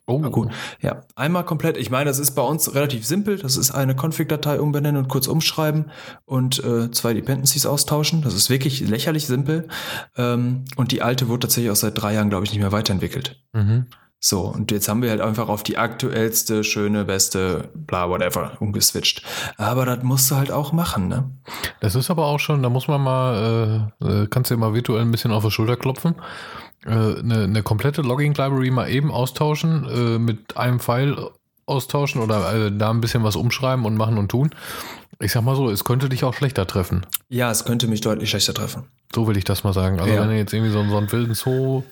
Oh, 0.08 0.20
gut. 0.20 0.50
Ja, 0.82 1.02
einmal 1.16 1.46
komplett. 1.46 1.78
Ich 1.78 1.90
meine, 1.90 2.06
das 2.06 2.20
ist 2.20 2.32
bei 2.32 2.42
uns 2.42 2.74
relativ 2.74 3.06
simpel. 3.06 3.38
Das 3.38 3.56
ist 3.56 3.72
eine 3.72 3.96
Config-Datei 3.96 4.60
umbenennen 4.60 5.04
und 5.04 5.08
kurz 5.08 5.28
umschreiben 5.28 5.92
und 6.26 6.64
äh, 6.64 6.92
zwei 6.92 7.14
Dependencies 7.14 7.66
austauschen. 7.66 8.22
Das 8.22 8.34
ist 8.34 8.50
wirklich 8.50 8.82
lächerlich 8.82 9.28
simpel. 9.28 9.68
Ähm, 10.18 10.66
und 10.76 10.92
die 10.92 11.02
alte 11.02 11.28
wurde 11.30 11.42
tatsächlich 11.42 11.72
auch 11.72 11.76
seit 11.76 12.02
drei 12.02 12.14
Jahren, 12.14 12.30
glaube 12.30 12.46
ich, 12.46 12.52
nicht 12.52 12.62
mehr 12.62 12.72
weiterentwickelt. 12.72 13.42
Mhm. 13.54 13.86
So, 14.24 14.42
und 14.42 14.72
jetzt 14.72 14.88
haben 14.88 15.02
wir 15.02 15.10
halt 15.10 15.20
einfach 15.20 15.50
auf 15.50 15.64
die 15.64 15.80
aktuellste, 15.80 16.64
schöne, 16.64 17.06
beste, 17.06 17.70
bla, 17.74 18.08
whatever, 18.08 18.52
umgeswitcht. 18.60 19.24
Aber 19.58 19.84
das 19.88 20.04
musst 20.04 20.30
du 20.30 20.36
halt 20.36 20.52
auch 20.52 20.74
machen, 20.74 21.08
ne? 21.08 21.32
Das 21.80 21.96
ist 21.96 22.12
aber 22.12 22.28
auch 22.28 22.40
schon, 22.40 22.62
da 22.62 22.70
muss 22.70 22.88
man 22.88 23.02
mal, 23.02 23.90
äh, 24.00 24.06
äh 24.06 24.28
kannst 24.28 24.52
du 24.52 24.54
ja 24.54 24.60
mal 24.60 24.76
virtuell 24.76 25.02
ein 25.02 25.10
bisschen 25.10 25.32
auf 25.32 25.44
die 25.44 25.50
Schulter 25.50 25.76
klopfen. 25.76 26.16
Äh, 26.86 26.90
eine, 26.90 27.44
eine 27.44 27.64
komplette 27.64 28.02
Logging-Library 28.02 28.72
mal 28.72 28.90
eben 28.90 29.12
austauschen, 29.12 29.88
äh, 29.88 30.20
mit 30.20 30.58
einem 30.58 30.80
Pfeil 30.80 31.16
austauschen 31.66 32.22
oder 32.22 32.54
äh, 32.54 32.72
da 32.76 32.90
ein 32.90 33.02
bisschen 33.02 33.24
was 33.24 33.36
umschreiben 33.36 33.86
und 33.86 33.96
machen 33.96 34.18
und 34.18 34.30
tun. 34.30 34.50
Ich 35.20 35.32
sag 35.32 35.44
mal 35.44 35.56
so, 35.56 35.70
es 35.70 35.84
könnte 35.84 36.10
dich 36.10 36.24
auch 36.24 36.34
schlechter 36.34 36.66
treffen. 36.66 37.06
Ja, 37.30 37.52
es 37.52 37.66
könnte 37.66 37.88
mich 37.88 38.02
deutlich 38.02 38.30
schlechter 38.30 38.54
treffen. 38.54 38.86
So 39.14 39.28
will 39.28 39.38
ich 39.38 39.44
das 39.44 39.64
mal 39.64 39.74
sagen. 39.74 40.00
Also 40.00 40.14
ja. 40.14 40.22
wenn 40.22 40.30
du 40.30 40.38
jetzt 40.38 40.54
irgendwie 40.54 40.72
so, 40.72 40.84
so 40.84 40.98
einen 40.98 41.12
wilden 41.12 41.36
Zoo 41.36 41.84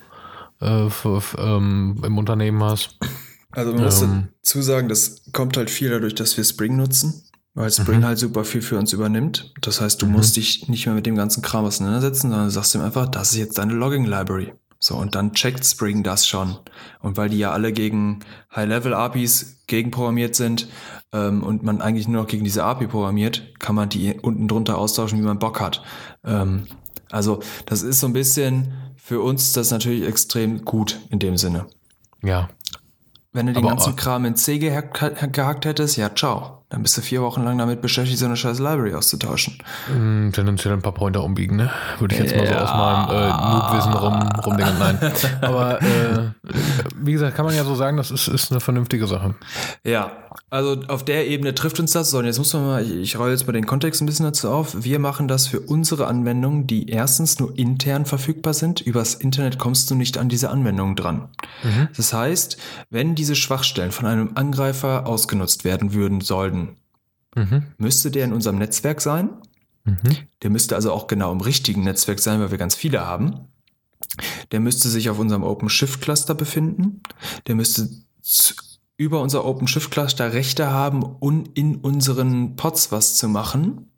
äh, 0.60 0.90
für, 0.90 1.22
für, 1.22 1.38
ähm, 1.38 2.02
im 2.04 2.18
Unternehmen 2.18 2.64
hast. 2.64 2.98
Also 3.52 3.74
man 3.74 3.84
muss 3.84 4.02
ähm, 4.02 4.30
dazu 4.42 4.62
sagen, 4.62 4.90
das 4.90 5.24
kommt 5.32 5.58
halt 5.58 5.70
viel 5.70 5.90
dadurch, 5.90 6.16
dass 6.16 6.38
wir 6.38 6.44
Spring 6.44 6.76
nutzen, 6.76 7.24
weil 7.54 7.72
Spring 7.72 8.00
mhm. 8.00 8.06
halt 8.06 8.18
super 8.18 8.44
viel 8.44 8.62
für 8.62 8.78
uns 8.78 8.94
übernimmt. 8.94 9.54
Das 9.62 9.82
heißt, 9.82 10.02
du 10.02 10.06
mhm. 10.06 10.14
musst 10.14 10.36
dich 10.36 10.68
nicht 10.68 10.86
mehr 10.86 10.96
mit 10.96 11.06
dem 11.06 11.16
ganzen 11.16 11.42
Kram 11.42 11.66
auseinandersetzen, 11.66 12.30
sondern 12.30 12.46
du 12.46 12.52
sagst 12.52 12.76
ihm 12.76 12.82
einfach, 12.82 13.08
das 13.08 13.32
ist 13.32 13.38
jetzt 13.38 13.58
deine 13.58 13.74
Logging 13.74 14.06
Library. 14.06 14.54
So, 14.80 14.96
und 14.96 15.16
dann 15.16 15.34
checkt 15.34 15.66
Spring 15.66 16.04
das 16.04 16.26
schon. 16.26 16.58
Und 17.02 17.18
weil 17.18 17.30
die 17.30 17.38
ja 17.38 17.52
alle 17.52 17.74
gegen 17.74 18.20
High-Level-APIs 18.56 19.66
gegenprogrammiert 19.68 20.36
sind 20.36 20.70
ähm, 21.12 21.44
und 21.44 21.64
man 21.64 21.82
eigentlich 21.82 22.08
nur 22.08 22.22
noch 22.22 22.30
gegen 22.30 22.46
diese 22.46 22.64
API 22.64 22.88
programmiert, 22.88 23.60
kann 23.60 23.76
man 23.76 23.90
die 23.90 24.18
unten 24.22 24.48
drunter 24.48 24.78
austauschen, 24.78 25.20
wie 25.20 25.26
man 25.26 25.38
Bock 25.38 25.60
hat. 25.60 25.84
Ähm, 26.24 26.66
also 27.12 27.42
das 27.66 27.82
ist 27.82 28.00
so 28.00 28.08
ein 28.08 28.14
bisschen 28.14 28.74
für 28.96 29.22
uns 29.22 29.52
das 29.54 29.72
natürlich 29.72 30.08
extrem 30.08 30.64
gut 30.64 31.00
in 31.10 31.20
dem 31.20 31.36
Sinne. 31.36 31.66
Ja. 32.24 32.50
Wenn 33.34 33.48
du 33.48 33.54
den 33.54 33.64
Aber 33.66 33.76
ganzen 33.76 33.96
Kram 33.96 34.26
in 34.26 34.36
C 34.36 34.60
gehackt, 34.60 35.34
gehackt 35.34 35.66
hättest, 35.66 35.98
ja, 35.98 36.14
ciao. 36.14 36.59
Dann 36.70 36.84
bist 36.84 36.96
du 36.96 37.02
vier 37.02 37.24
Wochen 37.24 37.44
lang 37.44 37.58
damit 37.58 37.82
beschäftigt, 37.82 38.20
so 38.20 38.26
eine 38.26 38.36
scheiß 38.36 38.60
Library 38.60 38.94
auszutauschen. 38.94 39.58
Mm, 39.92 40.30
tendenziell 40.30 40.76
ein 40.76 40.84
paar 40.84 40.94
Pointer 40.94 41.24
umbiegen, 41.24 41.56
ne? 41.56 41.72
Würde 41.98 42.14
ich 42.14 42.22
jetzt 42.22 42.36
mal 42.36 42.46
so 42.46 42.54
aus 42.54 42.70
meinem 42.70 43.10
äh, 43.10 43.54
Noob-Wissen 43.54 43.94
rum, 43.94 44.30
rumdenken. 44.46 44.78
Nein. 44.78 45.14
Aber 45.42 45.82
äh, 45.82 46.30
wie 46.96 47.14
gesagt, 47.14 47.36
kann 47.36 47.46
man 47.46 47.56
ja 47.56 47.64
so 47.64 47.74
sagen, 47.74 47.98
das 47.98 48.12
ist, 48.12 48.28
ist 48.28 48.52
eine 48.52 48.60
vernünftige 48.60 49.08
Sache. 49.08 49.34
Ja, 49.84 50.12
also 50.52 50.82
auf 50.88 51.04
der 51.04 51.28
Ebene 51.28 51.56
trifft 51.56 51.80
uns 51.80 51.92
das. 51.92 52.12
So, 52.12 52.20
und 52.20 52.26
jetzt 52.26 52.38
muss 52.38 52.54
man 52.54 52.64
mal, 52.64 52.84
ich, 52.84 52.92
ich 52.92 53.18
rolle 53.18 53.32
jetzt 53.32 53.48
mal 53.48 53.54
den 53.54 53.66
Kontext 53.66 54.02
ein 54.02 54.06
bisschen 54.06 54.26
dazu 54.26 54.50
auf. 54.50 54.84
Wir 54.84 55.00
machen 55.00 55.28
das 55.28 55.48
für 55.48 55.62
unsere 55.62 56.06
Anwendungen, 56.06 56.68
die 56.68 56.90
erstens 56.90 57.40
nur 57.40 57.58
intern 57.58 58.06
verfügbar 58.06 58.54
sind. 58.54 58.82
Übers 58.82 59.16
Internet 59.16 59.58
kommst 59.58 59.90
du 59.90 59.96
nicht 59.96 60.20
an 60.20 60.30
diese 60.30 60.50
Anwendungen 60.50 60.96
dran. 60.96 61.30
Mhm. 61.64 61.88
Das 61.96 62.14
heißt, 62.14 62.58
wenn 62.90 63.16
diese 63.16 63.36
Schwachstellen 63.36 63.92
von 63.92 64.06
einem 64.06 64.32
Angreifer 64.36 65.08
ausgenutzt 65.08 65.64
werden 65.64 65.94
würden 65.94 66.22
sollten, 66.22 66.59
mhm. 67.36 67.64
müsste 67.78 68.12
der 68.12 68.26
in 68.26 68.34
unserem 68.34 68.58
Netzwerk 68.58 69.02
sein. 69.02 69.30
Mhm. 69.84 70.18
Der 70.42 70.50
müsste 70.50 70.76
also 70.76 70.92
auch 70.92 71.08
genau 71.08 71.32
im 71.32 71.42
richtigen 71.42 71.84
Netzwerk 71.84 72.20
sein, 72.20 72.40
weil 72.40 72.52
wir 72.52 72.58
ganz 72.58 72.76
viele 72.76 73.06
haben. 73.06 73.48
Der 74.52 74.60
müsste 74.60 74.90
sich 74.90 75.10
auf 75.10 75.20
unserem 75.20 75.44
OpenShift-Cluster 75.44 76.36
befinden. 76.36 77.02
Der 77.48 77.56
müsste 77.56 77.90
über 78.98 79.22
unser 79.22 79.46
OpenShift-Cluster 79.46 80.34
Rechte 80.34 80.72
haben, 80.72 81.04
um 81.04 81.46
in 81.54 81.78
unseren 81.78 82.56
Pods 82.56 82.92
was 82.92 83.16
zu 83.16 83.28
machen. 83.30 83.92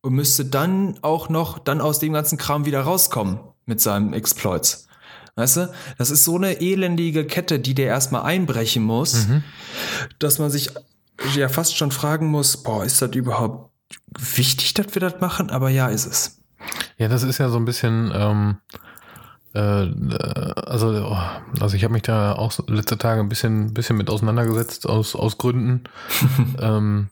Und 0.00 0.14
müsste 0.14 0.44
dann 0.44 0.98
auch 1.02 1.28
noch 1.28 1.58
dann 1.58 1.80
aus 1.80 1.98
dem 1.98 2.12
ganzen 2.12 2.38
Kram 2.38 2.64
wieder 2.64 2.82
rauskommen 2.82 3.40
mit 3.66 3.80
seinem 3.80 4.12
Exploits. 4.12 4.86
Weißt 5.34 5.56
du, 5.56 5.72
das 5.98 6.10
ist 6.10 6.24
so 6.24 6.36
eine 6.36 6.60
elendige 6.60 7.24
Kette, 7.24 7.60
die 7.60 7.74
der 7.74 7.86
erstmal 7.86 8.22
einbrechen 8.22 8.82
muss, 8.82 9.28
mhm. 9.28 9.44
dass 10.18 10.38
man 10.38 10.50
sich 10.50 10.70
ja 11.34 11.48
fast 11.48 11.76
schon 11.76 11.90
fragen 11.90 12.26
muss, 12.26 12.56
boah, 12.56 12.84
ist 12.84 13.02
das 13.02 13.14
überhaupt 13.14 13.70
wichtig, 14.18 14.74
dass 14.74 14.94
wir 14.94 15.00
das 15.00 15.20
machen? 15.20 15.50
Aber 15.50 15.70
ja, 15.70 15.88
ist 15.88 16.06
es. 16.06 16.40
Ja, 16.96 17.08
das 17.08 17.22
ist 17.22 17.38
ja 17.38 17.48
so 17.48 17.56
ein 17.56 17.64
bisschen, 17.64 18.12
ähm, 18.14 18.56
äh, 19.54 19.60
also, 20.66 20.88
oh, 20.88 21.18
also 21.60 21.76
ich 21.76 21.84
habe 21.84 21.92
mich 21.92 22.02
da 22.02 22.32
auch 22.32 22.52
letzte 22.66 22.98
Tage 22.98 23.20
ein 23.20 23.28
bisschen, 23.28 23.74
bisschen 23.74 23.96
mit 23.96 24.10
auseinandergesetzt 24.10 24.88
aus, 24.88 25.14
aus 25.14 25.38
Gründen. 25.38 25.84
ähm, 26.60 27.08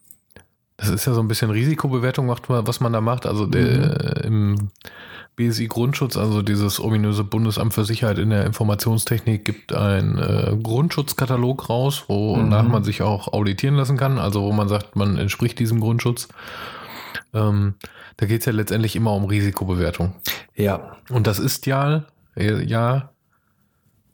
das 0.77 0.91
ist 0.91 1.07
ja 1.07 1.15
so 1.15 1.21
ein 1.21 1.29
bisschen 1.29 1.51
Risikobewertung, 1.51 2.29
was 2.29 2.81
man 2.81 2.93
da 2.93 3.01
macht. 3.01 3.27
Also 3.27 3.47
der, 3.47 4.25
mhm. 4.29 4.55
im 4.55 4.71
BSI 5.37 5.69
Grundschutz, 5.69 6.17
also 6.17 6.41
dieses 6.41 6.81
ominöse 6.81 7.23
Bundesamt 7.23 7.75
für 7.75 7.85
Sicherheit 7.85 8.19
in 8.19 8.31
der 8.31 8.47
Informationstechnik, 8.47 9.45
gibt 9.45 9.73
einen 9.75 10.19
äh, 10.19 10.57
Grundschutzkatalog 10.61 11.69
raus, 11.69 12.05
wonach 12.09 12.65
mhm. 12.65 12.73
man 12.73 12.85
sich 12.85 13.03
auch 13.03 13.33
auditieren 13.35 13.77
lassen 13.77 13.99
kann, 13.99 14.19
also 14.19 14.43
wo 14.43 14.53
man 14.53 14.69
sagt, 14.69 14.97
man 14.97 15.19
entspricht 15.19 15.59
diesem 15.59 15.81
Grundschutz. 15.81 16.29
Ähm, 17.35 17.75
da 18.17 18.25
geht 18.25 18.41
es 18.41 18.47
ja 18.47 18.53
letztendlich 18.53 18.97
immer 18.97 19.13
um 19.13 19.27
Risikobewertung. 19.27 20.15
Ja. 20.55 20.97
Und 21.11 21.27
das 21.27 21.39
ist 21.39 21.67
ja, 21.67 22.07
ja 22.35 23.11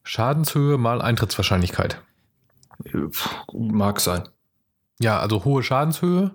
Schadenshöhe 0.02 0.76
mal 0.76 1.00
Eintrittswahrscheinlichkeit. 1.00 2.02
Mag 3.52 4.00
sein. 4.00 4.24
Ja, 4.98 5.20
also 5.20 5.44
hohe 5.44 5.62
Schadenshöhe, 5.62 6.32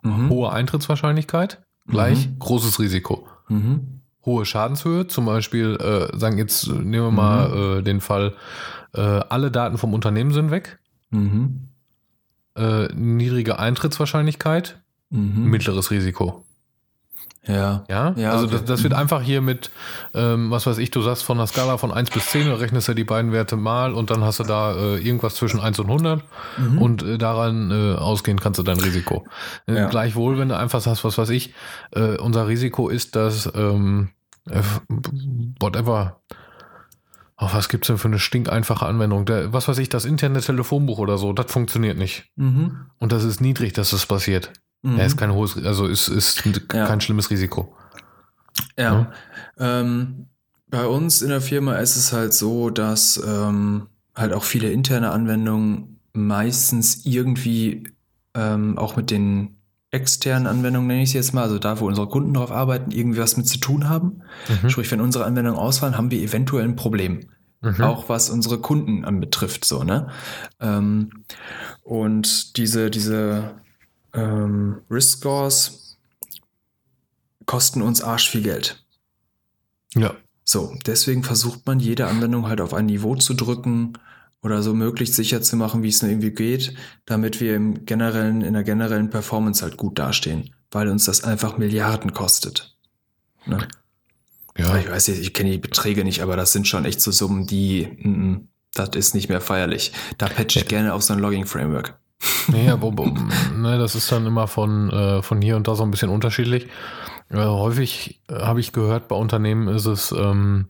mhm. 0.00 0.30
hohe 0.30 0.50
Eintrittswahrscheinlichkeit, 0.50 1.62
gleich 1.86 2.28
mhm. 2.28 2.38
großes 2.38 2.80
Risiko. 2.80 3.28
Mhm 3.48 3.95
hohe 4.26 4.44
Schadenshöhe. 4.44 5.06
Zum 5.06 5.24
Beispiel, 5.24 5.76
äh, 5.76 6.16
sagen 6.16 6.36
jetzt, 6.38 6.68
nehmen 6.68 7.06
wir 7.06 7.10
mal 7.10 7.48
mhm. 7.48 7.78
äh, 7.78 7.82
den 7.82 8.00
Fall, 8.00 8.34
äh, 8.94 9.00
alle 9.00 9.50
Daten 9.50 9.78
vom 9.78 9.94
Unternehmen 9.94 10.32
sind 10.32 10.50
weg. 10.50 10.78
Mhm. 11.10 11.68
Äh, 12.56 12.88
niedrige 12.94 13.58
Eintrittswahrscheinlichkeit, 13.58 14.82
mhm. 15.10 15.44
mittleres 15.50 15.90
Risiko. 15.90 16.45
Ja. 17.46 17.84
Ja, 17.88 18.12
ja 18.16 18.32
also 18.32 18.46
okay. 18.46 18.56
das, 18.56 18.64
das, 18.64 18.82
wird 18.82 18.92
mhm. 18.92 18.98
einfach 18.98 19.22
hier 19.22 19.40
mit, 19.40 19.70
ähm, 20.14 20.50
was 20.50 20.66
weiß 20.66 20.78
ich, 20.78 20.90
du 20.90 21.02
sagst 21.02 21.22
von 21.22 21.38
der 21.38 21.46
Skala 21.46 21.78
von 21.78 21.92
1 21.92 22.10
bis 22.10 22.26
10, 22.26 22.46
du 22.46 22.58
rechnest 22.58 22.88
ja 22.88 22.94
die 22.94 23.04
beiden 23.04 23.32
Werte 23.32 23.56
mal 23.56 23.94
und 23.94 24.10
dann 24.10 24.24
hast 24.24 24.40
du 24.40 24.44
da 24.44 24.74
äh, 24.74 24.96
irgendwas 24.96 25.36
zwischen 25.36 25.60
1 25.60 25.78
und 25.78 25.86
100 25.86 26.24
mhm. 26.58 26.82
und 26.82 27.02
äh, 27.02 27.18
daran 27.18 27.70
äh, 27.70 27.96
ausgehen 27.96 28.40
kannst 28.40 28.58
du 28.58 28.62
dein 28.62 28.80
Risiko. 28.80 29.26
Äh, 29.66 29.74
ja. 29.74 29.88
Gleichwohl, 29.88 30.38
wenn 30.38 30.48
du 30.48 30.56
einfach 30.56 30.80
sagst, 30.80 31.04
was 31.04 31.18
weiß 31.18 31.30
ich, 31.30 31.54
äh, 31.92 32.16
unser 32.18 32.48
Risiko 32.48 32.88
ist, 32.88 33.16
dass 33.16 33.50
ähm, 33.54 34.10
äh, 34.50 34.62
whatever. 35.60 36.20
Oh, 37.38 37.48
was 37.52 37.68
gibt's 37.68 37.88
denn 37.88 37.98
für 37.98 38.08
eine 38.08 38.18
stinkeinfache 38.18 38.86
Anwendung? 38.86 39.26
Der, 39.26 39.52
was 39.52 39.68
weiß 39.68 39.76
ich, 39.78 39.90
das 39.90 40.06
interne 40.06 40.40
Telefonbuch 40.40 40.98
oder 40.98 41.18
so, 41.18 41.34
das 41.34 41.52
funktioniert 41.52 41.98
nicht. 41.98 42.30
Mhm. 42.36 42.86
Und 42.98 43.12
das 43.12 43.24
ist 43.24 43.42
niedrig, 43.42 43.74
dass 43.74 43.90
das 43.90 44.06
passiert. 44.06 44.52
Mhm. 44.86 44.98
Ja, 44.98 45.04
ist 45.04 45.16
kein 45.16 45.32
hohes, 45.32 45.56
also 45.64 45.86
ist, 45.86 46.08
ist 46.08 46.42
kein 46.68 46.86
ja. 46.88 47.00
schlimmes 47.00 47.30
Risiko. 47.30 47.74
Ja. 48.78 49.12
ja? 49.58 49.80
Ähm, 49.80 50.26
bei 50.68 50.86
uns 50.86 51.22
in 51.22 51.28
der 51.28 51.40
Firma 51.40 51.76
ist 51.76 51.96
es 51.96 52.12
halt 52.12 52.32
so, 52.32 52.70
dass 52.70 53.20
ähm, 53.26 53.88
halt 54.14 54.32
auch 54.32 54.44
viele 54.44 54.70
interne 54.70 55.10
Anwendungen 55.10 56.00
meistens 56.12 57.04
irgendwie 57.04 57.84
ähm, 58.34 58.78
auch 58.78 58.96
mit 58.96 59.10
den 59.10 59.56
externen 59.90 60.46
Anwendungen, 60.46 60.86
nenne 60.88 61.02
ich 61.02 61.10
sie 61.10 61.18
jetzt 61.18 61.32
mal, 61.32 61.42
also 61.42 61.58
da, 61.58 61.80
wo 61.80 61.86
unsere 61.86 62.08
Kunden 62.08 62.34
drauf 62.34 62.52
arbeiten, 62.52 62.90
irgendwie 62.90 63.18
was 63.18 63.36
mit 63.36 63.48
zu 63.48 63.58
tun 63.58 63.88
haben. 63.88 64.22
Mhm. 64.62 64.70
Sprich, 64.70 64.90
wenn 64.90 65.00
unsere 65.00 65.24
Anwendungen 65.24 65.58
ausfallen, 65.58 65.96
haben 65.96 66.10
wir 66.10 66.20
eventuell 66.20 66.64
ein 66.64 66.76
Problem. 66.76 67.28
Mhm. 67.62 67.80
Auch 67.80 68.08
was 68.08 68.30
unsere 68.30 68.58
Kunden 68.58 69.04
anbetrifft, 69.04 69.64
so, 69.64 69.82
ne? 69.84 70.08
Ähm, 70.60 71.10
und 71.82 72.56
diese, 72.56 72.90
diese 72.90 73.54
ähm, 74.16 74.80
Risk 74.90 75.18
Scores 75.18 75.98
kosten 77.44 77.82
uns 77.82 78.02
arsch 78.02 78.28
viel 78.30 78.42
Geld. 78.42 78.84
Ja. 79.94 80.14
So, 80.44 80.76
deswegen 80.86 81.22
versucht 81.22 81.66
man 81.66 81.80
jede 81.80 82.06
Anwendung 82.06 82.48
halt 82.48 82.60
auf 82.60 82.74
ein 82.74 82.86
Niveau 82.86 83.16
zu 83.16 83.34
drücken, 83.34 83.98
oder 84.46 84.62
so 84.62 84.74
möglichst 84.74 85.14
sicher 85.14 85.42
zu 85.42 85.56
machen, 85.56 85.82
wie 85.82 85.88
es 85.88 86.02
nur 86.02 86.10
irgendwie 86.10 86.30
geht, 86.30 86.72
damit 87.04 87.40
wir 87.40 87.56
im 87.56 87.84
generellen, 87.84 88.42
in 88.42 88.54
der 88.54 88.62
generellen 88.62 89.10
Performance 89.10 89.62
halt 89.62 89.76
gut 89.76 89.98
dastehen, 89.98 90.54
weil 90.70 90.88
uns 90.88 91.04
das 91.04 91.24
einfach 91.24 91.58
Milliarden 91.58 92.12
kostet. 92.12 92.76
Ne? 93.44 93.66
Ja. 94.56 94.78
Ich 94.78 94.88
weiß 94.88 95.08
nicht, 95.08 95.20
ich 95.20 95.34
kenne 95.34 95.50
die 95.50 95.58
Beträge 95.58 96.04
nicht, 96.04 96.22
aber 96.22 96.36
das 96.36 96.52
sind 96.52 96.68
schon 96.68 96.84
echt 96.84 97.00
so 97.00 97.10
Summen, 97.10 97.46
die, 97.46 97.88
mm, 98.00 98.08
-m, 98.08 98.40
das 98.72 98.90
ist 98.90 99.14
nicht 99.14 99.28
mehr 99.28 99.40
feierlich. 99.40 99.92
Da 100.16 100.28
patche 100.28 100.60
ich 100.60 100.68
gerne 100.68 100.94
auf 100.94 101.02
so 101.02 101.12
ein 101.12 101.18
Logging-Framework. 101.18 101.98
Ja, 102.52 102.76
bo, 102.76 102.90
ne, 103.56 103.78
das 103.78 103.94
ist 103.94 104.10
dann 104.10 104.26
immer 104.26 104.46
von, 104.46 104.90
äh, 104.90 105.22
von 105.22 105.42
hier 105.42 105.56
und 105.56 105.68
da 105.68 105.74
so 105.74 105.82
ein 105.82 105.90
bisschen 105.90 106.10
unterschiedlich. 106.10 106.68
Äh, 107.28 107.38
häufig 107.38 108.20
äh, 108.28 108.34
habe 108.34 108.60
ich 108.60 108.72
gehört, 108.72 109.08
bei 109.08 109.16
Unternehmen 109.16 109.68
ist 109.68 109.86
es, 109.86 110.12
ähm, 110.12 110.68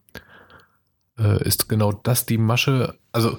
äh, 1.18 1.42
ist 1.46 1.68
genau 1.68 1.92
das 1.92 2.26
die 2.26 2.38
Masche. 2.38 2.94
Also 3.12 3.38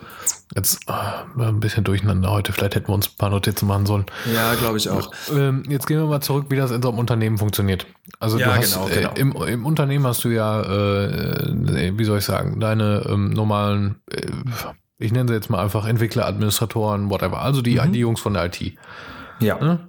jetzt 0.55 0.87
äh, 0.87 1.41
ein 1.41 1.59
bisschen 1.59 1.83
durcheinander 1.83 2.31
heute. 2.31 2.53
Vielleicht 2.53 2.75
hätten 2.75 2.87
wir 2.87 2.95
uns 2.95 3.09
ein 3.09 3.17
paar 3.17 3.29
Notizen 3.29 3.67
machen 3.67 3.85
sollen. 3.85 4.05
Ja, 4.33 4.53
glaube 4.55 4.77
ich 4.77 4.89
auch. 4.89 5.11
Ähm, 5.33 5.63
jetzt 5.67 5.87
gehen 5.87 5.99
wir 5.99 6.05
mal 6.05 6.21
zurück, 6.21 6.45
wie 6.49 6.55
das 6.55 6.71
in 6.71 6.81
so 6.81 6.89
einem 6.89 6.99
Unternehmen 6.99 7.37
funktioniert. 7.37 7.87
Also 8.19 8.37
ja, 8.37 8.47
du 8.47 8.55
hast, 8.55 8.73
genau, 8.73 8.85
genau. 8.87 9.13
Äh, 9.13 9.19
im, 9.19 9.31
im, 9.31 9.65
Unternehmen 9.65 10.05
hast 10.05 10.23
du 10.23 10.29
ja, 10.29 10.63
wie 10.67 12.03
soll 12.03 12.19
ich 12.19 12.25
sagen, 12.25 12.59
deine 12.59 13.05
ähm, 13.09 13.31
normalen, 13.31 13.95
ich 14.99 15.11
nenne 15.11 15.27
sie 15.27 15.35
jetzt 15.35 15.49
mal 15.49 15.63
einfach 15.63 15.85
Entwickler, 15.85 16.25
Administratoren, 16.25 17.09
whatever. 17.09 17.41
Also 17.41 17.61
die, 17.61 17.79
mhm. 17.79 17.91
die 17.91 17.99
Jungs 17.99 18.19
von 18.19 18.33
der 18.33 18.45
IT. 18.45 18.73
Ja. 19.39 19.59
Ne? 19.59 19.87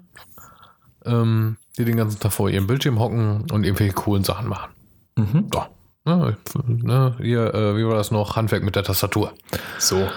Ähm, 1.05 1.57
die 1.77 1.85
den 1.85 1.97
ganzen 1.97 2.21
Tag 2.21 2.33
vor 2.33 2.51
ihrem 2.51 2.66
Bildschirm 2.66 2.99
hocken 2.99 3.51
und 3.51 3.64
irgendwelche 3.64 3.94
coolen 3.94 4.25
Sachen 4.25 4.49
machen. 4.49 4.71
Mhm. 5.16 5.51
So. 5.53 5.64
Ne, 6.05 6.37
ne, 6.66 7.16
hier, 7.21 7.55
äh, 7.55 7.77
wie 7.77 7.87
war 7.87 7.94
das 7.94 8.11
noch? 8.11 8.37
Handwerk 8.37 8.62
mit 8.62 8.77
der 8.77 8.83
Tastatur. 8.83 9.35
So. 9.79 10.09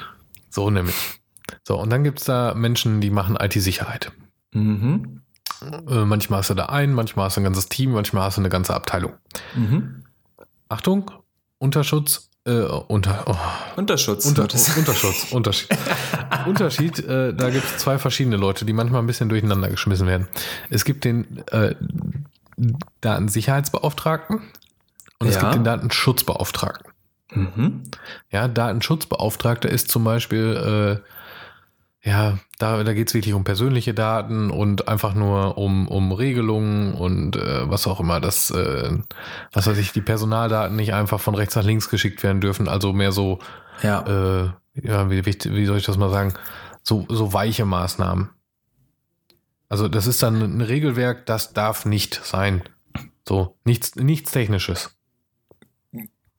So 0.50 0.70
nämlich. 0.70 0.96
So, 1.64 1.80
und 1.80 1.90
dann 1.90 2.04
gibt 2.04 2.20
es 2.20 2.26
da 2.26 2.54
Menschen, 2.54 3.02
die 3.02 3.10
machen 3.10 3.36
IT-Sicherheit. 3.36 4.12
Mhm. 4.54 5.22
Äh, 5.62 6.06
manchmal 6.06 6.40
hast 6.40 6.50
du 6.50 6.54
da 6.54 6.68
einen, 6.68 6.94
manchmal 6.94 7.26
hast 7.26 7.38
du 7.38 7.42
ein 7.42 7.44
ganzes 7.44 7.68
Team, 7.68 7.92
manchmal 7.92 8.24
hast 8.24 8.38
du 8.38 8.42
eine 8.42 8.50
ganze 8.50 8.74
Abteilung. 8.74 9.14
Mhm. 9.56 10.06
Achtung, 10.70 11.12
Unterschutz, 11.58 12.31
äh, 12.46 12.64
unter, 12.64 13.24
oh. 13.28 13.36
Unterschutz. 13.76 14.26
Unter, 14.26 14.44
Unterschutz, 14.44 15.28
Unterschied. 15.32 15.70
Unterschied, 16.48 17.00
äh, 17.00 17.34
da 17.34 17.50
gibt 17.50 17.66
es 17.66 17.78
zwei 17.78 18.00
verschiedene 18.00 18.38
Leute, 18.38 18.66
die 18.66 18.74
manchmal 18.74 19.02
ein 19.02 19.08
bisschen 19.08 19.30
durcheinander 19.30 19.70
geschmissen 19.70 20.08
werden. 20.08 20.28
Es 20.70 20.84
gibt 20.84 21.04
den 21.06 21.44
äh, 21.52 21.76
Datensicherheitsbeauftragten 23.02 24.38
und 25.20 25.28
ja. 25.28 25.34
es 25.34 25.40
gibt 25.40 25.54
den 25.54 25.64
Datenschutzbeauftragten. 25.64 26.92
Mhm. 27.34 27.84
Ja, 28.32 28.48
Datenschutzbeauftragter 28.48 29.70
ist 29.70 29.92
zum 29.92 30.04
Beispiel 30.04 31.00
äh, 31.04 31.08
ja, 32.04 32.40
da, 32.58 32.84
da 32.84 32.94
geht 32.94 33.10
es 33.10 33.14
wirklich 33.14 33.36
um 33.36 33.44
persönliche 33.44 33.94
Daten 33.94 34.50
und 34.50 34.88
einfach 34.88 35.14
nur 35.14 35.58
um, 35.58 35.88
um 35.88 36.12
Regelungen 36.12 36.96
und 36.96 37.36
äh, 37.36 37.70
was 37.70 37.86
auch 37.86 38.00
immer, 38.00 38.20
dass, 38.20 38.50
äh, 38.50 38.98
was 39.54 39.68
weiß 39.68 39.78
ich, 39.78 39.92
die 39.92 40.02
Personaldaten 40.02 40.76
nicht 40.76 40.94
einfach 40.96 41.20
von 41.20 41.36
rechts 41.36 41.56
nach 41.56 41.64
links 41.64 41.90
geschickt 41.90 42.24
werden 42.24 42.42
dürfen, 42.42 42.68
also 42.68 42.92
mehr 42.92 43.12
so, 43.12 43.38
ja, 43.84 44.02
äh, 44.02 44.50
ja 44.82 45.12
wie, 45.12 45.24
wie 45.26 45.66
soll 45.66 45.78
ich 45.78 45.86
das 45.86 45.98
mal 45.98 46.10
sagen, 46.10 46.34
so, 46.82 47.06
so 47.08 47.34
weiche 47.34 47.66
Maßnahmen. 47.66 48.30
Also 49.70 49.88
das 49.88 50.08
ist 50.08 50.24
dann 50.24 50.42
ein 50.42 50.62
Regelwerk, 50.62 51.28
das 51.28 51.54
darf 51.54 51.86
nicht 51.86 52.20
sein. 52.24 52.64
So, 53.28 53.56
nichts, 53.64 53.96
nichts 53.96 54.32
Technisches. 54.32 54.98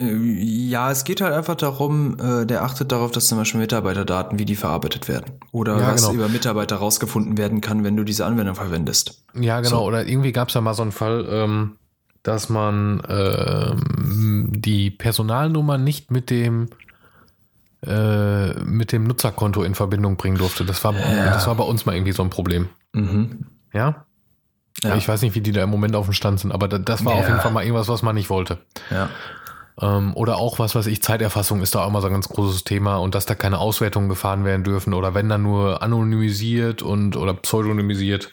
Äh, 0.03 0.15
ja, 0.15 0.91
es 0.91 1.05
geht 1.05 1.21
halt 1.21 1.33
einfach 1.33 1.55
darum, 1.55 2.17
äh, 2.19 2.47
der 2.47 2.63
achtet 2.63 2.93
darauf, 2.93 3.11
dass 3.11 3.29
zum 3.29 3.39
Beispiel 3.39 3.61
Mitarbeiterdaten, 3.61 4.39
wie 4.39 4.45
die 4.45 4.57
verarbeitet 4.57 5.09
werden. 5.09 5.35
Oder 5.53 5.79
ja, 5.79 5.93
was 5.93 6.03
genau. 6.03 6.15
über 6.15 6.29
Mitarbeiter 6.29 6.77
rausgefunden 6.77 7.39
werden 7.39 7.61
kann, 7.61 7.85
wenn 7.85 7.97
du 7.97 8.05
diese 8.05 8.27
Anwendung 8.27 8.55
verwendest. 8.55 9.25
Ja, 9.35 9.61
genau. 9.61 9.79
So. 9.79 9.85
Oder 9.85 10.07
irgendwie 10.07 10.33
gab 10.33 10.49
es 10.49 10.55
ja 10.55 10.61
mal 10.61 10.75
so 10.75 10.83
einen 10.83 10.93
Fall, 10.93 11.27
ähm, 11.31 11.77
dass 12.23 12.49
man 12.49 13.03
ähm, 13.09 14.49
die 14.51 14.91
Personalnummer 14.91 15.79
nicht 15.79 16.11
mit 16.11 16.31
dem 16.31 16.69
äh, 17.85 18.55
mit 18.63 18.93
dem 18.93 19.05
Nutzerkonto 19.05 19.65
in 19.65 19.75
Verbindung 19.75 20.17
bringen 20.17 20.39
durfte. 20.39 20.65
Das 20.65 20.85
war, 20.85 20.95
ja. 20.95 21.33
das 21.33 21.49
war 21.49 21.57
bei 21.57 21.65
uns 21.65 21.85
mal 21.85 21.97
irgendwie 21.97 22.13
so 22.13 22.23
ein 22.23 22.31
Problem. 22.31 22.69
Mhm. 22.93 23.47
Ja? 23.73 24.07
ja? 24.85 24.95
Ich 24.95 25.09
weiß 25.09 25.23
nicht, 25.23 25.35
wie 25.35 25.41
die 25.41 25.51
da 25.51 25.65
im 25.65 25.71
Moment 25.71 25.97
auf 25.97 26.05
dem 26.05 26.15
Stand 26.15 26.39
sind, 26.39 26.53
aber 26.53 26.69
das 26.69 27.05
war 27.05 27.15
auf 27.15 27.27
jeden 27.27 27.41
Fall 27.41 27.51
mal 27.51 27.65
irgendwas, 27.65 27.89
was 27.89 28.03
man 28.03 28.15
nicht 28.15 28.31
wollte. 28.31 28.59
Ja. 28.91 29.09
Ähm, 29.83 30.15
oder 30.15 30.37
auch, 30.37 30.61
was 30.61 30.77
weiß 30.77 30.87
ich, 30.87 31.03
Zeiterfassung 31.03 31.61
ist 31.61 31.75
da 31.75 31.83
auch 31.83 31.89
immer 31.89 32.01
so 32.01 32.07
ein 32.07 32.13
ganz 32.13 32.29
großes 32.29 32.63
Thema 32.63 32.99
und 32.99 33.17
dass 33.17 33.27
da 33.27 33.35
keine 33.35 33.59
Auswertungen 33.59 34.09
gefahren 34.09 34.45
werden 34.45 34.63
dürfen 34.63 34.95
oder 34.95 35.13
wenn 35.15 35.29
dann 35.29 35.43
nur 35.43 35.83
anonymisiert 35.83 36.83
und 36.83 37.17
oder 37.17 37.35
pseudonymisiert 37.35 38.31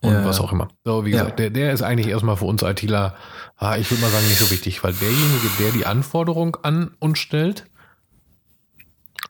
und 0.00 0.12
ja. 0.12 0.24
was 0.24 0.40
auch 0.40 0.52
immer. 0.52 0.68
So, 0.84 1.04
wie 1.04 1.10
gesagt, 1.10 1.30
ja. 1.30 1.36
der, 1.36 1.50
der 1.50 1.74
ist 1.74 1.82
eigentlich 1.82 2.08
erstmal 2.08 2.38
für 2.38 2.46
uns 2.46 2.62
ITler, 2.62 3.14
ah, 3.58 3.76
ich 3.76 3.90
würde 3.90 4.00
mal 4.00 4.10
sagen, 4.10 4.26
nicht 4.26 4.38
so 4.38 4.50
wichtig, 4.50 4.82
weil 4.82 4.94
derjenige, 4.94 5.50
der 5.60 5.72
die 5.72 5.84
Anforderung 5.84 6.56
an 6.62 6.92
uns 6.98 7.18
stellt, 7.18 7.66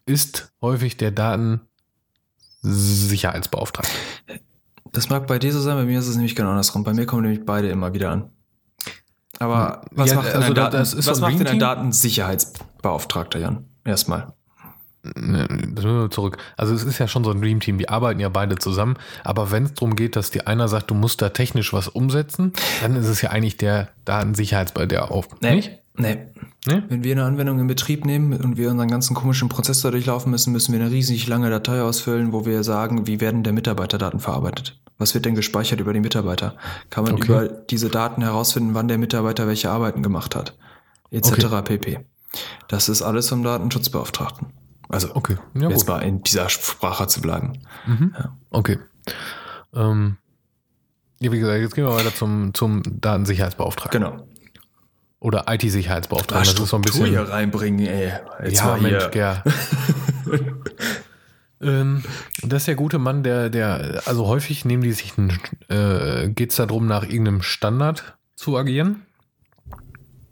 ist 0.07 0.53
häufig 0.63 0.97
der 0.97 1.11
Datensicherheitsbeauftragte. 1.11 3.91
Das 4.93 5.09
mag 5.09 5.27
bei 5.27 5.41
dir 5.41 5.53
so 5.53 5.61
sein, 5.61 5.77
bei 5.77 5.85
mir 5.85 5.99
ist 5.99 6.07
es 6.07 6.15
nämlich 6.15 6.37
genau 6.37 6.51
andersrum. 6.51 6.85
Bei 6.85 6.95
mir 6.95 7.07
kommen 7.07 7.23
nämlich 7.23 7.45
beide 7.45 7.71
immer 7.71 7.93
wieder 7.93 8.13
an. 8.13 8.31
Aber 9.39 9.83
was 9.91 10.11
ja, 10.11 10.17
macht 10.17 10.29
denn 10.29 10.37
also 10.37 10.49
ein, 10.49 10.55
Daten, 10.55 10.79
was 10.79 11.21
macht 11.21 11.39
denn 11.41 11.47
ein 11.47 11.59
Datensicherheitsbeauftragter, 11.59 13.39
Jan? 13.39 13.65
Erstmal. 13.85 14.33
Das 15.03 15.15
müssen 15.23 16.01
wir 16.01 16.11
zurück. 16.11 16.39
Also 16.57 16.75
es 16.75 16.83
ist 16.83 16.99
ja 16.99 17.07
schon 17.07 17.23
so 17.23 17.31
ein 17.31 17.41
Dream 17.41 17.61
Team, 17.61 17.79
die 17.79 17.89
arbeiten 17.89 18.19
ja 18.19 18.29
beide 18.29 18.57
zusammen. 18.57 18.97
Aber 19.23 19.51
wenn 19.51 19.65
es 19.65 19.75
darum 19.75 19.95
geht, 19.95 20.17
dass 20.17 20.31
die 20.31 20.47
einer 20.47 20.69
sagt, 20.69 20.91
du 20.91 20.95
musst 20.95 21.23
da 21.23 21.29
technisch 21.29 21.73
was 21.73 21.89
umsetzen, 21.89 22.53
dann 22.83 22.97
ist 22.97 23.07
es 23.07 23.23
ja 23.23 23.31
eigentlich 23.31 23.57
der 23.57 23.91
auf. 25.11 25.29
Nee. 25.41 25.55
Nicht? 25.57 25.71
Nee. 25.95 26.19
Nee. 26.67 26.83
Wenn 26.89 27.05
wir 27.05 27.13
eine 27.13 27.25
Anwendung 27.25 27.59
in 27.59 27.67
Betrieb 27.67 28.05
nehmen 28.05 28.33
und 28.33 28.57
wir 28.57 28.71
unseren 28.71 28.89
ganzen 28.89 29.15
komischen 29.15 29.49
Prozess 29.49 29.81
da 29.81 29.91
durchlaufen 29.91 30.31
müssen, 30.31 30.53
müssen 30.53 30.73
wir 30.73 30.81
eine 30.81 30.91
riesig 30.91 31.27
lange 31.27 31.51
Datei 31.51 31.81
ausfüllen, 31.83 32.33
wo 32.33 32.47
wir 32.47 32.63
sagen, 32.65 33.07
wie 33.07 33.21
werden 33.21 33.43
der 33.43 33.53
Mitarbeiterdaten 33.53 34.21
verarbeitet. 34.21 34.79
Was 34.99 35.15
wird 35.15 35.27
denn 35.27 35.35
gespeichert 35.35 35.81
über 35.81 35.93
die 35.93 36.01
Mitarbeiter? 36.01 36.57
Kann 36.91 37.05
man 37.05 37.15
okay. 37.15 37.25
über 37.25 37.49
diese 37.49 37.89
Daten 37.89 38.23
herausfinden, 38.23 38.75
wann 38.75 38.89
der 38.89 38.99
Mitarbeiter 38.99 39.47
welche 39.47 39.71
Arbeiten 39.71 40.03
gemacht 40.03 40.35
hat? 40.35 40.57
Etc. 41.11 41.45
Okay. 41.45 41.63
pp. 41.63 41.99
Das 42.69 42.89
ist 42.89 43.03
alles 43.03 43.29
vom 43.29 43.43
Datenschutzbeauftragten. 43.43 44.49
Also, 44.89 45.15
okay. 45.15 45.37
ja, 45.55 45.69
jetzt 45.69 45.87
gut. 45.87 45.89
mal 45.89 45.99
in 46.01 46.23
dieser 46.23 46.49
Sprache 46.49 47.07
zu 47.09 47.21
bleiben. 47.21 47.59
Mhm. 47.87 48.15
Ja. 48.17 48.37
Okay. 48.51 48.79
Ähm, 49.75 50.17
ja, 51.21 51.33
wie 51.33 51.39
gesagt, 51.39 51.61
jetzt 51.61 51.75
gehen 51.75 51.85
wir 51.85 51.95
weiter 51.95 52.15
zum, 52.15 52.55
zum 52.55 52.83
Datensicherheitsbeauftragten. 53.01 54.01
Genau. 54.01 54.27
Oder 55.27 55.47
IT-Sicherheitsbeauftragten. 55.49 56.55
Das 56.55 56.63
ist 56.63 56.71
so 56.71 56.77
ein 56.77 56.83
bisschen. 56.83 57.07
hier 57.07 57.23
reinbringen, 57.23 57.85
ey. 57.85 58.13
Jetzt 58.45 58.61
ja, 58.61 58.77
Mensch, 58.77 59.13
ja. 59.13 59.43
Ähm, 61.59 62.03
das 62.43 62.63
ist 62.63 62.69
der 62.69 62.75
gute 62.75 62.99
Mann, 62.99 63.23
der, 63.23 63.49
der, 63.49 64.03
also 64.05 64.27
häufig 64.27 64.67
nehmen 64.67 64.83
die 64.83 64.93
sich, 64.93 65.15
äh, 65.69 66.29
geht 66.29 66.51
es 66.51 66.57
darum, 66.57 66.87
nach 66.87 67.03
irgendeinem 67.05 67.41
Standard 67.41 68.19
zu 68.35 68.59
agieren. 68.59 69.07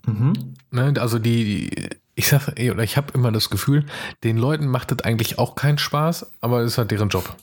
Mhm. 0.06 0.34
Ne, 0.70 0.92
also 0.98 1.18
die, 1.18 1.44
die, 1.44 1.88
ich 2.14 2.28
sag, 2.28 2.48
oder 2.48 2.82
ich 2.82 2.98
habe 2.98 3.14
immer 3.14 3.32
das 3.32 3.48
Gefühl, 3.48 3.86
den 4.22 4.36
Leuten 4.36 4.66
macht 4.66 4.90
das 4.90 5.00
eigentlich 5.00 5.38
auch 5.38 5.54
keinen 5.54 5.78
Spaß, 5.78 6.30
aber 6.42 6.60
es 6.60 6.72
ist 6.72 6.78
halt 6.78 6.90
deren 6.90 7.08
Job. 7.08 7.34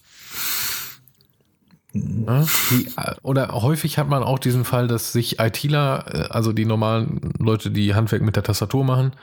Mhm. 1.94 2.26
Ja, 2.28 2.46
die, 2.70 2.90
oder 3.22 3.50
häufig 3.50 3.98
hat 3.98 4.08
man 4.08 4.24
auch 4.24 4.40
diesen 4.40 4.66
Fall, 4.66 4.88
dass 4.88 5.12
sich 5.12 5.40
ITler, 5.40 6.06
äh, 6.08 6.18
also 6.30 6.54
die 6.54 6.66
normalen 6.66 7.34
Leute, 7.38 7.72
die 7.72 7.94
Handwerk 7.96 8.22
mit 8.22 8.36
der 8.36 8.44
Tastatur 8.44 8.84
machen, 8.84 9.14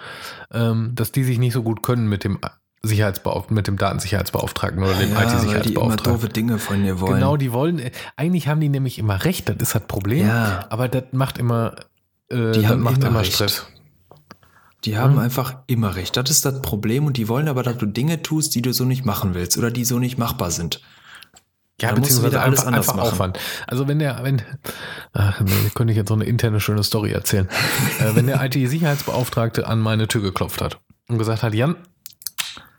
ähm, 0.53 0.93
dass 0.95 1.13
die 1.13 1.25
sich 1.25 1.39
nicht 1.39 1.55
so 1.55 1.63
gut 1.63 1.83
können 1.83 2.09
mit 2.09 2.25
dem 2.25 2.39
Sicherheitsbeauftragten, 2.83 3.55
mit 3.55 3.67
dem 3.67 3.77
Datensicherheitsbeauftragten 3.77 4.83
oder 4.83 4.95
dem 4.95 5.11
ja, 5.11 5.23
IT-Sicherheitsbeauftragten. 5.23 5.73
Die 5.73 5.75
immer 5.75 5.97
doofe 5.97 6.29
Dinge 6.29 6.59
von 6.59 6.83
dir 6.83 7.01
wollen. 7.01 7.15
Genau, 7.15 7.37
die 7.37 7.53
wollen, 7.53 7.91
eigentlich 8.17 8.49
haben 8.49 8.61
die 8.61 8.69
nämlich 8.69 8.99
immer 8.99 9.25
recht, 9.25 9.49
das 9.49 9.57
ist 9.59 9.75
das 9.75 9.87
Problem. 9.87 10.27
Ja. 10.27 10.67
Aber 10.69 10.89
das 10.89 11.05
macht 11.13 11.39
immer, 11.39 11.75
äh, 12.29 12.53
die 12.53 12.69
haben 12.69 12.81
macht 12.81 12.99
immer, 12.99 13.09
immer 13.09 13.25
Stress. 13.25 13.67
Die 14.85 14.97
haben 14.97 15.15
hm. 15.15 15.21
einfach 15.21 15.57
immer 15.67 15.97
recht. 15.97 16.17
Das 16.17 16.31
ist 16.31 16.45
das 16.45 16.63
Problem 16.63 17.07
und 17.07 17.17
die 17.17 17.29
wollen 17.29 17.49
aber, 17.49 17.65
dass 17.65 17.79
du 17.79 17.87
Dinge 17.87 18.23
tust, 18.23 18.55
die 18.55 18.63
du 18.63 18.73
so 18.73 18.85
nicht 18.85 19.05
machen 19.05 19.35
willst 19.35 19.59
oder 19.59 19.73
die 19.73 19.85
so 19.85 19.99
nicht 19.99 20.19
machbar 20.19 20.53
sind. 20.53 20.81
Ja, 21.81 21.91
da 21.91 21.95
beziehungsweise 21.95 22.41
alles 22.41 22.61
einfach, 22.61 22.79
einfach 22.79 22.95
machen. 22.97 23.09
Aufwand. 23.09 23.39
Also 23.67 23.87
wenn 23.87 24.01
der, 24.01 24.25
wenn, 24.25 24.43
ach, 25.13 25.41
nee, 25.41 25.71
könnte 25.75 25.93
ich 25.93 25.97
jetzt 25.97 26.09
so 26.09 26.15
eine 26.15 26.25
interne 26.25 26.61
schöne 26.61 26.83
Story 26.83 27.13
erzählen. 27.13 27.49
äh, 28.01 28.17
wenn 28.17 28.27
der 28.27 28.43
IT-Sicherheitsbeauftragte 28.45 29.67
an 29.67 29.79
meine 29.79 30.09
Tür 30.09 30.23
geklopft 30.23 30.61
hat 30.61 30.81
und 31.09 31.19
gesagt 31.19 31.43
hat, 31.43 31.55
Jan, 31.55 31.77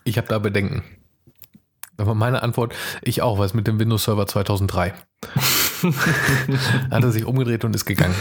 ich 0.03 0.17
habe 0.17 0.27
da 0.27 0.39
Bedenken. 0.39 0.83
Aber 1.97 2.13
meine 2.13 2.43
Antwort, 2.43 2.73
ich 3.01 3.21
auch, 3.21 3.39
weil 3.39 3.45
es 3.45 3.53
mit 3.53 3.67
dem 3.67 3.79
Windows 3.79 4.05
Server 4.05 4.27
2003. 4.27 4.93
hat 6.91 7.03
er 7.03 7.12
sich 7.12 7.25
umgedreht 7.25 7.63
und 7.63 7.75
ist 7.75 7.85
gegangen. 7.85 8.15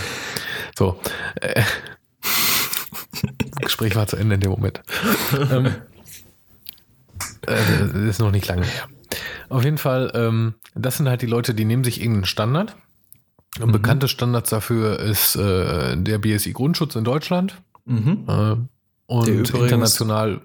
So. 0.76 1.00
Äh, 1.36 1.62
Gespräch 3.60 3.96
war 3.96 4.06
zu 4.06 4.16
Ende 4.16 4.36
in 4.36 4.40
dem 4.40 4.50
Moment. 4.50 4.80
ähm, 5.50 5.74
äh, 7.46 8.08
ist 8.08 8.20
noch 8.20 8.30
nicht 8.30 8.46
lange 8.46 8.64
her. 8.64 8.88
Auf 9.48 9.64
jeden 9.64 9.78
Fall, 9.78 10.12
ähm, 10.14 10.54
das 10.74 10.96
sind 10.96 11.08
halt 11.08 11.22
die 11.22 11.26
Leute, 11.26 11.54
die 11.54 11.64
nehmen 11.64 11.84
sich 11.84 12.00
irgendeinen 12.00 12.26
Standard. 12.26 12.76
Und 13.60 13.68
mhm. 13.68 13.72
bekannte 13.72 14.08
Standards 14.08 14.50
dafür 14.50 14.98
ist 15.00 15.36
äh, 15.36 15.96
der 15.96 16.18
BSI 16.18 16.52
Grundschutz 16.52 16.94
in 16.94 17.04
Deutschland. 17.04 17.60
Mhm. 17.86 18.24
Äh, 18.28 18.56
und 19.06 19.28
international 19.28 20.42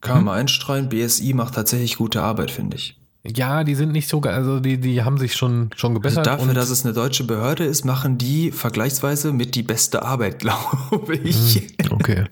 kann 0.00 0.16
man 0.16 0.24
mal 0.24 0.38
einstreuen. 0.38 0.88
BSI 0.88 1.34
macht 1.34 1.54
tatsächlich 1.54 1.96
gute 1.96 2.22
Arbeit, 2.22 2.50
finde 2.50 2.76
ich. 2.76 2.99
Ja, 3.22 3.64
die 3.64 3.74
sind 3.74 3.92
nicht 3.92 4.08
so, 4.08 4.20
also 4.22 4.60
die, 4.60 4.78
die 4.78 5.02
haben 5.02 5.18
sich 5.18 5.34
schon, 5.34 5.70
schon 5.76 5.92
gebessert. 5.92 6.26
Also 6.26 6.38
dafür, 6.38 6.54
dass 6.54 6.70
es 6.70 6.84
eine 6.84 6.94
deutsche 6.94 7.24
Behörde 7.24 7.64
ist, 7.64 7.84
machen 7.84 8.16
die 8.16 8.50
vergleichsweise 8.50 9.32
mit 9.32 9.54
die 9.54 9.62
beste 9.62 10.02
Arbeit, 10.02 10.38
glaube 10.40 11.16
ich. 11.16 11.70
Hm, 11.80 11.92
okay. 11.92 12.24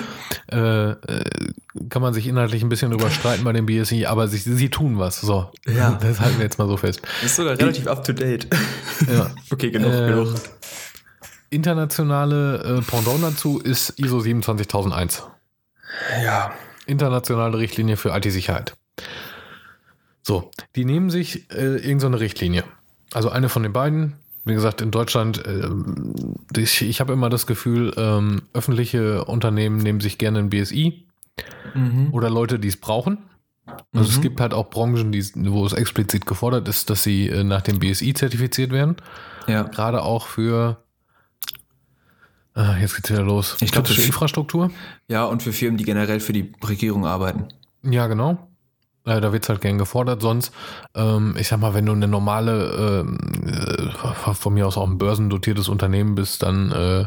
äh, 0.50 0.90
äh, 0.90 1.24
kann 1.90 2.00
man 2.00 2.14
sich 2.14 2.26
inhaltlich 2.26 2.62
ein 2.62 2.70
bisschen 2.70 2.92
überstreiten 2.92 3.44
bei 3.44 3.52
dem 3.52 3.66
BSI, 3.66 4.06
aber 4.06 4.28
sie, 4.28 4.38
sie 4.38 4.70
tun 4.70 4.98
was. 4.98 5.20
So. 5.20 5.50
Ja. 5.66 5.90
Das 6.00 6.20
halten 6.20 6.38
wir 6.38 6.44
jetzt 6.44 6.58
mal 6.58 6.68
so 6.68 6.78
fest. 6.78 7.02
Das 7.20 7.32
ist 7.32 7.36
sogar 7.36 7.58
relativ 7.58 7.86
up 7.86 8.02
to 8.04 8.12
date. 8.14 8.48
Ja. 9.12 9.30
okay, 9.50 9.70
genug, 9.70 9.92
äh, 9.92 10.08
genug. 10.08 10.34
Internationale 11.50 12.78
äh, 12.78 12.82
Pendant 12.82 13.22
dazu 13.22 13.58
ist 13.58 13.98
ISO 13.98 14.20
27001. 14.20 15.24
Ja. 16.24 16.52
internationale 16.86 17.58
Richtlinie 17.58 17.96
für 17.96 18.16
IT-Sicherheit. 18.16 18.74
So, 20.22 20.50
die 20.76 20.84
nehmen 20.84 21.10
sich 21.10 21.50
äh, 21.50 21.76
irgendeine 21.76 22.16
so 22.16 22.20
Richtlinie. 22.22 22.64
Also 23.12 23.30
eine 23.30 23.48
von 23.48 23.62
den 23.62 23.72
beiden. 23.72 24.14
Wie 24.44 24.54
gesagt, 24.54 24.80
in 24.80 24.90
Deutschland, 24.90 25.44
äh, 25.44 25.68
ich, 26.56 26.82
ich 26.82 27.00
habe 27.00 27.12
immer 27.12 27.28
das 27.28 27.46
Gefühl, 27.46 27.92
ähm, 27.96 28.42
öffentliche 28.52 29.24
Unternehmen 29.24 29.78
nehmen 29.78 30.00
sich 30.00 30.18
gerne 30.18 30.38
ein 30.38 30.50
BSI 30.50 31.06
mhm. 31.74 32.08
oder 32.12 32.30
Leute, 32.30 32.58
die 32.58 32.68
es 32.68 32.76
brauchen. 32.76 33.18
Also 33.92 34.10
mhm. 34.10 34.16
es 34.16 34.20
gibt 34.20 34.40
halt 34.40 34.54
auch 34.54 34.70
Branchen, 34.70 35.12
die, 35.12 35.24
wo 35.34 35.64
es 35.64 35.72
explizit 35.72 36.26
gefordert 36.26 36.68
ist, 36.68 36.90
dass 36.90 37.02
sie 37.02 37.28
äh, 37.28 37.44
nach 37.44 37.62
dem 37.62 37.78
BSI 37.78 38.14
zertifiziert 38.14 38.72
werden. 38.72 38.96
Ja. 39.46 39.64
Gerade 39.64 40.02
auch 40.02 40.26
für 40.26 40.78
Ah, 42.54 42.76
jetzt 42.78 42.96
geht's 42.96 43.10
wieder 43.10 43.22
los. 43.22 43.56
Ich 43.60 43.70
glaube, 43.70 43.88
für 43.88 44.02
Infrastruktur. 44.02 44.70
Ja, 45.08 45.24
und 45.24 45.42
für 45.42 45.52
Firmen, 45.52 45.76
die 45.76 45.84
generell 45.84 46.20
für 46.20 46.32
die 46.32 46.52
Regierung 46.66 47.06
arbeiten. 47.06 47.48
Ja, 47.82 48.06
genau. 48.06 48.49
Äh, 49.04 49.20
da 49.20 49.32
wird 49.32 49.44
es 49.44 49.48
halt 49.48 49.60
gern 49.60 49.78
gefordert. 49.78 50.22
Sonst, 50.22 50.52
ähm, 50.94 51.34
ich 51.38 51.48
sag 51.48 51.60
mal, 51.60 51.74
wenn 51.74 51.86
du 51.86 51.92
eine 51.92 52.08
normale, 52.08 53.04
äh, 53.04 54.34
von 54.34 54.54
mir 54.54 54.66
aus 54.66 54.76
auch 54.76 54.86
ein 54.86 54.98
börsendotiertes 54.98 55.68
Unternehmen 55.68 56.14
bist, 56.14 56.42
dann 56.42 56.72
äh, 56.72 57.06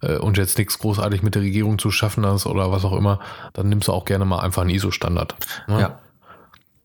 äh, 0.00 0.18
und 0.18 0.36
jetzt 0.36 0.58
nichts 0.58 0.78
großartig 0.78 1.22
mit 1.22 1.34
der 1.34 1.42
Regierung 1.42 1.78
zu 1.78 1.90
schaffen 1.90 2.24
hast 2.26 2.46
oder 2.46 2.70
was 2.70 2.84
auch 2.84 2.96
immer, 2.96 3.20
dann 3.52 3.68
nimmst 3.68 3.88
du 3.88 3.92
auch 3.92 4.04
gerne 4.04 4.24
mal 4.24 4.40
einfach 4.40 4.62
einen 4.62 4.70
ISO-Standard. 4.70 5.36
Ne? 5.66 5.80
Ja 5.80 5.98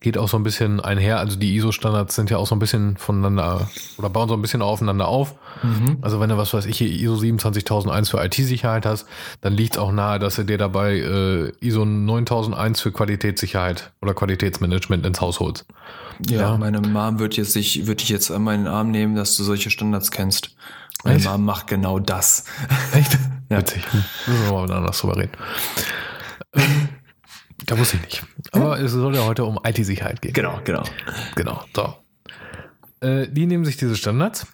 geht 0.04 0.18
auch 0.18 0.28
so 0.28 0.38
ein 0.38 0.44
bisschen 0.44 0.80
einher. 0.82 1.18
Also 1.18 1.38
die 1.38 1.56
ISO-Standards 1.56 2.14
sind 2.14 2.30
ja 2.30 2.38
auch 2.38 2.46
so 2.46 2.54
ein 2.54 2.60
bisschen 2.60 2.98
voneinander 2.98 3.70
oder 3.98 4.10
bauen 4.10 4.28
so 4.28 4.36
ein 4.36 4.42
bisschen 4.42 4.62
aufeinander 4.62 5.08
auf. 5.08 5.34
Mhm. 5.64 5.98
Also 6.02 6.20
wenn 6.20 6.30
du 6.30 6.38
was 6.38 6.54
weiß 6.54 6.66
ich 6.66 6.78
hier 6.78 6.90
ISO 6.90 7.16
27001 7.16 8.10
für 8.10 8.24
IT-Sicherheit 8.24 8.86
hast, 8.86 9.08
dann 9.42 9.54
liegt 9.54 9.76
es 9.76 9.80
auch 9.80 9.92
nahe, 9.92 10.20
dass 10.20 10.36
du 10.36 10.44
dir 10.44 10.58
dabei 10.58 10.98
äh, 10.98 11.52
ISO 11.62 11.86
9001 11.86 12.82
für 12.82 12.92
Qualitätssicherheit 12.92 13.92
oder 14.02 14.14
Qualitätsmanagement 14.14 15.06
ins 15.06 15.22
Haus 15.22 15.40
holst. 15.40 15.66
Ja, 16.30 16.42
ja. 16.42 16.58
meine 16.58 16.82
Mom 16.82 17.20
wird 17.20 17.38
jetzt 17.38 17.54
sich, 17.54 17.88
würde 17.88 18.04
ich 18.04 18.10
jetzt 18.10 18.30
an 18.30 18.44
meinen 18.44 18.68
Arm 18.68 18.92
nehmen, 18.92 19.16
dass 19.16 19.36
du 19.38 19.44
solche 19.44 19.70
Standards 19.70 20.12
kennst. 20.12 20.56
Meine 21.04 21.18
Echt? 21.18 21.26
Mom 21.26 21.46
macht 21.46 21.68
genau 21.68 22.00
das. 22.00 22.44
Echt? 22.94 23.18
ja. 23.50 23.60
Witzig. 23.60 23.84
Müssen 24.28 24.46
wir 24.46 24.52
mal 24.52 24.72
anders 24.72 25.00
drüber 25.00 25.18
reden. 25.18 25.32
Da 27.66 27.76
muss 27.76 27.94
ich 27.94 28.02
nicht. 28.02 28.24
Aber 28.52 28.80
es 28.80 28.92
soll 28.92 29.16
ja 29.16 29.26
heute 29.26 29.46
um 29.46 29.60
IT-Sicherheit 29.64 30.22
gehen. 30.22 30.34
Genau, 30.34 30.60
genau. 30.64 30.84
Genau, 31.36 31.64
so. 31.76 31.96
Äh, 33.02 33.28
die 33.30 33.46
nehmen 33.46 33.66
sich 33.66 33.78
diese 33.78 33.96
Standards 33.96 34.48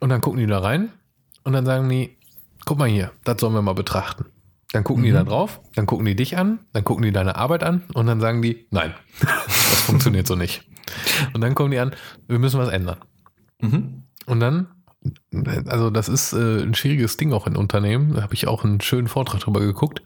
und 0.00 0.08
dann 0.08 0.20
gucken 0.20 0.40
die 0.40 0.46
da 0.46 0.58
rein 0.58 0.90
und 1.44 1.52
dann 1.52 1.66
sagen 1.66 1.88
die, 1.88 2.16
guck 2.64 2.78
mal 2.78 2.88
hier, 2.88 3.12
das 3.24 3.40
sollen 3.40 3.54
wir 3.54 3.62
mal 3.62 3.74
betrachten. 3.74 4.26
Dann 4.72 4.84
gucken 4.84 5.02
mhm. 5.02 5.06
die 5.06 5.12
da 5.12 5.24
drauf, 5.24 5.60
dann 5.74 5.86
gucken 5.86 6.06
die 6.06 6.16
dich 6.16 6.36
an, 6.36 6.60
dann 6.72 6.84
gucken 6.84 7.04
die 7.04 7.12
deine 7.12 7.36
Arbeit 7.36 7.62
an 7.62 7.84
und 7.94 8.06
dann 8.06 8.20
sagen 8.20 8.42
die, 8.42 8.66
nein, 8.70 8.94
das 9.20 9.82
funktioniert 9.82 10.26
so 10.26 10.34
nicht. 10.34 10.68
Und 11.32 11.40
dann 11.40 11.54
kommen 11.54 11.70
die 11.70 11.78
an, 11.78 11.94
wir 12.26 12.38
müssen 12.38 12.60
was 12.60 12.68
ändern. 12.68 12.98
Mhm. 13.60 14.02
Und 14.26 14.40
dann, 14.40 14.68
also 15.66 15.90
das 15.90 16.08
ist 16.08 16.32
äh, 16.32 16.62
ein 16.62 16.74
schwieriges 16.74 17.16
Ding 17.16 17.32
auch 17.32 17.46
in 17.46 17.56
Unternehmen, 17.56 18.14
da 18.14 18.22
habe 18.22 18.34
ich 18.34 18.48
auch 18.48 18.64
einen 18.64 18.80
schönen 18.80 19.08
Vortrag 19.08 19.40
drüber 19.40 19.60
geguckt. 19.60 20.02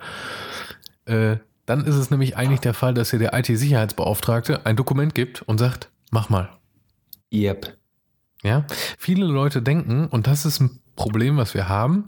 Äh, 1.07 1.39
dann 1.71 1.85
ist 1.85 1.95
es 1.95 2.11
nämlich 2.11 2.37
eigentlich 2.37 2.59
der 2.59 2.75
Fall, 2.75 2.95
dass 2.95 3.11
hier 3.11 3.21
der 3.21 3.33
IT-Sicherheitsbeauftragte 3.33 4.67
ein 4.67 4.75
Dokument 4.75 5.15
gibt 5.15 5.43
und 5.43 5.59
sagt, 5.59 5.89
mach 6.11 6.29
mal. 6.29 6.51
Yep. 7.33 7.77
Ja, 8.43 8.67
viele 8.99 9.25
Leute 9.25 9.63
denken, 9.63 10.09
und 10.09 10.27
das 10.27 10.45
ist 10.45 10.61
ein 10.61 10.81
Problem, 10.97 11.37
was 11.37 11.55
wir 11.55 11.69
haben, 11.69 12.07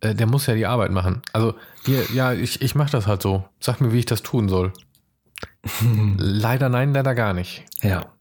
äh, 0.00 0.14
der 0.14 0.26
muss 0.26 0.46
ja 0.46 0.54
die 0.54 0.66
Arbeit 0.66 0.90
machen. 0.90 1.22
Also, 1.32 1.54
hier, 1.86 2.04
ja, 2.12 2.34
ich, 2.34 2.60
ich 2.60 2.74
mache 2.74 2.90
das 2.90 3.06
halt 3.06 3.22
so. 3.22 3.44
Sag 3.58 3.80
mir, 3.80 3.90
wie 3.94 4.00
ich 4.00 4.06
das 4.06 4.22
tun 4.22 4.50
soll. 4.50 4.74
leider 6.18 6.68
nein, 6.68 6.92
leider 6.92 7.14
gar 7.14 7.32
nicht. 7.32 7.64
Ja. 7.80 8.12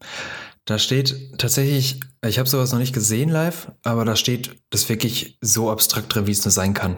Da 0.63 0.79
steht 0.79 1.39
tatsächlich, 1.39 1.99
ich 2.25 2.39
habe 2.39 2.47
sowas 2.47 2.71
noch 2.71 2.79
nicht 2.79 2.93
gesehen 2.93 3.27
live, 3.27 3.69
aber 3.83 4.05
da 4.05 4.15
steht 4.15 4.55
das 4.69 4.87
wirklich 4.87 5.37
so 5.41 5.71
abstrakt 5.71 6.15
drin, 6.15 6.25
wie 6.25 6.31
es 6.31 6.45
nur 6.45 6.53
sein 6.53 6.73
kann. 6.73 6.97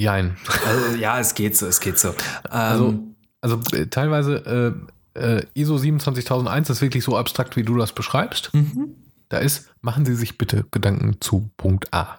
Jein. 0.00 0.38
Also, 0.66 0.96
ja, 0.96 1.20
es 1.20 1.34
geht 1.34 1.58
so, 1.58 1.66
es 1.66 1.78
geht 1.78 1.98
so. 1.98 2.14
Also, 2.48 2.88
ähm, 2.88 3.16
also, 3.42 3.60
äh, 3.72 3.86
teilweise 3.86 4.74
äh, 5.14 5.20
äh, 5.20 5.46
ISO 5.52 5.76
27001 5.76 6.70
ist 6.70 6.80
wirklich 6.80 7.04
so 7.04 7.18
abstrakt, 7.18 7.54
wie 7.56 7.64
du 7.64 7.76
das 7.76 7.92
beschreibst. 7.92 8.54
Mhm. 8.54 8.94
Da 9.28 9.38
ist, 9.38 9.68
machen 9.82 10.06
Sie 10.06 10.14
sich 10.14 10.38
bitte 10.38 10.64
Gedanken 10.70 11.20
zu 11.20 11.50
Punkt 11.58 11.92
A. 11.92 12.16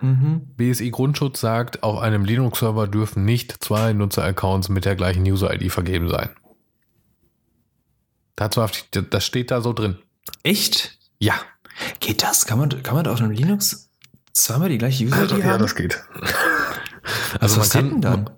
Mhm. 0.00 0.46
BSI 0.56 0.90
Grundschutz 0.90 1.40
sagt, 1.40 1.82
auf 1.82 1.98
einem 1.98 2.24
Linux-Server 2.24 2.88
dürfen 2.88 3.26
nicht 3.26 3.62
zwei 3.62 3.92
Nutzer-Accounts 3.92 4.70
mit 4.70 4.86
der 4.86 4.96
gleichen 4.96 5.30
User-ID 5.30 5.70
vergeben 5.70 6.08
sein. 6.08 6.30
Dazu, 8.34 8.64
das 9.10 9.26
steht 9.26 9.50
da 9.50 9.60
so 9.60 9.74
drin. 9.74 9.98
Echt? 10.42 10.98
Ja. 11.18 11.34
Geht 12.00 12.22
das? 12.22 12.46
Kann 12.46 12.58
man, 12.58 12.82
kann 12.82 12.94
man 12.94 13.04
da 13.04 13.12
auf 13.12 13.20
einem 13.20 13.30
Linux 13.30 13.90
zweimal 14.32 14.70
die 14.70 14.78
gleiche 14.78 15.04
User-ID 15.04 15.32
haben? 15.32 15.40
Ja, 15.40 15.58
das 15.58 15.74
geht. 15.74 16.02
Also 17.40 17.60
was 17.60 17.74
man 17.74 17.90
kann, 17.90 18.00
dann? 18.00 18.30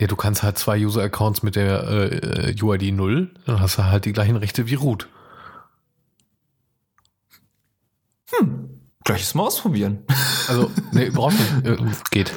Ja, 0.00 0.06
du 0.08 0.16
kannst 0.16 0.42
halt 0.42 0.58
zwei 0.58 0.84
User-Accounts 0.84 1.42
mit 1.42 1.56
der 1.56 1.88
äh, 1.88 2.54
UID 2.60 2.92
0, 2.92 3.30
dann 3.46 3.60
hast 3.60 3.78
du 3.78 3.84
halt 3.84 4.04
die 4.04 4.12
gleichen 4.12 4.36
Rechte 4.36 4.66
wie 4.66 4.74
root. 4.74 5.08
Hm, 8.30 8.80
gleiches 9.04 9.34
mal 9.34 9.44
ausprobieren. 9.44 10.04
Also, 10.48 10.70
nee, 10.92 11.10
brauchst 11.10 11.38
nicht. 11.38 11.52
Äh, 11.64 11.76
geht. 12.10 12.32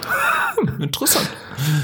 Interessant. 0.80 1.30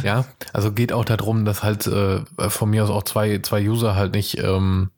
Ja, 0.04 0.26
also 0.54 0.72
geht 0.72 0.94
auch 0.94 1.06
darum, 1.06 1.46
dass 1.46 1.64
halt 1.64 1.88
äh, 1.88 2.22
von 2.50 2.70
mir 2.70 2.84
aus 2.84 2.90
auch 2.90 3.04
zwei, 3.04 3.40
zwei 3.40 3.68
User 3.68 3.96
halt 3.96 4.14
nicht 4.14 4.38
ähm, 4.38 4.92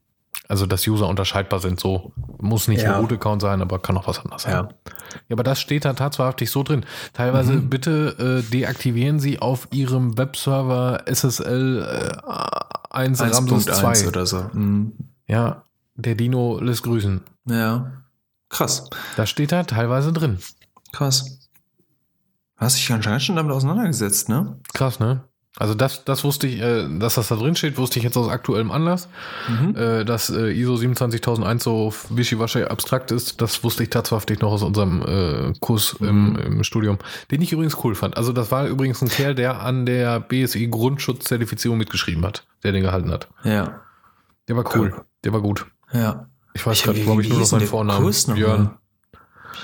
also, 0.48 0.66
dass 0.66 0.86
User 0.88 1.08
unterscheidbar 1.08 1.60
sind, 1.60 1.80
so. 1.80 2.14
Muss 2.40 2.68
nicht 2.68 2.84
ja. 2.84 2.96
ein 2.96 3.02
Root-Account 3.02 3.42
sein, 3.42 3.62
aber 3.62 3.80
kann 3.80 3.98
auch 3.98 4.08
was 4.08 4.20
anderes 4.20 4.44
sein. 4.44 4.52
Ja. 4.52 4.70
aber 5.32 5.44
das 5.44 5.62
steht 5.62 5.86
da 5.86 5.94
tatsächlich 5.94 6.52
so 6.52 6.64
drin. 6.64 6.86
Teilweise 7.14 7.54
mhm. 7.54 7.70
bitte 7.70 8.44
äh, 8.46 8.52
deaktivieren 8.52 9.20
Sie 9.20 9.40
auf 9.40 9.68
Ihrem 9.72 10.18
Webserver 10.18 11.04
SSL 11.06 12.12
äh, 12.28 12.30
1, 12.90 13.22
1. 13.22 13.38
Ramses 13.38 13.66
2 13.66 14.08
oder 14.08 14.26
so. 14.26 14.50
Mhm. 14.54 14.94
Ja, 15.28 15.64
der 15.96 16.16
Dino 16.16 16.60
lässt 16.60 16.84
grüßen. 16.84 17.22
Ja. 17.46 18.04
Krass. 18.50 18.90
Das 19.16 19.30
steht 19.30 19.52
da 19.52 19.64
teilweise 19.64 20.12
drin. 20.12 20.40
Krass. 20.92 21.40
Hast 22.58 22.78
dich 22.78 22.92
anscheinend 22.92 23.24
schon 23.24 23.36
damit 23.36 23.52
auseinandergesetzt, 23.52 24.30
ne? 24.30 24.60
Krass, 24.74 25.00
ne? 25.00 25.24
Also 25.58 25.76
das, 25.76 26.04
das 26.04 26.24
wusste 26.24 26.48
ich, 26.48 26.60
äh, 26.60 26.88
dass 26.98 27.16
das 27.16 27.28
da 27.28 27.36
drin 27.36 27.56
steht, 27.56 27.78
wusste 27.78 28.00
ich 28.00 28.04
jetzt 28.04 28.18
aus 28.18 28.28
aktuellem 28.28 28.72
Anlass. 28.72 29.08
Mhm. 29.48 29.76
Äh, 29.76 30.04
dass 30.04 30.32
äh, 30.32 30.52
ISO 30.52 30.78
27001 30.78 31.64
so 31.64 31.94
wischiwaschi 32.10 32.64
abstrakt 32.64 33.12
ist, 33.12 33.40
das 33.40 33.64
wusste 33.64 33.84
ich 33.84 33.92
tatsächlich 33.92 34.40
noch 34.40 34.52
aus 34.52 34.64
unserem 34.64 35.04
äh, 35.04 35.54
Kurs 35.60 36.00
mhm. 36.00 36.08
im, 36.08 36.36
im, 36.38 36.64
Studium, 36.64 36.98
den 37.30 37.42
ich 37.42 37.52
übrigens 37.52 37.78
cool 37.84 37.94
fand. 37.94 38.18
Also 38.18 38.34
das 38.34 38.52
war 38.52 38.66
übrigens 38.66 39.02
ein 39.04 39.10
Kerl, 39.10 39.36
der 39.36 39.62
an 39.62 39.86
der 39.86 40.20
BSI 40.22 40.68
Grundschutzzertifizierung 40.70 41.78
mitgeschrieben 41.78 42.26
hat, 42.26 42.48
der 42.64 42.72
den 42.72 42.82
gehalten 42.82 43.12
hat. 43.12 43.28
Ja. 43.44 43.82
Der 44.48 44.56
war 44.56 44.66
cool, 44.76 44.92
cool. 44.96 45.06
der 45.24 45.34
war 45.34 45.42
gut. 45.42 45.68
Ja. 45.94 46.28
Ich 46.56 46.66
weiß 46.66 46.82
gerade, 46.82 47.00
glaube 47.00 47.22
ich, 47.22 47.30
nur 47.30 47.40
noch 47.40 47.46
seinen 47.46 47.68
Vornamen. 47.68 48.12
Björn. 48.34 48.72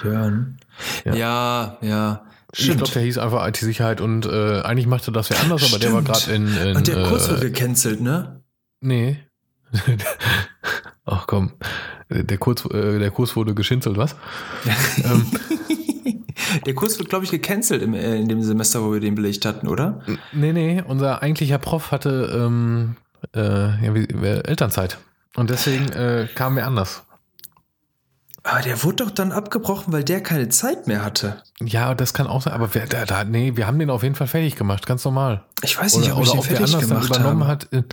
Björn. 0.02 0.60
Ja, 1.04 1.14
ja. 1.16 1.78
ja. 1.82 2.22
Stimmt. 2.54 2.70
Ich 2.70 2.78
glaube, 2.78 2.92
der 2.94 3.02
hieß 3.04 3.18
einfach 3.20 3.48
IT-Sicherheit 3.48 4.02
und 4.02 4.26
äh, 4.26 4.62
eigentlich 4.62 4.88
machte 4.88 5.12
das 5.12 5.30
ja 5.30 5.38
anders, 5.38 5.64
aber 5.72 5.80
der 5.80 5.94
war 5.94 6.02
gerade 6.02 6.32
in, 6.32 6.48
in. 6.58 6.76
Und 6.78 6.88
der 6.88 7.04
Kurs 7.04 7.28
äh, 7.28 7.32
wurde 7.32 7.52
gecancelt, 7.52 8.02
ne? 8.02 8.42
Nee. 8.82 9.18
Ach 11.06 11.28
komm. 11.28 11.54
Der 12.10 12.38
Kurs, 12.40 12.66
äh, 12.66 12.98
der 12.98 13.12
Kurs 13.12 13.36
wurde 13.36 13.54
geschinzelt, 13.54 13.98
was? 13.98 14.16
ähm, 15.04 15.28
der 16.66 16.74
Kurs 16.74 16.98
wird, 16.98 17.10
glaube 17.10 17.26
ich, 17.26 17.32
gecancelt 17.32 17.84
im, 17.84 17.94
äh, 17.94 18.16
in 18.16 18.28
dem 18.28 18.42
Semester, 18.42 18.84
wo 18.84 18.94
wir 18.94 19.00
den 19.00 19.14
belegt 19.14 19.46
hatten, 19.46 19.68
oder? 19.68 20.02
Nee, 20.34 20.54
nee. 20.54 20.84
Unser 20.88 21.22
eigentlicher 21.22 21.60
Prof 21.60 21.92
hatte 21.92 22.32
ähm, 22.34 22.96
äh, 23.36 23.40
ja, 23.40 23.94
wie, 23.94 24.08
Elternzeit. 24.08 24.98
Und 25.36 25.52
deswegen 25.52 25.90
äh, 25.90 26.28
kamen 26.34 26.56
wir 26.56 26.66
anders. 26.66 27.04
Aber 28.44 28.62
der 28.62 28.84
wurde 28.84 29.04
doch 29.04 29.12
dann 29.12 29.32
abgebrochen, 29.32 29.92
weil 29.92 30.04
der 30.04 30.22
keine 30.22 30.50
Zeit 30.50 30.88
mehr 30.88 31.04
hatte. 31.04 31.42
Ja, 31.62 31.94
das 31.94 32.14
kann 32.14 32.28
auch 32.28 32.42
sein, 32.42 32.54
aber 32.54 32.74
wer, 32.74 32.88
da, 32.88 33.06
da, 33.06 33.24
nee, 33.24 33.56
wir 33.56 33.68
haben 33.68 33.80
den 33.80 33.90
auf 33.90 34.04
jeden 34.04 34.16
Fall 34.16 34.28
fertig 34.28 34.56
gemacht, 34.56 34.86
ganz 34.86 35.04
normal. 35.04 35.44
Ich 35.62 35.78
weiß 35.78 35.98
nicht, 35.98 36.12
oder, 36.12 36.18
ob 36.18 36.24
ich 36.24 36.32
den 36.32 36.42
fertig 36.44 36.74
anders 36.74 36.88
gemacht 36.88 37.06
übernommen 37.08 37.44
haben. 37.44 37.50
hat. 37.50 37.74
Äh, 37.74 37.84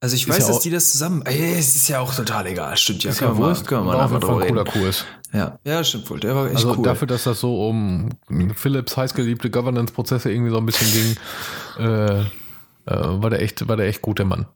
also 0.00 0.14
ich 0.14 0.28
weiß, 0.28 0.38
ja 0.38 0.48
dass 0.48 0.60
die 0.60 0.70
das 0.70 0.92
zusammen. 0.92 1.22
Ey, 1.24 1.58
es 1.58 1.74
ist 1.74 1.88
ja 1.88 2.00
auch 2.00 2.14
total 2.14 2.46
egal, 2.46 2.76
stimmt 2.76 3.02
ja. 3.02 3.10
Ist 3.10 3.20
ja 3.20 3.36
Wurst, 3.36 3.68
wir 3.70 3.80
mal 3.80 3.98
einfach 3.98 4.16
ein 4.28 4.46
cooler 4.46 4.64
Kurs. 4.64 5.04
Ja, 5.32 5.58
ja, 5.64 5.82
stimmt 5.82 6.08
wohl. 6.10 6.20
Der 6.20 6.34
war 6.34 6.46
echt 6.46 6.56
also 6.56 6.74
cool. 6.76 6.84
dafür, 6.84 7.08
dass 7.08 7.24
das 7.24 7.40
so 7.40 7.68
um 7.68 8.10
Philips 8.54 8.96
heißgeliebte 8.96 9.50
Governance-Prozesse 9.50 10.30
irgendwie 10.30 10.50
so 10.50 10.58
ein 10.58 10.66
bisschen 10.66 10.92
ging, 10.92 11.84
äh, 11.84 12.20
äh, 12.20 12.24
war 12.86 13.30
der 13.30 13.42
echt, 13.42 13.66
war 13.66 13.76
der 13.76 13.86
echt 13.86 14.02
gut, 14.02 14.18
der 14.18 14.26
Mann. 14.26 14.46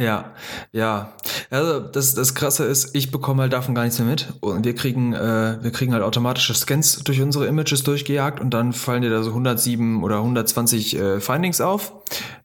Ja, 0.00 0.32
ja. 0.70 1.12
Also 1.50 1.80
das, 1.80 2.14
das 2.14 2.36
Krasse 2.36 2.64
ist, 2.64 2.94
ich 2.94 3.10
bekomme 3.10 3.42
halt 3.42 3.52
davon 3.52 3.74
gar 3.74 3.82
nichts 3.82 3.98
mehr 3.98 4.06
mit. 4.06 4.32
Und 4.40 4.64
wir 4.64 4.76
kriegen, 4.76 5.12
äh, 5.12 5.58
wir 5.60 5.72
kriegen 5.72 5.92
halt 5.92 6.04
automatische 6.04 6.54
Scans 6.54 7.00
durch 7.02 7.20
unsere 7.20 7.46
Images 7.48 7.82
durchgejagt 7.82 8.40
und 8.40 8.50
dann 8.50 8.72
fallen 8.72 9.02
dir 9.02 9.10
da 9.10 9.24
so 9.24 9.30
107 9.30 10.04
oder 10.04 10.18
120 10.18 10.96
äh, 10.96 11.20
Findings 11.20 11.60
auf. 11.60 11.94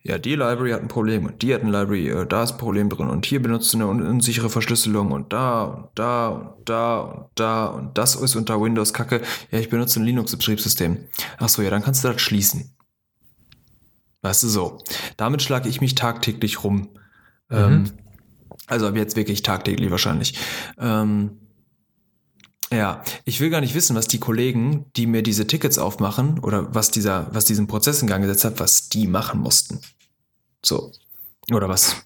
Ja, 0.01 0.18
die 0.18 0.32
Library 0.32 0.72
hat 0.72 0.82
ein 0.82 0.88
Problem 0.88 1.28
und 1.28 1.43
die 1.43 1.54
hat 1.54 1.62
ein 1.62 1.70
Library, 1.70 2.10
äh, 2.10 2.26
da 2.26 2.41
ist 2.41 2.54
ein 2.54 2.58
Problem 2.58 2.89
drin 2.89 3.08
und 3.08 3.28
hier 3.28 3.39
benutzt 3.39 3.72
du 3.72 3.78
eine 3.78 3.88
un 3.88 4.01
unsichere 4.01 4.49
Verschlüsselung 4.49 5.12
und 5.12 5.32
da 5.32 5.64
und 5.64 5.89
da 5.93 6.30
und 6.30 6.68
da 6.68 6.99
und 7.01 7.28
da 7.36 7.66
und 7.68 7.97
das 7.99 8.16
ist 8.16 8.36
unter 8.36 8.60
Windows 8.60 8.93
Kacke. 8.93 9.22
Ja, 9.51 9.60
ich 9.60 9.70
benutze 9.70 9.99
ein 9.99 10.06
Linux-Betriebssystem. 10.06 11.06
Ach 11.38 11.49
so, 11.49 11.62
ja, 11.62 11.70
dann 11.70 11.84
kannst 11.84 12.04
du 12.04 12.08
das 12.08 12.20
schließen. 12.20 12.76
Weißt 14.24 14.41
du 14.41 14.47
so. 14.47 14.80
Damit 15.18 15.43
schlage 15.43 15.70
ich 15.70 15.82
mich 15.82 15.93
tagtäglich 15.93 16.64
rum. 16.64 16.89
Mhm. 17.54 17.58
Ähm, 17.58 17.91
also 18.68 18.88
ab 18.88 18.95
jetzt 18.95 19.16
wirklich 19.16 19.41
tagtäglich 19.43 19.91
wahrscheinlich. 19.91 20.38
Ähm, 20.78 21.38
ja, 22.72 23.04
ich 23.26 23.39
will 23.39 23.49
gar 23.49 23.62
nicht 23.62 23.76
wissen, 23.76 23.95
was 23.95 24.08
die 24.08 24.20
Kollegen, 24.20 24.86
die 24.95 25.06
mir 25.06 25.22
diese 25.22 25.45
Tickets 25.45 25.78
aufmachen 25.78 26.39
oder 26.39 26.74
was 26.74 26.89
dieser, 26.89 27.28
was 27.32 27.45
diesen 27.45 27.68
Prozess 27.68 28.01
in 28.01 28.08
Gang 28.08 28.24
gesetzt 28.24 28.45
hat, 28.45 28.60
was 28.60 28.89
die 28.89 29.08
machen 29.08 29.39
mussten. 29.39 29.80
So. 30.66 30.91
Oder 31.51 31.70
was 31.70 31.97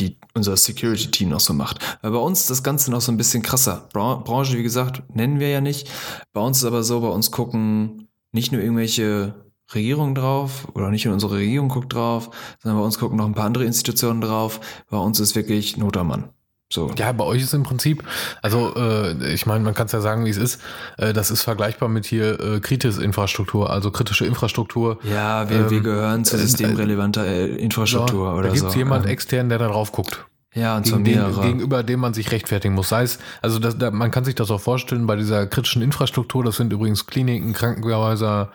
die, 0.00 0.16
unser 0.34 0.56
Security-Team 0.56 1.28
noch 1.28 1.40
so 1.40 1.52
macht. 1.52 1.78
Weil 2.02 2.12
bei 2.12 2.18
uns 2.18 2.40
ist 2.40 2.50
das 2.50 2.62
Ganze 2.62 2.90
noch 2.90 3.00
so 3.00 3.12
ein 3.12 3.16
bisschen 3.16 3.42
krasser. 3.42 3.88
Bra 3.92 4.16
Branche, 4.16 4.56
wie 4.56 4.62
gesagt, 4.62 5.02
nennen 5.14 5.38
wir 5.38 5.50
ja 5.50 5.60
nicht. 5.60 5.88
Bei 6.32 6.40
uns 6.40 6.58
ist 6.58 6.64
aber 6.64 6.82
so, 6.82 7.00
bei 7.00 7.08
uns 7.08 7.30
gucken 7.30 8.08
nicht 8.32 8.50
nur 8.50 8.60
irgendwelche 8.60 9.34
Regierung 9.74 10.14
drauf 10.14 10.68
oder 10.74 10.90
nicht 10.90 11.04
nur 11.04 11.14
unsere 11.14 11.36
Regierung 11.36 11.68
guckt 11.68 11.92
drauf, 11.92 12.30
sondern 12.62 12.80
bei 12.80 12.84
uns 12.84 12.98
gucken 12.98 13.18
noch 13.18 13.26
ein 13.26 13.34
paar 13.34 13.46
andere 13.46 13.64
Institutionen 13.64 14.20
drauf. 14.20 14.60
Bei 14.90 14.98
uns 14.98 15.20
ist 15.20 15.36
wirklich 15.36 15.76
Notermann. 15.76 16.30
So. 16.70 16.90
Ja, 16.98 17.12
bei 17.12 17.24
euch 17.24 17.42
ist 17.42 17.54
im 17.54 17.62
Prinzip, 17.62 18.04
also 18.42 18.74
äh, 18.76 19.32
ich 19.32 19.46
meine, 19.46 19.64
man 19.64 19.74
kann 19.74 19.86
es 19.86 19.92
ja 19.92 20.02
sagen, 20.02 20.26
wie 20.26 20.30
es 20.30 20.36
ist. 20.36 20.60
Äh, 20.98 21.14
das 21.14 21.30
ist 21.30 21.42
vergleichbar 21.42 21.88
mit 21.88 22.04
hier 22.04 22.38
äh, 22.38 22.60
Kritis-Infrastruktur, 22.60 23.70
also 23.70 23.90
kritische 23.90 24.26
Infrastruktur. 24.26 24.98
Ja, 25.02 25.48
wir, 25.48 25.60
ähm, 25.60 25.70
wir 25.70 25.80
gehören 25.80 26.26
zu 26.26 26.36
äh, 26.36 26.40
systemrelevanter 26.40 27.24
äh, 27.24 27.46
Infrastruktur 27.46 28.28
ja, 28.28 28.34
oder 28.34 28.48
da 28.48 28.54
so. 28.54 28.60
Da 28.60 28.68
gibt 28.68 28.76
jemand 28.76 29.06
ähm. 29.06 29.12
extern, 29.12 29.48
der 29.48 29.56
da 29.56 29.68
drauf 29.68 29.92
guckt. 29.92 30.26
Ja, 30.58 30.76
und 30.76 30.84
gegen 30.84 31.04
den, 31.04 31.40
gegenüber 31.40 31.82
dem 31.82 32.00
man 32.00 32.14
sich 32.14 32.32
rechtfertigen 32.32 32.74
muss. 32.74 32.88
Sei 32.88 33.02
es, 33.04 33.18
also 33.42 33.58
das, 33.58 33.78
da, 33.78 33.90
man 33.90 34.10
kann 34.10 34.24
sich 34.24 34.34
das 34.34 34.50
auch 34.50 34.60
vorstellen 34.60 35.06
bei 35.06 35.14
dieser 35.14 35.46
kritischen 35.46 35.82
Infrastruktur, 35.82 36.42
das 36.42 36.56
sind 36.56 36.72
übrigens 36.72 37.06
Kliniken, 37.06 37.52
Krankenhäuser, 37.52 38.50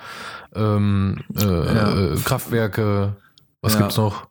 ähm, 0.53 1.23
äh, 1.39 1.43
ja. 1.45 2.15
Kraftwerke, 2.23 3.15
was 3.61 3.73
ja. 3.73 3.79
gibt's 3.79 3.97
noch? 3.97 4.27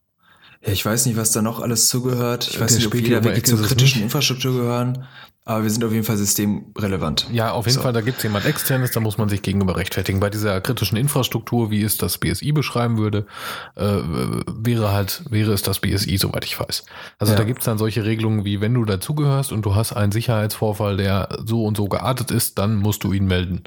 Ja, 0.65 0.73
ich 0.73 0.85
weiß 0.85 1.07
nicht, 1.07 1.17
was 1.17 1.33
da 1.33 1.41
noch 1.41 1.61
alles 1.61 1.89
zugehört. 1.89 2.49
Ich 2.49 2.61
weiß 2.61 2.77
nicht, 2.77 2.87
ob 2.87 2.95
jeder 2.95 3.25
wirklich 3.25 3.45
zur 3.45 3.61
kritischen. 3.61 4.03
Infrastruktur 4.03 4.53
gehören. 4.53 5.07
Aber 5.45 5.65
wir 5.65 5.71
sind 5.71 5.83
auf 5.85 5.91
jeden 5.91 6.05
Fall 6.05 6.17
systemrelevant. 6.17 7.27
Ja, 7.33 7.51
auf 7.51 7.67
jeden 7.67 7.77
so. 7.77 7.83
Fall, 7.83 7.93
da 7.93 8.01
gibt 8.01 8.19
es 8.19 8.23
jemand 8.23 8.45
externes, 8.45 8.93
da 8.93 9.01
muss 9.01 9.19
man 9.19 9.29
sich 9.29 9.43
gegenüber 9.43 9.77
rechtfertigen. 9.77 10.21
Bei 10.21 10.31
dieser 10.31 10.61
kritischen 10.61 10.97
Infrastruktur, 10.97 11.73
wie 11.73 11.83
es 11.83 11.97
das 11.97 12.19
BSI 12.19 12.53
beschreiben 12.53 12.97
würde, 12.97 13.27
äh, 13.75 13.83
wäre 13.83 14.93
halt, 14.93 15.25
wäre 15.29 15.53
es 15.53 15.63
das 15.63 15.81
BSI, 15.81 16.17
soweit 16.17 16.45
ich 16.45 16.61
weiß. 16.61 16.85
Also 17.19 17.33
ja. 17.33 17.39
da 17.39 17.45
gibt 17.45 17.59
es 17.59 17.65
dann 17.65 17.77
solche 17.77 18.05
Regelungen 18.05 18.45
wie, 18.45 18.61
wenn 18.61 18.73
du 18.73 18.85
dazugehörst 18.85 19.51
und 19.51 19.63
du 19.67 19.75
hast 19.75 19.93
einen 19.93 20.13
Sicherheitsvorfall, 20.13 20.97
der 20.97 21.29
so 21.45 21.65
und 21.65 21.77
so 21.77 21.87
geartet 21.87 22.31
ist, 22.31 22.59
dann 22.59 22.77
musst 22.77 23.03
du 23.03 23.13
ihn 23.13 23.27
melden. 23.27 23.65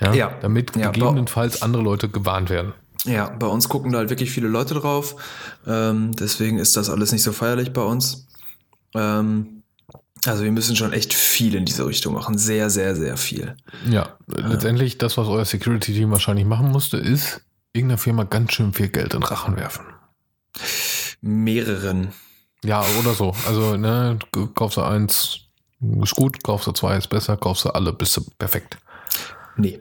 Ja, 0.00 0.14
ja. 0.14 0.32
damit 0.40 0.74
ja, 0.74 0.90
gegebenenfalls 0.90 1.60
andere 1.60 1.82
Leute 1.82 2.08
gewarnt 2.08 2.48
werden. 2.48 2.72
Ja, 3.04 3.28
bei 3.28 3.46
uns 3.46 3.68
gucken 3.68 3.92
da 3.92 3.98
halt 3.98 4.10
wirklich 4.10 4.30
viele 4.30 4.48
Leute 4.48 4.74
drauf. 4.74 5.16
Ähm, 5.66 6.12
deswegen 6.16 6.58
ist 6.58 6.78
das 6.78 6.88
alles 6.88 7.12
nicht 7.12 7.22
so 7.22 7.32
feierlich 7.32 7.72
bei 7.72 7.82
uns. 7.82 8.26
Ähm, 8.94 9.57
also 10.26 10.44
wir 10.44 10.52
müssen 10.52 10.76
schon 10.76 10.92
echt 10.92 11.14
viel 11.14 11.54
in 11.54 11.64
diese 11.64 11.86
Richtung 11.86 12.14
machen. 12.14 12.38
Sehr, 12.38 12.70
sehr, 12.70 12.96
sehr 12.96 13.16
viel. 13.16 13.56
Ja, 13.88 14.16
letztendlich 14.26 14.98
das, 14.98 15.16
was 15.16 15.28
euer 15.28 15.44
Security-Team 15.44 16.10
wahrscheinlich 16.10 16.44
machen 16.44 16.70
musste, 16.70 16.96
ist 16.96 17.42
irgendeiner 17.72 17.98
Firma 17.98 18.24
ganz 18.24 18.52
schön 18.52 18.72
viel 18.72 18.88
Geld 18.88 19.14
in 19.14 19.22
Rachen 19.22 19.56
werfen. 19.56 19.84
Mehreren. 21.20 22.12
Ja, 22.64 22.84
oder 22.98 23.14
so. 23.14 23.34
Also, 23.46 23.76
ne, 23.76 24.18
kaufst 24.54 24.76
du 24.76 24.82
eins, 24.82 25.40
ist 26.02 26.14
gut, 26.14 26.42
kaufst 26.42 26.66
du 26.66 26.72
zwei, 26.72 26.96
ist 26.96 27.08
besser, 27.08 27.36
kaufst 27.36 27.64
du 27.64 27.70
alle, 27.70 27.92
bist 27.92 28.16
du 28.16 28.24
perfekt. 28.38 28.78
Nee. 29.56 29.80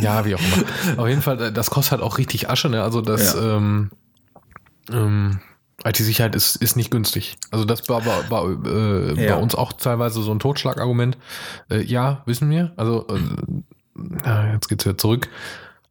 ja, 0.00 0.24
wie 0.24 0.34
auch 0.34 0.40
immer. 0.40 0.98
Auf 1.02 1.08
jeden 1.08 1.22
Fall, 1.22 1.52
das 1.52 1.70
kostet 1.70 1.92
halt 1.92 2.02
auch 2.02 2.18
richtig 2.18 2.48
Asche, 2.48 2.68
ne? 2.68 2.82
Also 2.82 3.00
das 3.02 3.34
ja. 3.34 3.56
ähm, 3.56 3.90
ähm, 4.90 5.40
IT-Sicherheit 5.82 6.34
ist, 6.34 6.56
ist 6.56 6.76
nicht 6.76 6.90
günstig. 6.90 7.36
Also 7.50 7.64
das 7.64 7.88
war, 7.88 8.04
war, 8.06 8.30
war 8.30 8.44
äh, 8.66 9.24
ja. 9.24 9.34
bei 9.34 9.42
uns 9.42 9.54
auch 9.54 9.72
teilweise 9.72 10.22
so 10.22 10.30
ein 10.30 10.38
Totschlagargument. 10.38 11.18
Äh, 11.70 11.82
ja, 11.82 12.22
wissen 12.26 12.48
wir. 12.50 12.72
Also 12.76 13.06
äh, 13.08 14.52
jetzt 14.52 14.68
geht's 14.68 14.84
wieder 14.84 14.98
zurück. 14.98 15.28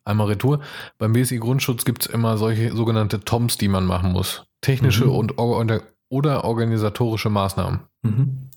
Einmal 0.05 0.27
Retour. 0.27 0.59
Beim 0.97 1.13
BSI 1.13 1.37
Grundschutz 1.37 1.85
gibt's 1.85 2.05
immer 2.05 2.37
solche 2.37 2.73
sogenannte 2.75 3.21
TOMs, 3.21 3.57
die 3.57 3.67
man 3.67 3.85
machen 3.85 4.11
muss. 4.11 4.45
Technische 4.61 5.05
mhm. 5.05 5.11
und 5.11 5.37
oder 6.09 6.43
organisatorische 6.43 7.29
Maßnahmen. 7.29 7.81
Mhm. 8.01 8.49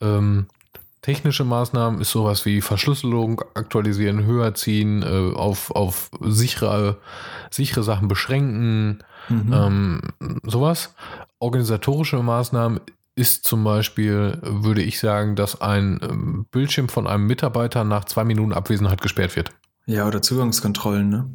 Ähm, 0.00 0.46
Technische 1.02 1.44
Maßnahmen 1.44 2.00
ist 2.00 2.10
sowas 2.10 2.44
wie 2.46 2.60
Verschlüsselung 2.60 3.42
aktualisieren, 3.54 4.24
höher 4.24 4.54
ziehen, 4.54 5.02
äh, 5.02 5.34
auf, 5.34 5.70
auf 5.70 6.10
sichere, 6.20 6.98
sichere 7.50 7.82
Sachen 7.82 8.08
beschränken, 8.08 9.04
mhm. 9.28 9.52
ähm, 9.52 10.00
sowas. 10.44 10.94
Organisatorische 11.38 12.16
Maßnahmen 12.22 12.80
ist 13.14 13.44
zum 13.44 13.64
Beispiel, 13.64 14.38
würde 14.42 14.82
ich 14.82 14.98
sagen, 15.00 15.36
dass 15.36 15.60
ein 15.60 16.00
ähm, 16.02 16.46
Bildschirm 16.50 16.88
von 16.88 17.06
einem 17.06 17.26
Mitarbeiter 17.26 17.84
nach 17.84 18.04
zwei 18.04 18.24
Minuten 18.24 18.52
Abwesenheit 18.52 19.00
gesperrt 19.00 19.36
wird. 19.36 19.50
Ja, 19.86 20.06
oder 20.06 20.20
Zugangskontrollen, 20.22 21.08
ne? 21.08 21.30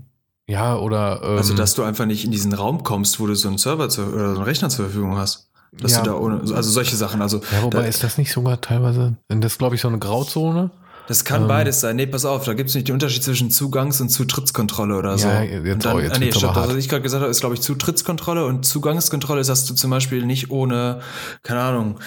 Ja, 0.48 0.76
oder. 0.76 1.22
Ähm, 1.24 1.38
also, 1.38 1.54
dass 1.56 1.74
du 1.74 1.84
einfach 1.84 2.06
nicht 2.06 2.26
in 2.26 2.32
diesen 2.32 2.54
Raum 2.54 2.84
kommst, 2.84 3.20
wo 3.20 3.28
du 3.28 3.36
so 3.36 3.48
einen 3.48 3.58
Server 3.58 3.90
zu, 3.90 4.04
oder 4.04 4.32
so 4.32 4.36
einen 4.36 4.44
Rechner 4.44 4.70
zur 4.70 4.86
Verfügung 4.86 5.18
hast. 5.18 5.51
Dass 5.72 5.94
ja. 5.94 6.02
du 6.02 6.10
da 6.10 6.16
ohne, 6.16 6.42
also 6.54 6.70
solche 6.70 6.96
Sachen, 6.96 7.22
also. 7.22 7.38
Ja, 7.52 7.64
wobei 7.64 7.82
da, 7.82 7.86
ist 7.86 8.04
das 8.04 8.18
nicht 8.18 8.32
sogar 8.32 8.60
teilweise, 8.60 9.16
das 9.30 9.54
ist 9.54 9.58
glaube 9.58 9.76
ich 9.76 9.82
so 9.82 9.88
eine 9.88 10.00
Grauzone? 10.00 10.72
Das 11.08 11.26
kann 11.26 11.42
ähm, 11.42 11.48
beides 11.48 11.82
sein. 11.82 11.96
Nee, 11.96 12.06
pass 12.06 12.26
auf, 12.26 12.46
da 12.46 12.54
gibt 12.54 12.70
es 12.70 12.76
nicht 12.76 12.88
den 12.88 12.94
Unterschied 12.94 13.24
zwischen 13.24 13.50
Zugangs- 13.50 14.02
und 14.02 14.10
Zutrittskontrolle 14.10 14.96
oder 14.96 15.18
so. 15.18 15.28
Ja, 15.28 15.42
jetzt, 15.42 15.86
dann, 15.86 15.98
oh, 15.98 16.00
jetzt 16.00 16.16
ah, 16.16 16.20
nee, 16.20 16.32
stopp, 16.32 16.54
das, 16.54 16.70
was 16.70 16.76
ich 16.76 16.88
gerade 16.88 17.02
gesagt 17.02 17.22
habe, 17.22 17.32
ist, 17.32 17.40
glaube 17.40 17.56
ich, 17.56 17.62
Zutrittskontrolle 17.62 18.46
und 18.46 18.66
Zugangskontrolle 18.66 19.42
ist, 19.42 19.48
dass 19.48 19.66
du 19.66 19.74
zum 19.74 19.92
Beispiel 19.92 20.26
nicht 20.26 20.52
ohne, 20.52 21.02
keine 21.44 21.62
Ahnung, 21.62 22.00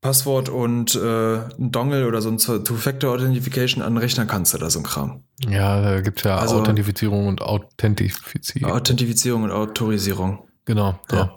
Passwort 0.00 0.48
und 0.48 0.94
äh, 0.94 1.38
ein 1.38 1.72
Dongle 1.72 2.06
oder 2.06 2.22
so 2.22 2.28
ein 2.28 2.38
Two-Factor-Authentification 2.38 3.82
an 3.82 3.94
den 3.94 3.98
Rechner 3.98 4.26
kannst 4.26 4.54
oder 4.54 4.70
so 4.70 4.80
ein 4.80 4.84
Kram. 4.84 5.24
Ja, 5.48 5.80
da 5.80 6.00
gibt 6.00 6.18
es 6.18 6.24
ja 6.24 6.36
also, 6.36 6.56
Authentifizierung 6.56 7.26
und 7.26 7.42
Authentifizierung. 7.42 8.70
Authentifizierung 8.70 9.42
und 9.44 9.50
Autorisierung. 9.50 10.46
Genau. 10.66 11.00
So. 11.10 11.16
Ja. 11.16 11.36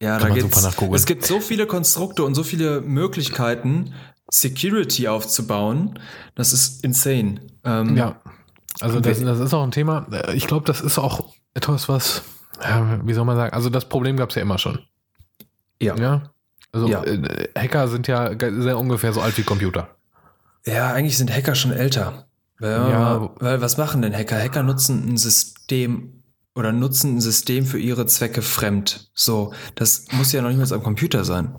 Ja, 0.00 0.18
Kann 0.18 0.28
da 0.28 0.34
gibt's, 0.34 0.64
es 0.92 1.06
gibt 1.06 1.26
so 1.26 1.40
viele 1.40 1.66
Konstrukte 1.66 2.22
und 2.22 2.34
so 2.34 2.44
viele 2.44 2.80
Möglichkeiten, 2.80 3.94
Security 4.30 5.08
aufzubauen. 5.08 5.98
Das 6.36 6.52
ist 6.52 6.84
insane. 6.84 7.40
Ähm, 7.64 7.96
ja, 7.96 8.20
also 8.80 9.00
das, 9.00 9.20
das, 9.20 9.40
ist 9.40 9.54
auch 9.54 9.64
ein 9.64 9.72
Thema. 9.72 10.06
Ich 10.34 10.46
glaube, 10.46 10.66
das 10.66 10.80
ist 10.80 10.98
auch 10.98 11.32
etwas, 11.54 11.88
was, 11.88 12.22
wie 13.04 13.12
soll 13.12 13.24
man 13.24 13.36
sagen, 13.36 13.52
also 13.54 13.70
das 13.70 13.88
Problem 13.88 14.16
gab 14.16 14.30
es 14.30 14.36
ja 14.36 14.42
immer 14.42 14.58
schon. 14.58 14.78
Ja. 15.80 15.96
Ja. 15.96 16.30
Also 16.70 16.88
ja. 16.88 17.02
Äh, 17.02 17.48
Hacker 17.56 17.88
sind 17.88 18.06
ja 18.06 18.30
sehr 18.38 18.78
ungefähr 18.78 19.12
so 19.12 19.20
alt 19.20 19.36
wie 19.38 19.42
Computer. 19.42 19.88
Ja, 20.64 20.92
eigentlich 20.92 21.16
sind 21.16 21.34
Hacker 21.34 21.54
schon 21.54 21.72
älter. 21.72 22.26
Weil, 22.58 22.70
ja. 22.70 23.30
weil 23.40 23.60
was 23.60 23.78
machen 23.78 24.02
denn 24.02 24.14
Hacker? 24.14 24.40
Hacker 24.40 24.62
nutzen 24.62 25.08
ein 25.08 25.16
System 25.16 26.17
oder 26.58 26.72
nutzen 26.72 27.16
ein 27.16 27.20
System 27.20 27.64
für 27.64 27.78
ihre 27.78 28.06
Zwecke 28.06 28.42
fremd. 28.42 29.10
So, 29.14 29.52
das 29.76 30.06
muss 30.12 30.32
ja 30.32 30.42
noch 30.42 30.48
nicht 30.48 30.58
mal 30.58 30.72
am 30.76 30.82
Computer 30.82 31.24
sein. 31.24 31.54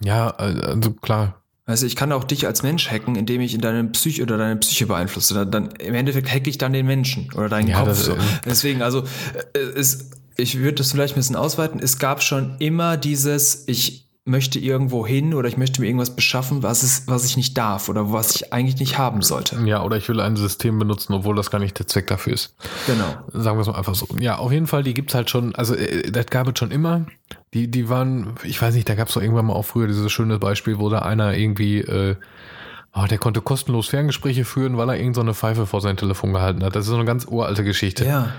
Ja, 0.00 0.30
also 0.30 0.92
klar. 0.92 1.42
Also 1.66 1.84
ich 1.84 1.96
kann 1.96 2.12
auch 2.12 2.24
dich 2.24 2.46
als 2.46 2.62
Mensch 2.62 2.90
hacken, 2.90 3.14
indem 3.14 3.42
ich 3.42 3.52
in 3.52 3.60
deine 3.60 3.84
Psyche 3.84 4.22
oder 4.22 4.38
deine 4.38 4.56
Psyche 4.56 4.86
beeinflusse. 4.86 5.34
Dann, 5.34 5.50
dann 5.50 5.70
im 5.72 5.94
Endeffekt 5.94 6.32
hacke 6.32 6.48
ich 6.48 6.56
dann 6.56 6.72
den 6.72 6.86
Menschen 6.86 7.30
oder 7.34 7.50
deinen 7.50 7.68
ja, 7.68 7.80
Kopf. 7.80 7.88
Das, 7.88 8.04
so. 8.04 8.16
Deswegen, 8.46 8.80
also 8.80 9.04
äh, 9.52 9.58
es, 9.58 10.10
ich 10.36 10.58
würde 10.58 10.76
das 10.76 10.92
vielleicht 10.92 11.14
ein 11.14 11.20
bisschen 11.20 11.36
ausweiten. 11.36 11.80
Es 11.82 11.98
gab 11.98 12.22
schon 12.22 12.56
immer 12.58 12.96
dieses, 12.96 13.64
ich 13.66 14.07
möchte 14.28 14.58
irgendwo 14.58 15.06
hin 15.06 15.34
oder 15.34 15.48
ich 15.48 15.56
möchte 15.56 15.80
mir 15.80 15.88
irgendwas 15.88 16.14
beschaffen, 16.14 16.62
was, 16.62 16.82
ist, 16.82 17.08
was 17.08 17.24
ich 17.24 17.36
nicht 17.36 17.58
darf 17.58 17.88
oder 17.88 18.12
was 18.12 18.36
ich 18.36 18.52
eigentlich 18.52 18.78
nicht 18.78 18.98
haben 18.98 19.22
sollte. 19.22 19.60
Ja, 19.64 19.82
oder 19.82 19.96
ich 19.96 20.08
will 20.08 20.20
ein 20.20 20.36
System 20.36 20.78
benutzen, 20.78 21.12
obwohl 21.14 21.34
das 21.34 21.50
gar 21.50 21.58
nicht 21.58 21.78
der 21.78 21.86
Zweck 21.86 22.06
dafür 22.06 22.34
ist. 22.34 22.54
Genau. 22.86 23.16
Sagen 23.32 23.56
wir 23.56 23.62
es 23.62 23.66
mal 23.66 23.76
einfach 23.76 23.94
so. 23.94 24.06
Ja, 24.20 24.36
auf 24.36 24.52
jeden 24.52 24.66
Fall, 24.66 24.82
die 24.82 24.94
gibt 24.94 25.10
es 25.10 25.14
halt 25.14 25.30
schon, 25.30 25.54
also 25.54 25.74
äh, 25.74 26.10
das 26.10 26.26
gab 26.26 26.46
es 26.48 26.58
schon 26.58 26.70
immer. 26.70 27.06
Die, 27.54 27.70
die 27.70 27.88
waren, 27.88 28.34
ich 28.44 28.60
weiß 28.60 28.74
nicht, 28.74 28.88
da 28.88 28.94
gab 28.94 29.08
es 29.08 29.14
doch 29.14 29.22
irgendwann 29.22 29.46
mal 29.46 29.54
auch 29.54 29.64
früher 29.64 29.86
dieses 29.86 30.12
schöne 30.12 30.38
Beispiel, 30.38 30.78
wo 30.78 30.90
da 30.90 31.00
einer 31.00 31.34
irgendwie, 31.34 31.78
äh, 31.78 32.16
oh, 32.94 33.06
der 33.08 33.18
konnte 33.18 33.40
kostenlos 33.40 33.88
Ferngespräche 33.88 34.44
führen, 34.44 34.76
weil 34.76 34.88
er 34.90 34.96
irgendeine 34.96 35.32
so 35.32 35.34
Pfeife 35.34 35.66
vor 35.66 35.80
sein 35.80 35.96
Telefon 35.96 36.32
gehalten 36.32 36.62
hat. 36.62 36.76
Das 36.76 36.84
ist 36.84 36.90
so 36.90 36.96
eine 36.96 37.04
ganz 37.04 37.24
uralte 37.24 37.64
Geschichte. 37.64 38.04
Ja, 38.04 38.32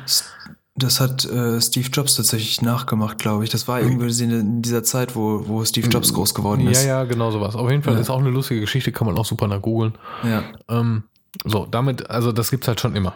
Das 0.79 0.99
hat 0.99 1.25
äh, 1.25 1.59
Steve 1.61 1.89
Jobs 1.91 2.15
tatsächlich 2.15 2.61
nachgemacht, 2.61 3.19
glaube 3.19 3.43
ich. 3.43 3.49
Das 3.49 3.67
war 3.67 3.81
irgendwie 3.81 4.23
in 4.23 4.61
dieser 4.61 4.83
Zeit, 4.83 5.15
wo, 5.15 5.47
wo 5.47 5.63
Steve 5.65 5.87
Jobs 5.87 6.13
groß 6.13 6.33
geworden 6.33 6.67
ist. 6.67 6.83
Ja, 6.83 6.99
ja, 6.99 7.03
genau 7.03 7.31
sowas. 7.31 7.55
Auf 7.55 7.69
jeden 7.69 7.83
Fall 7.83 7.95
ja. 7.95 7.99
ist 7.99 8.09
auch 8.09 8.19
eine 8.19 8.29
lustige 8.29 8.61
Geschichte, 8.61 8.91
kann 8.91 9.05
man 9.05 9.17
auch 9.17 9.25
super 9.25 9.47
nach 9.47 9.61
googeln. 9.61 9.93
Ja. 10.23 10.43
Ähm, 10.69 11.03
so, 11.45 11.65
damit, 11.65 12.09
also 12.09 12.31
das 12.31 12.49
gibt 12.49 12.63
es 12.63 12.67
halt 12.69 12.79
schon 12.79 12.95
immer. 12.95 13.13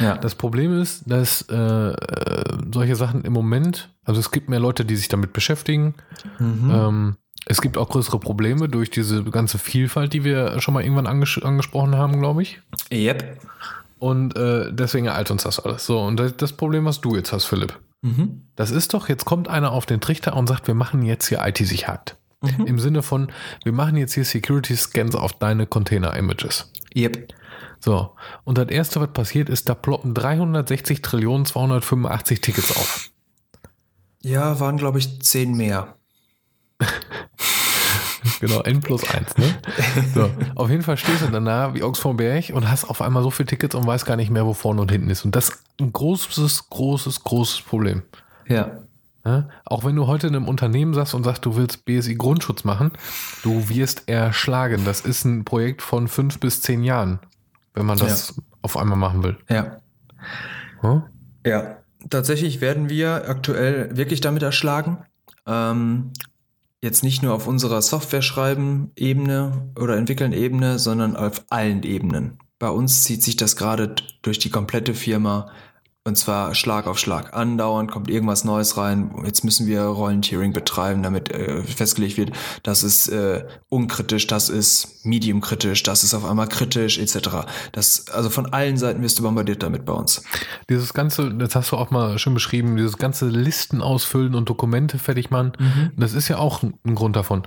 Ja. 0.00 0.16
Das 0.16 0.34
Problem 0.34 0.78
ist, 0.80 1.02
dass 1.06 1.42
äh, 1.50 1.54
äh, 1.56 1.94
solche 2.72 2.96
Sachen 2.96 3.22
im 3.22 3.32
Moment, 3.32 3.90
also 4.04 4.20
es 4.20 4.30
gibt 4.30 4.48
mehr 4.48 4.60
Leute, 4.60 4.84
die 4.84 4.96
sich 4.96 5.08
damit 5.08 5.32
beschäftigen. 5.32 5.94
Mhm. 6.38 6.70
Ähm, 6.70 7.16
es 7.46 7.60
gibt 7.60 7.78
auch 7.78 7.88
größere 7.88 8.18
Probleme 8.18 8.68
durch 8.68 8.90
diese 8.90 9.22
ganze 9.24 9.58
Vielfalt, 9.58 10.12
die 10.12 10.24
wir 10.24 10.60
schon 10.60 10.74
mal 10.74 10.82
irgendwann 10.82 11.06
anges 11.06 11.40
angesprochen 11.42 11.94
haben, 11.94 12.18
glaube 12.18 12.42
ich. 12.42 12.60
Yep. 12.92 13.38
Und 13.98 14.36
äh, 14.36 14.72
deswegen 14.72 15.06
ereilt 15.06 15.30
uns 15.30 15.44
das 15.44 15.58
alles. 15.58 15.86
So, 15.86 16.00
und 16.00 16.18
das, 16.18 16.36
das 16.36 16.52
Problem, 16.52 16.84
was 16.84 17.00
du 17.00 17.16
jetzt 17.16 17.32
hast, 17.32 17.46
Philipp, 17.46 17.78
mhm. 18.02 18.48
das 18.54 18.70
ist 18.70 18.92
doch, 18.94 19.08
jetzt 19.08 19.24
kommt 19.24 19.48
einer 19.48 19.72
auf 19.72 19.86
den 19.86 20.00
Trichter 20.00 20.36
und 20.36 20.46
sagt, 20.46 20.66
wir 20.66 20.74
machen 20.74 21.02
jetzt 21.02 21.28
hier 21.28 21.44
IT-Sicherheit. 21.44 22.16
Mhm. 22.42 22.66
Im 22.66 22.78
Sinne 22.78 23.02
von, 23.02 23.32
wir 23.64 23.72
machen 23.72 23.96
jetzt 23.96 24.12
hier 24.14 24.24
Security-Scans 24.24 25.14
auf 25.14 25.32
deine 25.32 25.66
Container-Images. 25.66 26.70
Yep. 26.94 27.32
So, 27.80 28.14
und 28.44 28.58
das 28.58 28.68
erste, 28.68 29.00
was 29.00 29.12
passiert 29.12 29.48
ist, 29.48 29.68
da 29.68 29.74
ploppen 29.74 30.14
360 30.14 31.02
Trillionen 31.02 31.46
285 31.46 32.40
Tickets 32.40 32.76
auf. 32.76 33.10
Ja, 34.22 34.60
waren, 34.60 34.76
glaube 34.76 34.98
ich, 34.98 35.22
10 35.22 35.56
mehr. 35.56 35.96
genau, 38.40 38.60
N 38.62 38.80
plus 38.80 39.08
1, 39.08 39.36
ne? 39.38 39.54
So, 40.14 40.30
auf 40.54 40.70
jeden 40.70 40.82
Fall 40.82 40.96
stehst 40.96 41.22
du 41.22 41.28
dann 41.28 41.44
da 41.44 41.74
wie 41.74 41.82
Ochs 41.82 41.98
vom 41.98 42.16
Berg 42.16 42.50
und 42.52 42.70
hast 42.70 42.84
auf 42.84 43.02
einmal 43.02 43.22
so 43.22 43.30
viele 43.30 43.46
Tickets 43.46 43.74
und 43.74 43.86
weißt 43.86 44.06
gar 44.06 44.16
nicht 44.16 44.30
mehr, 44.30 44.46
wo 44.46 44.54
vorne 44.54 44.80
und 44.80 44.90
hinten 44.90 45.10
ist. 45.10 45.24
Und 45.24 45.36
das 45.36 45.48
ist 45.48 45.62
ein 45.80 45.92
großes, 45.92 46.70
großes, 46.70 47.24
großes 47.24 47.62
Problem. 47.62 48.02
Ja. 48.48 48.78
ja. 49.24 49.48
Auch 49.64 49.84
wenn 49.84 49.96
du 49.96 50.06
heute 50.06 50.26
in 50.26 50.36
einem 50.36 50.48
Unternehmen 50.48 50.94
sagst 50.94 51.14
und 51.14 51.24
sagst, 51.24 51.44
du 51.44 51.56
willst 51.56 51.84
BSI 51.84 52.14
Grundschutz 52.14 52.64
machen, 52.64 52.92
du 53.42 53.68
wirst 53.68 54.08
erschlagen. 54.08 54.84
Das 54.84 55.00
ist 55.00 55.24
ein 55.24 55.44
Projekt 55.44 55.82
von 55.82 56.08
fünf 56.08 56.40
bis 56.40 56.62
zehn 56.62 56.82
Jahren, 56.82 57.18
wenn 57.74 57.86
man 57.86 57.98
das 57.98 58.34
ja. 58.36 58.42
auf 58.62 58.76
einmal 58.76 58.98
machen 58.98 59.22
will. 59.22 59.36
Ja. 59.48 59.78
Hm? 60.80 61.02
Ja. 61.44 61.76
Tatsächlich 62.10 62.60
werden 62.60 62.88
wir 62.88 63.28
aktuell 63.28 63.96
wirklich 63.96 64.20
damit 64.20 64.42
erschlagen. 64.42 64.98
Ähm, 65.46 66.12
jetzt 66.86 67.02
nicht 67.02 67.22
nur 67.22 67.34
auf 67.34 67.46
unserer 67.46 67.82
Software-Schreiben-Ebene 67.82 69.72
oder 69.78 69.96
Entwickeln-Ebene, 69.96 70.78
sondern 70.78 71.16
auf 71.16 71.44
allen 71.50 71.82
Ebenen. 71.82 72.38
Bei 72.58 72.70
uns 72.70 73.02
zieht 73.04 73.22
sich 73.22 73.36
das 73.36 73.56
gerade 73.56 73.94
durch 74.22 74.38
die 74.38 74.48
komplette 74.48 74.94
Firma 74.94 75.50
und 76.06 76.16
zwar 76.16 76.54
Schlag 76.54 76.86
auf 76.86 76.98
Schlag. 76.98 77.34
Andauernd 77.34 77.90
kommt 77.90 78.08
irgendwas 78.08 78.44
Neues 78.44 78.76
rein. 78.76 79.10
Jetzt 79.24 79.44
müssen 79.44 79.66
wir 79.66 79.82
Rollentiering 79.82 80.52
betreiben, 80.52 81.02
damit 81.02 81.30
äh, 81.30 81.62
festgelegt 81.64 82.16
wird, 82.16 82.30
das 82.62 82.84
ist 82.84 83.08
äh, 83.08 83.44
unkritisch, 83.68 84.28
das 84.28 84.48
ist 84.48 85.04
mediumkritisch, 85.04 85.82
das 85.82 86.04
ist 86.04 86.14
auf 86.14 86.24
einmal 86.24 86.46
kritisch, 86.46 86.98
etc. 86.98 87.46
Das, 87.72 88.06
also 88.08 88.30
von 88.30 88.52
allen 88.52 88.76
Seiten 88.76 89.02
wirst 89.02 89.18
du 89.18 89.24
bombardiert 89.24 89.64
damit 89.64 89.84
bei 89.84 89.92
uns. 89.92 90.22
Dieses 90.70 90.94
ganze, 90.94 91.34
das 91.34 91.56
hast 91.56 91.72
du 91.72 91.76
auch 91.76 91.90
mal 91.90 92.18
schön 92.20 92.34
beschrieben, 92.34 92.76
dieses 92.76 92.98
ganze 92.98 93.26
Listen 93.28 93.82
ausfüllen 93.82 94.36
und 94.36 94.48
Dokumente 94.48 94.98
fertig 94.98 95.30
machen, 95.30 95.52
mhm. 95.58 95.90
das 95.96 96.12
ist 96.12 96.28
ja 96.28 96.38
auch 96.38 96.62
ein 96.62 96.94
Grund 96.94 97.16
davon. 97.16 97.46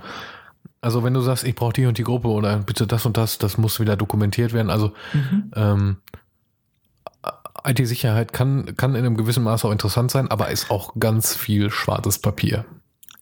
Also 0.82 1.02
wenn 1.02 1.14
du 1.14 1.20
sagst, 1.20 1.44
ich 1.44 1.54
brauche 1.54 1.72
die 1.72 1.86
und 1.86 1.98
die 1.98 2.04
Gruppe 2.04 2.28
oder 2.28 2.58
bitte 2.58 2.86
das 2.86 3.04
und 3.04 3.16
das, 3.16 3.38
das 3.38 3.58
muss 3.58 3.80
wieder 3.80 3.96
dokumentiert 3.96 4.52
werden. 4.52 4.70
Also 4.70 4.92
mhm. 5.12 5.50
ähm, 5.54 5.96
IT-Sicherheit 7.64 8.32
kann, 8.32 8.76
kann 8.76 8.94
in 8.94 9.04
einem 9.04 9.16
gewissen 9.16 9.42
Maße 9.42 9.66
auch 9.66 9.72
interessant 9.72 10.10
sein, 10.10 10.28
aber 10.28 10.50
ist 10.50 10.70
auch 10.70 10.94
ganz 10.98 11.34
viel 11.34 11.70
schwarzes 11.70 12.18
Papier. 12.18 12.64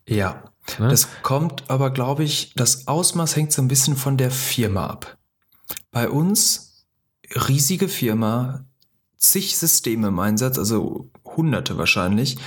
Ja. 0.07 0.43
Ne? 0.79 0.89
Das 0.89 1.09
kommt 1.23 1.65
aber, 1.69 1.91
glaube 1.91 2.25
ich, 2.25 2.53
das 2.55 2.89
Ausmaß 2.89 3.37
hängt 3.37 3.53
so 3.53 3.63
ein 3.63 3.69
bisschen 3.69 3.97
von 3.97 4.17
der 4.17 4.31
Firma 4.31 4.87
ab. 4.87 5.17
Bei 5.91 6.09
uns, 6.09 6.85
riesige 7.35 7.89
Firma, 7.89 8.65
zig 9.17 9.57
Systeme 9.57 10.09
im 10.09 10.19
Einsatz, 10.19 10.59
also 10.59 11.11
hunderte 11.25 11.79
wahrscheinlich. 11.79 12.39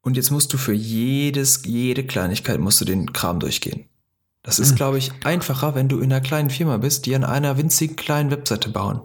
Und 0.00 0.16
jetzt 0.16 0.30
musst 0.30 0.52
du 0.52 0.58
für 0.58 0.72
jedes, 0.72 1.62
jede 1.64 2.04
Kleinigkeit 2.04 2.60
musst 2.60 2.80
du 2.80 2.84
den 2.84 3.12
Kram 3.12 3.40
durchgehen. 3.40 3.88
Das 4.42 4.58
ist, 4.58 4.70
hm. 4.70 4.76
glaube 4.76 4.98
ich, 4.98 5.10
einfacher, 5.24 5.74
wenn 5.74 5.88
du 5.88 6.00
in 6.00 6.12
einer 6.12 6.20
kleinen 6.20 6.50
Firma 6.50 6.76
bist, 6.76 7.06
die 7.06 7.14
an 7.14 7.24
einer 7.24 7.56
winzigen 7.56 7.96
kleinen 7.96 8.30
Webseite 8.30 8.68
bauen. 8.68 9.00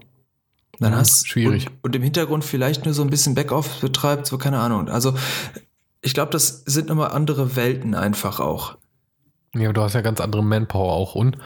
Dann 0.79 0.95
hast 0.95 1.27
schwierig. 1.27 1.67
Und, 1.67 1.83
und, 1.83 1.95
im 1.95 2.03
Hintergrund 2.03 2.43
vielleicht 2.43 2.85
nur 2.85 2.93
so 2.93 3.01
ein 3.01 3.09
bisschen 3.09 3.35
Backoff 3.35 3.81
betreibt, 3.81 4.27
so 4.27 4.37
keine 4.37 4.59
Ahnung. 4.59 4.87
Also 4.87 5.13
ich 6.01 6.13
glaube, 6.13 6.31
das 6.31 6.63
sind 6.65 6.87
nochmal 6.87 7.11
andere 7.11 7.55
Welten 7.55 7.95
einfach 7.95 8.39
auch. 8.39 8.77
Ja, 9.55 9.73
du 9.73 9.81
hast 9.81 9.93
ja 9.93 10.01
ganz 10.01 10.21
andere 10.21 10.43
Manpower 10.43 10.93
auch. 10.93 11.15
Und 11.15 11.37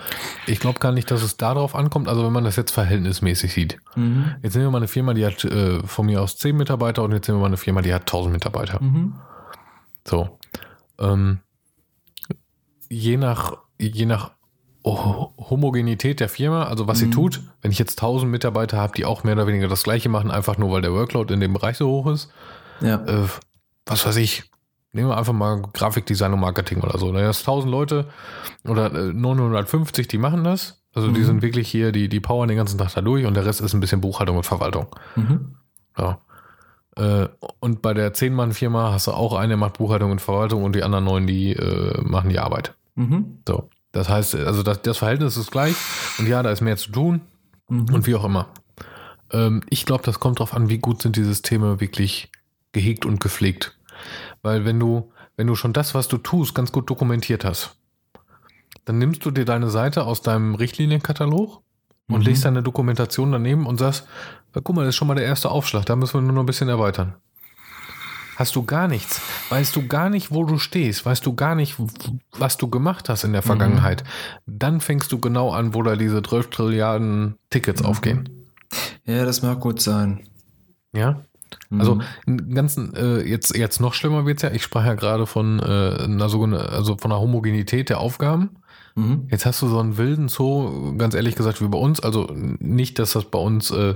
ich 0.45 0.59
glaube 0.59 0.79
gar 0.79 0.91
nicht, 0.91 1.09
dass 1.09 1.23
es 1.23 1.37
darauf 1.37 1.73
ankommt, 1.73 2.09
also 2.09 2.25
wenn 2.25 2.33
man 2.33 2.43
das 2.43 2.57
jetzt 2.57 2.71
verhältnismäßig 2.71 3.53
sieht. 3.53 3.77
Mhm. 3.95 4.35
Jetzt 4.43 4.55
nehmen 4.55 4.67
wir 4.67 4.71
mal 4.71 4.77
eine 4.79 4.87
Firma, 4.89 5.13
die 5.13 5.25
hat 5.25 5.43
äh, 5.45 5.81
von 5.83 6.05
mir 6.05 6.21
aus 6.21 6.37
10 6.37 6.55
Mitarbeiter 6.55 7.01
und 7.03 7.13
jetzt 7.13 7.27
nehmen 7.27 7.39
wir 7.39 7.43
mal 7.43 7.47
eine 7.47 7.57
Firma, 7.57 7.81
die 7.81 7.93
hat 7.93 8.01
1000 8.01 8.33
Mitarbeiter. 8.33 8.81
Mhm. 8.81 9.15
So. 10.05 10.37
Ähm, 10.99 11.39
je 12.89 13.15
nach, 13.15 13.57
je 13.79 14.05
nach 14.05 14.31
Homogenität 14.85 16.19
der 16.19 16.29
Firma, 16.29 16.63
also 16.63 16.87
was 16.87 16.99
mhm. 16.99 17.05
sie 17.05 17.09
tut. 17.11 17.41
Wenn 17.61 17.71
ich 17.71 17.79
jetzt 17.79 18.01
1000 18.01 18.29
Mitarbeiter 18.29 18.77
habe, 18.77 18.93
die 18.95 19.05
auch 19.05 19.23
mehr 19.23 19.33
oder 19.35 19.47
weniger 19.47 19.67
das 19.67 19.83
Gleiche 19.83 20.09
machen, 20.09 20.29
einfach 20.29 20.57
nur 20.57 20.71
weil 20.71 20.81
der 20.81 20.93
Workload 20.93 21.33
in 21.33 21.39
dem 21.39 21.53
Bereich 21.53 21.77
so 21.77 21.87
hoch 21.87 22.07
ist. 22.07 22.29
Ja. 22.81 22.95
Äh, 23.05 23.27
was 23.85 24.05
weiß 24.05 24.17
ich. 24.17 24.43
Nehmen 24.91 25.09
wir 25.09 25.17
einfach 25.17 25.33
mal 25.33 25.61
Grafikdesign 25.73 26.33
und 26.33 26.39
Marketing 26.39 26.81
oder 26.81 26.99
so. 26.99 27.11
Da 27.11 27.27
ist 27.29 27.41
1000 27.41 27.71
Leute 27.71 28.09
oder 28.67 28.89
950, 28.89 30.05
äh, 30.05 30.07
die 30.07 30.17
machen 30.17 30.43
das. 30.43 30.83
Also 30.93 31.09
mhm. 31.09 31.13
die 31.15 31.23
sind 31.23 31.41
wirklich 31.41 31.67
hier, 31.69 31.91
die, 31.91 32.09
die 32.09 32.19
powern 32.19 32.47
den 32.47 32.57
ganzen 32.57 32.77
Tag 32.77 32.93
da 32.93 33.01
durch 33.01 33.25
und 33.25 33.33
der 33.33 33.45
Rest 33.45 33.61
ist 33.61 33.73
ein 33.73 33.79
bisschen 33.79 34.01
Buchhaltung 34.01 34.37
und 34.37 34.45
Verwaltung. 34.45 34.87
Mhm. 35.15 35.55
Ja. 35.97 36.19
Äh, 36.95 37.27
und 37.59 37.81
bei 37.81 37.93
der 37.93 38.13
10-Mann-Firma 38.13 38.91
hast 38.91 39.07
du 39.07 39.11
auch 39.11 39.33
eine, 39.33 39.57
macht 39.57 39.77
Buchhaltung 39.77 40.11
und 40.11 40.21
Verwaltung 40.21 40.63
und 40.63 40.75
die 40.75 40.83
anderen 40.83 41.05
neun, 41.05 41.25
die 41.25 41.53
äh, 41.53 42.01
machen 42.03 42.29
die 42.29 42.39
Arbeit. 42.39 42.75
Mhm. 42.95 43.39
So. 43.47 43.69
Das 43.93 44.09
heißt, 44.09 44.35
also 44.35 44.63
das, 44.63 44.81
das 44.81 44.97
Verhältnis 44.97 45.37
ist 45.37 45.51
gleich 45.51 45.75
und 46.17 46.27
ja, 46.27 46.43
da 46.43 46.51
ist 46.51 46.61
mehr 46.61 46.75
zu 46.75 46.91
tun 46.91 47.21
mhm. 47.69 47.93
und 47.93 48.05
wie 48.05 48.15
auch 48.15 48.25
immer. 48.25 48.49
Ähm, 49.31 49.61
ich 49.69 49.85
glaube, 49.85 50.03
das 50.03 50.19
kommt 50.19 50.39
darauf 50.39 50.53
an, 50.53 50.67
wie 50.67 50.79
gut 50.79 51.01
sind 51.01 51.15
die 51.15 51.23
Systeme 51.23 51.79
wirklich 51.79 52.31
gehegt 52.71 53.05
und 53.05 53.21
gepflegt. 53.21 53.77
Weil 54.41 54.65
wenn 54.65 54.79
du, 54.79 55.13
wenn 55.37 55.47
du 55.47 55.55
schon 55.55 55.73
das, 55.73 55.93
was 55.93 56.07
du 56.07 56.17
tust, 56.17 56.55
ganz 56.55 56.71
gut 56.71 56.89
dokumentiert 56.89 57.45
hast, 57.45 57.77
dann 58.85 58.97
nimmst 58.97 59.23
du 59.25 59.31
dir 59.31 59.45
deine 59.45 59.69
Seite 59.69 60.05
aus 60.05 60.23
deinem 60.23 60.55
Richtlinienkatalog 60.55 61.61
und 62.09 62.19
mhm. 62.19 62.25
legst 62.25 62.45
deine 62.45 62.63
Dokumentation 62.63 63.31
daneben 63.31 63.67
und 63.67 63.77
sagst, 63.77 64.07
guck 64.53 64.75
mal, 64.75 64.81
das 64.81 64.89
ist 64.89 64.95
schon 64.95 65.07
mal 65.07 65.15
der 65.15 65.25
erste 65.25 65.51
Aufschlag, 65.51 65.85
da 65.85 65.95
müssen 65.95 66.15
wir 66.15 66.21
nur 66.21 66.33
noch 66.33 66.43
ein 66.43 66.47
bisschen 66.47 66.67
erweitern 66.67 67.15
hast 68.35 68.55
du 68.55 68.63
gar 68.63 68.87
nichts. 68.87 69.21
Weißt 69.49 69.75
du 69.75 69.87
gar 69.87 70.09
nicht, 70.09 70.31
wo 70.31 70.43
du 70.43 70.57
stehst, 70.57 71.05
weißt 71.05 71.25
du 71.25 71.35
gar 71.35 71.55
nicht, 71.55 71.75
was 72.31 72.57
du 72.57 72.69
gemacht 72.69 73.09
hast 73.09 73.23
in 73.23 73.33
der 73.33 73.41
Vergangenheit. 73.41 74.03
Mhm. 74.45 74.59
Dann 74.59 74.81
fängst 74.81 75.11
du 75.11 75.19
genau 75.19 75.51
an, 75.51 75.73
wo 75.73 75.83
da 75.83 75.95
diese 75.95 76.21
12 76.21 76.49
Trilliarden 76.49 77.35
Tickets 77.49 77.81
mhm. 77.81 77.87
aufgehen. 77.87 78.29
Ja, 79.05 79.25
das 79.25 79.41
mag 79.41 79.59
gut 79.59 79.81
sein. 79.81 80.21
Ja. 80.93 81.21
Mhm. 81.69 81.79
Also 81.79 81.99
ganzen, 82.53 82.95
äh, 82.95 83.21
jetzt, 83.21 83.55
jetzt 83.55 83.79
noch 83.79 83.93
schlimmer 83.93 84.25
wird 84.25 84.37
es 84.37 84.43
ja. 84.43 84.51
Ich 84.51 84.63
sprach 84.63 84.85
ja 84.85 84.95
gerade 84.95 85.25
von 85.25 85.59
äh, 85.59 86.03
einer 86.03 86.29
sogenannten, 86.29 86.73
also 86.73 86.97
von 86.97 87.11
einer 87.11 87.21
Homogenität 87.21 87.89
der 87.89 87.99
Aufgaben. 87.99 88.57
Mhm. 88.95 89.27
Jetzt 89.29 89.45
hast 89.45 89.61
du 89.61 89.67
so 89.67 89.79
einen 89.79 89.97
wilden 89.97 90.29
Zoo, 90.29 90.95
ganz 90.97 91.15
ehrlich 91.15 91.35
gesagt, 91.35 91.61
wie 91.61 91.67
bei 91.67 91.77
uns. 91.77 91.99
Also 91.99 92.27
nicht, 92.33 92.99
dass 92.99 93.13
das 93.13 93.25
bei 93.25 93.39
uns 93.39 93.71
äh, 93.71 93.95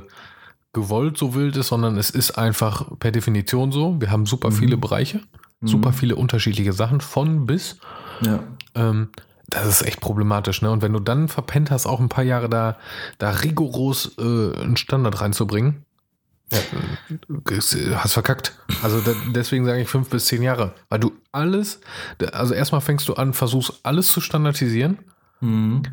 gewollt 0.74 1.18
so 1.18 1.34
wild 1.34 1.58
ist, 1.58 1.68
sondern 1.68 1.98
es 1.98 2.10
ist 2.10 2.32
einfach 2.38 2.86
per 3.00 3.12
Definition 3.12 3.72
so. 3.72 4.00
Wir 4.00 4.12
haben 4.12 4.26
super 4.26 4.50
mhm. 4.50 4.56
viele 4.56 4.78
Bereiche, 4.78 5.22
mhm. 5.60 5.68
super 5.68 5.94
viele 5.94 6.16
unterschiedliche 6.16 6.74
Sachen 6.74 7.02
von 7.02 7.46
bis. 7.46 7.78
Ja. 8.22 8.44
Ähm, 8.76 9.10
das 9.50 9.68
ist 9.68 9.82
echt 9.84 10.02
problematisch, 10.02 10.62
ne? 10.62 10.70
Und 10.72 10.82
wenn 10.82 10.92
du 10.92 11.00
dann 11.00 11.30
verpennt 11.30 11.72
hast, 11.72 11.86
auch 11.86 12.02
ein 12.02 12.10
paar 12.10 12.26
Jahre 12.26 12.50
da, 12.50 12.78
da 13.18 13.30
rigoros 13.32 14.18
äh, 14.18 14.22
einen 14.60 14.76
Standard 14.76 15.22
reinzubringen, 15.22 15.86
ja, 16.52 16.60
hast 18.04 18.14
verkackt. 18.14 18.58
Also 18.82 19.02
da, 19.02 19.14
deswegen 19.34 19.66
sage 19.66 19.82
ich 19.82 19.90
fünf 19.90 20.10
bis 20.10 20.26
zehn 20.28 20.42
Jahre, 20.42 20.74
weil 20.90 21.00
du 21.00 21.12
alles, 21.32 21.82
also 22.32 22.54
erstmal 22.54 22.82
fängst 22.82 23.08
du 23.10 23.14
an, 23.16 23.34
versuchst 23.34 23.80
alles 23.84 24.12
zu 24.12 24.22
standardisieren. 24.22 25.00
Mhm. 25.42 25.84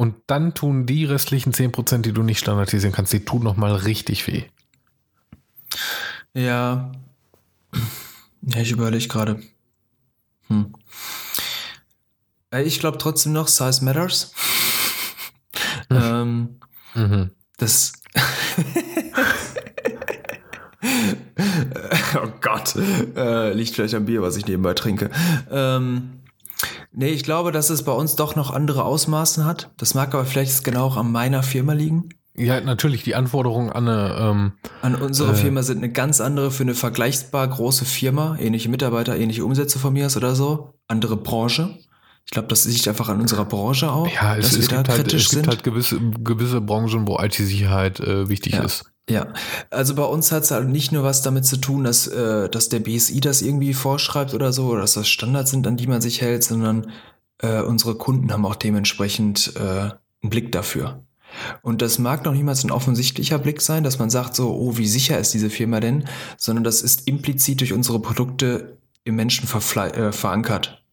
Und 0.00 0.16
dann 0.28 0.54
tun 0.54 0.86
die 0.86 1.04
restlichen 1.04 1.52
10%, 1.52 1.98
die 1.98 2.12
du 2.12 2.22
nicht 2.22 2.38
standardisieren 2.38 2.94
kannst, 2.94 3.12
die 3.12 3.22
tun 3.22 3.42
nochmal 3.42 3.74
richtig 3.74 4.26
weh. 4.26 4.44
Ja. 6.32 6.90
Ja, 8.40 8.60
ich 8.62 8.70
überlege 8.70 9.08
gerade. 9.08 9.42
Hm. 10.46 10.72
Äh, 12.50 12.62
ich 12.62 12.80
glaube 12.80 12.96
trotzdem 12.96 13.34
noch, 13.34 13.46
Size 13.46 13.84
Matters. 13.84 14.32
ähm, 15.90 16.60
mhm. 16.94 17.32
Das. 17.58 17.92
oh 22.14 22.32
Gott. 22.40 22.74
Äh, 22.74 23.52
liegt 23.52 23.74
vielleicht 23.74 23.92
am 23.92 24.06
Bier, 24.06 24.22
was 24.22 24.38
ich 24.38 24.46
nebenbei 24.46 24.72
trinke. 24.72 25.10
Ähm, 25.50 26.19
nee, 26.92 27.10
ich 27.10 27.24
glaube, 27.24 27.52
dass 27.52 27.70
es 27.70 27.84
bei 27.84 27.92
uns 27.92 28.16
doch 28.16 28.36
noch 28.36 28.50
andere 28.50 28.84
Ausmaßen 28.84 29.44
hat. 29.44 29.70
Das 29.76 29.94
mag 29.94 30.14
aber 30.14 30.24
vielleicht 30.24 30.64
genau 30.64 30.86
auch 30.86 30.96
an 30.96 31.12
meiner 31.12 31.42
Firma 31.42 31.72
liegen. 31.72 32.10
Ja, 32.36 32.60
natürlich, 32.60 33.02
die 33.02 33.14
Anforderungen 33.14 33.70
an 33.70 33.88
eine. 33.88 34.16
Ähm, 34.18 34.52
an 34.82 34.94
unsere 34.94 35.32
äh, 35.32 35.34
Firma 35.34 35.62
sind 35.62 35.78
eine 35.78 35.90
ganz 35.90 36.20
andere 36.20 36.50
für 36.50 36.62
eine 36.62 36.74
vergleichbar 36.74 37.46
große 37.46 37.84
Firma, 37.84 38.36
ähnliche 38.38 38.68
Mitarbeiter, 38.68 39.16
ähnliche 39.16 39.44
Umsätze 39.44 39.78
von 39.78 39.92
mir 39.92 40.06
ist 40.06 40.16
oder 40.16 40.34
so, 40.34 40.74
andere 40.86 41.16
Branche. 41.16 41.76
Ich 42.24 42.32
glaube, 42.32 42.48
das 42.48 42.64
liegt 42.64 42.86
einfach 42.86 43.08
an 43.08 43.20
unserer 43.20 43.44
Branche 43.44 43.90
auch. 43.90 44.06
Ja, 44.06 44.36
es, 44.36 44.56
es 44.56 44.68
gibt, 44.68 44.88
halt, 44.88 45.12
es 45.12 45.30
gibt 45.30 45.48
halt 45.48 45.64
gewisse, 45.64 45.98
gewisse 46.22 46.60
Branchen, 46.60 47.06
wo 47.08 47.18
IT-Sicherheit 47.18 47.98
äh, 48.00 48.28
wichtig 48.28 48.54
ja. 48.54 48.62
ist. 48.62 48.89
Ja, 49.10 49.26
also 49.70 49.96
bei 49.96 50.04
uns 50.04 50.30
hat 50.30 50.44
es 50.44 50.52
halt 50.52 50.68
nicht 50.68 50.92
nur 50.92 51.02
was 51.02 51.20
damit 51.22 51.44
zu 51.44 51.56
tun, 51.56 51.82
dass, 51.82 52.06
äh, 52.06 52.48
dass 52.48 52.68
der 52.68 52.78
BSI 52.78 53.20
das 53.20 53.42
irgendwie 53.42 53.74
vorschreibt 53.74 54.34
oder 54.34 54.52
so, 54.52 54.68
oder 54.68 54.82
dass 54.82 54.92
das 54.92 55.08
Standards 55.08 55.50
sind, 55.50 55.66
an 55.66 55.76
die 55.76 55.88
man 55.88 56.00
sich 56.00 56.20
hält, 56.20 56.44
sondern 56.44 56.92
äh, 57.38 57.60
unsere 57.60 57.96
Kunden 57.96 58.32
haben 58.32 58.46
auch 58.46 58.54
dementsprechend 58.54 59.54
äh, 59.56 59.60
einen 59.60 60.30
Blick 60.30 60.52
dafür. 60.52 61.02
Und 61.60 61.82
das 61.82 61.98
mag 61.98 62.24
noch 62.24 62.34
niemals 62.34 62.62
ein 62.62 62.70
offensichtlicher 62.70 63.38
Blick 63.40 63.60
sein, 63.60 63.82
dass 63.82 63.98
man 63.98 64.10
sagt 64.10 64.36
so, 64.36 64.54
oh, 64.54 64.76
wie 64.76 64.86
sicher 64.86 65.18
ist 65.18 65.34
diese 65.34 65.50
Firma 65.50 65.80
denn, 65.80 66.04
sondern 66.36 66.62
das 66.62 66.80
ist 66.80 67.08
implizit 67.08 67.60
durch 67.60 67.72
unsere 67.72 67.98
Produkte 67.98 68.78
im 69.02 69.16
Menschen 69.16 69.48
äh, 69.48 70.12
verankert. 70.12 70.84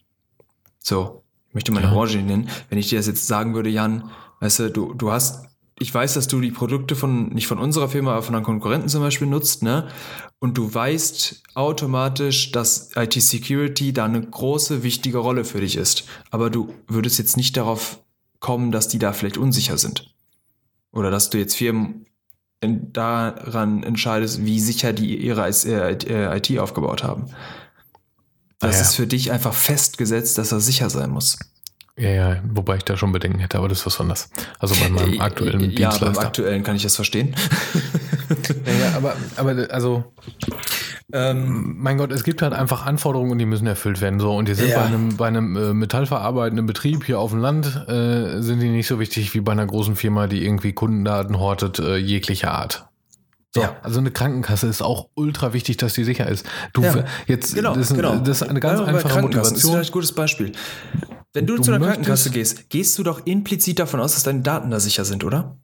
So, 0.80 1.22
ich 1.50 1.54
möchte 1.54 1.72
meine 1.72 1.88
ja. 1.88 1.94
Branche 1.94 2.18
nennen. 2.18 2.50
Wenn 2.70 2.80
ich 2.80 2.90
dir 2.90 2.98
das 2.98 3.06
jetzt 3.06 3.28
sagen 3.28 3.54
würde, 3.54 3.70
Jan, 3.70 4.10
weißt 4.40 4.60
du, 4.60 4.72
du, 4.72 4.94
du 4.96 5.12
hast, 5.12 5.46
ich 5.80 5.94
weiß, 5.94 6.16
dass 6.16 6.28
du 6.28 6.42
die 6.42 6.52
Produkte 6.52 6.96
von, 6.96 7.30
nicht 7.30 7.48
von 7.48 7.60
unserer 7.60 7.90
Firma, 7.90 8.14
aber 8.14 8.24
von 8.24 8.36
einem 8.36 8.44
Konkurrenten 8.44 8.90
zum 8.90 9.02
Beispiel 9.02 9.28
nutzt, 9.28 9.64
ne? 9.64 9.88
Und 10.40 10.58
du 10.58 10.74
weißt 10.74 11.44
automatisch, 11.56 12.52
dass 12.52 12.92
IT-Security 12.96 13.94
da 13.94 14.06
eine 14.06 14.22
große, 14.22 14.84
wichtige 14.84 15.18
Rolle 15.18 15.46
für 15.46 15.62
dich 15.62 15.76
ist. 15.76 16.06
Aber 16.30 16.50
du 16.50 16.74
würdest 16.88 17.18
jetzt 17.18 17.38
nicht 17.38 17.58
darauf 17.58 18.00
kommen, 18.40 18.72
dass 18.72 18.88
die 18.88 19.00
da 19.00 19.14
vielleicht 19.14 19.38
unsicher 19.38 19.78
sind. 19.78 20.14
Oder 20.92 21.10
dass 21.10 21.30
du 21.32 21.40
jetzt 21.40 21.56
Firmen 21.56 22.06
daran 22.62 23.84
entscheidest, 23.84 24.46
wie 24.46 24.60
sicher 24.60 24.94
die 24.94 25.16
ihre 25.18 25.48
IT 25.50 26.50
äh, 26.50 26.60
aufgebaut 26.60 27.04
haben. 27.04 27.30
Das 28.60 28.76
ah, 28.76 28.78
ja. 28.78 28.82
ist 28.82 28.96
für 28.96 29.08
dich 29.08 29.32
einfach 29.32 29.54
festgesetzt, 29.54 30.38
dass 30.38 30.52
er 30.52 30.60
sicher 30.60 30.90
sein 30.90 31.12
muss. 31.12 31.38
Ja, 32.00 32.10
ja, 32.10 32.42
wobei 32.44 32.78
ich 32.78 32.84
da 32.84 32.96
schon 32.96 33.12
Bedenken 33.12 33.40
hätte, 33.40 33.58
aber 33.58 33.70
das 33.70 33.80
ist 33.80 33.88
was 33.88 34.00
anderes. 34.00 34.30
Also 34.60 34.76
bei 34.76 34.90
meinem 34.90 35.20
aktuellen 35.22 35.62
ja, 35.62 35.90
Dienstleister. 35.90 36.06
Ja, 36.06 36.12
beim 36.12 36.26
aktuellen 36.26 36.64
kann 36.64 36.76
ich 36.76 36.84
das 36.84 36.96
verstehen. 36.96 37.36
ja, 38.66 38.74
ja, 38.74 38.96
aber, 38.96 39.16
aber 39.36 39.68
also 39.72 40.04
ähm, 41.12 41.76
mein 41.78 41.98
Gott, 41.98 42.12
es 42.12 42.24
gibt 42.24 42.42
halt 42.42 42.54
einfach 42.54 42.86
Anforderungen 42.86 43.32
und 43.32 43.40
die 43.40 43.46
müssen 43.46 43.66
erfüllt 43.66 44.02
werden. 44.02 44.20
So, 44.20 44.36
und 44.36 44.48
die 44.48 44.54
sind 44.54 44.70
ja. 44.70 44.80
bei 44.80 44.86
einem, 44.86 45.18
bei 45.18 45.28
einem 45.28 45.56
äh, 45.56 45.74
metallverarbeitenden 45.74 46.66
Betrieb 46.66 47.06
hier 47.06 47.20
auf 47.20 47.32
dem 47.32 47.40
Land, 47.40 47.66
äh, 47.88 48.42
sind 48.42 48.60
die 48.60 48.70
nicht 48.70 48.88
so 48.88 49.00
wichtig 49.00 49.34
wie 49.34 49.40
bei 49.40 49.54
einer 49.54 49.66
großen 49.66 49.96
Firma, 49.96 50.28
die 50.28 50.46
irgendwie 50.46 50.74
Kundendaten 50.74 51.40
hortet, 51.40 51.80
äh, 51.80 51.96
jeglicher 51.96 52.52
Art. 52.52 52.88
So, 53.56 53.62
ja. 53.62 53.78
also 53.82 54.00
eine 54.00 54.12
Krankenkasse 54.12 54.68
ist 54.68 54.82
auch 54.82 55.08
ultra 55.16 55.54
wichtig, 55.54 55.78
dass 55.78 55.94
die 55.94 56.04
sicher 56.04 56.28
ist. 56.28 56.46
Du 56.74 56.84
ja. 56.84 57.06
jetzt 57.26 57.56
genau, 57.56 57.74
das, 57.74 57.94
genau. 57.94 58.18
das 58.18 58.42
ist 58.42 58.50
eine 58.50 58.60
ganz 58.60 58.82
einfache 58.82 59.22
Motivation. 59.22 59.34
Das 59.34 59.64
ist 59.64 59.70
vielleicht 59.70 59.90
ein 59.90 59.94
gutes 59.94 60.12
Beispiel. 60.12 60.52
Wenn 61.38 61.46
du, 61.46 61.58
du 61.58 61.62
zu 61.62 61.72
einer 61.72 61.86
Krankenkasse 61.86 62.32
gehst, 62.32 62.70
gehst 62.70 62.98
du 62.98 63.04
doch 63.04 63.26
implizit 63.26 63.78
davon 63.78 64.00
aus, 64.00 64.16
dass 64.16 64.24
deine 64.24 64.42
Daten 64.42 64.72
da 64.72 64.80
sicher 64.80 65.06
sind, 65.06 65.24
oder? 65.24 65.56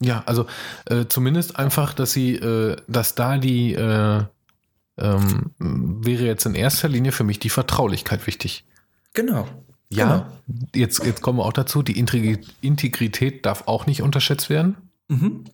Ja, 0.00 0.22
also 0.24 0.46
äh, 0.86 1.04
zumindest 1.06 1.56
einfach, 1.58 1.92
dass 1.92 2.12
sie, 2.12 2.36
äh, 2.36 2.76
dass 2.86 3.14
da 3.14 3.36
die 3.36 3.74
äh, 3.74 4.22
ähm, 4.96 5.50
wäre 5.58 6.24
jetzt 6.24 6.46
in 6.46 6.54
erster 6.54 6.88
Linie 6.88 7.12
für 7.12 7.24
mich 7.24 7.38
die 7.38 7.50
Vertraulichkeit 7.50 8.26
wichtig. 8.26 8.64
Genau. 9.12 9.46
Ja, 9.90 10.26
genau. 10.46 10.66
Jetzt, 10.74 11.04
jetzt 11.04 11.20
kommen 11.20 11.38
wir 11.40 11.44
auch 11.44 11.52
dazu, 11.52 11.82
die 11.82 11.98
Integrität 11.98 13.44
darf 13.44 13.64
auch 13.66 13.84
nicht 13.86 14.02
unterschätzt 14.02 14.48
werden. 14.48 14.76
Mhm. 15.08 15.44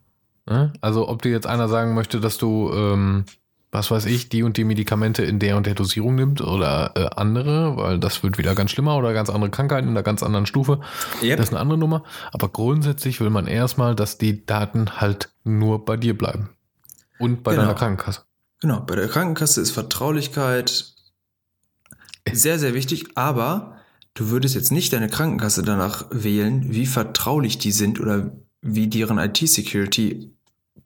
Also 0.81 1.09
ob 1.09 1.23
dir 1.23 1.31
jetzt 1.31 1.47
einer 1.47 1.69
sagen 1.69 1.95
möchte, 1.95 2.21
dass 2.21 2.39
du, 2.39 2.71
ähm, 2.73 3.25
was 3.75 3.91
weiß 3.91 4.07
ich, 4.07 4.29
die 4.29 4.45
und 4.45 4.57
die 4.57 4.65
Medikamente 4.65 5.25
in 5.25 5.41
der 5.41 5.57
und 5.57 5.67
der 5.67 5.75
Dosierung 5.75 6.15
nimmt 6.15 6.41
oder 6.41 6.93
äh, 6.95 7.11
andere, 7.17 7.77
weil 7.77 7.99
das 7.99 8.23
wird 8.23 8.39
wieder 8.39 8.55
ganz 8.55 8.71
schlimmer 8.71 8.97
oder 8.97 9.13
ganz 9.13 9.29
andere 9.29 9.51
Krankheiten 9.51 9.89
in 9.89 9.95
einer 9.95 10.05
ganz 10.05 10.23
anderen 10.23 10.47
Stufe. 10.47 10.81
Yep. 11.23 11.37
Das 11.37 11.49
ist 11.49 11.53
eine 11.53 11.61
andere 11.61 11.77
Nummer. 11.77 12.05
Aber 12.33 12.49
grundsätzlich 12.49 13.21
will 13.21 13.31
man 13.31 13.49
erstmal, 13.49 13.97
dass 13.97 14.17
die 14.17 14.47
Daten 14.47 15.01
halt 15.01 15.31
nur 15.43 15.85
bei 15.85 15.97
dir 15.97 16.17
bleiben. 16.17 16.51
Und 17.19 17.43
bei 17.43 17.51
genau. 17.51 17.65
deiner 17.65 17.75
Krankenkasse. 17.75 18.23
Genau, 18.61 18.81
bei 18.81 18.95
der 18.95 19.09
Krankenkasse 19.09 19.61
ist 19.61 19.73
Vertraulichkeit 19.73 20.95
sehr, 22.33 22.59
sehr 22.59 22.75
wichtig, 22.75 23.09
aber 23.17 23.77
du 24.15 24.31
würdest 24.31 24.55
jetzt 24.55 24.73
nicht 24.73 24.93
deine 24.93 25.09
Krankenkasse 25.09 25.63
danach 25.63 26.07
wählen, 26.11 26.73
wie 26.73 26.87
vertraulich 26.87 27.59
die 27.59 27.73
sind 27.73 28.01
oder 28.01 28.33
wie 28.63 28.87
deren 28.87 29.19
IT-Security 29.19 30.33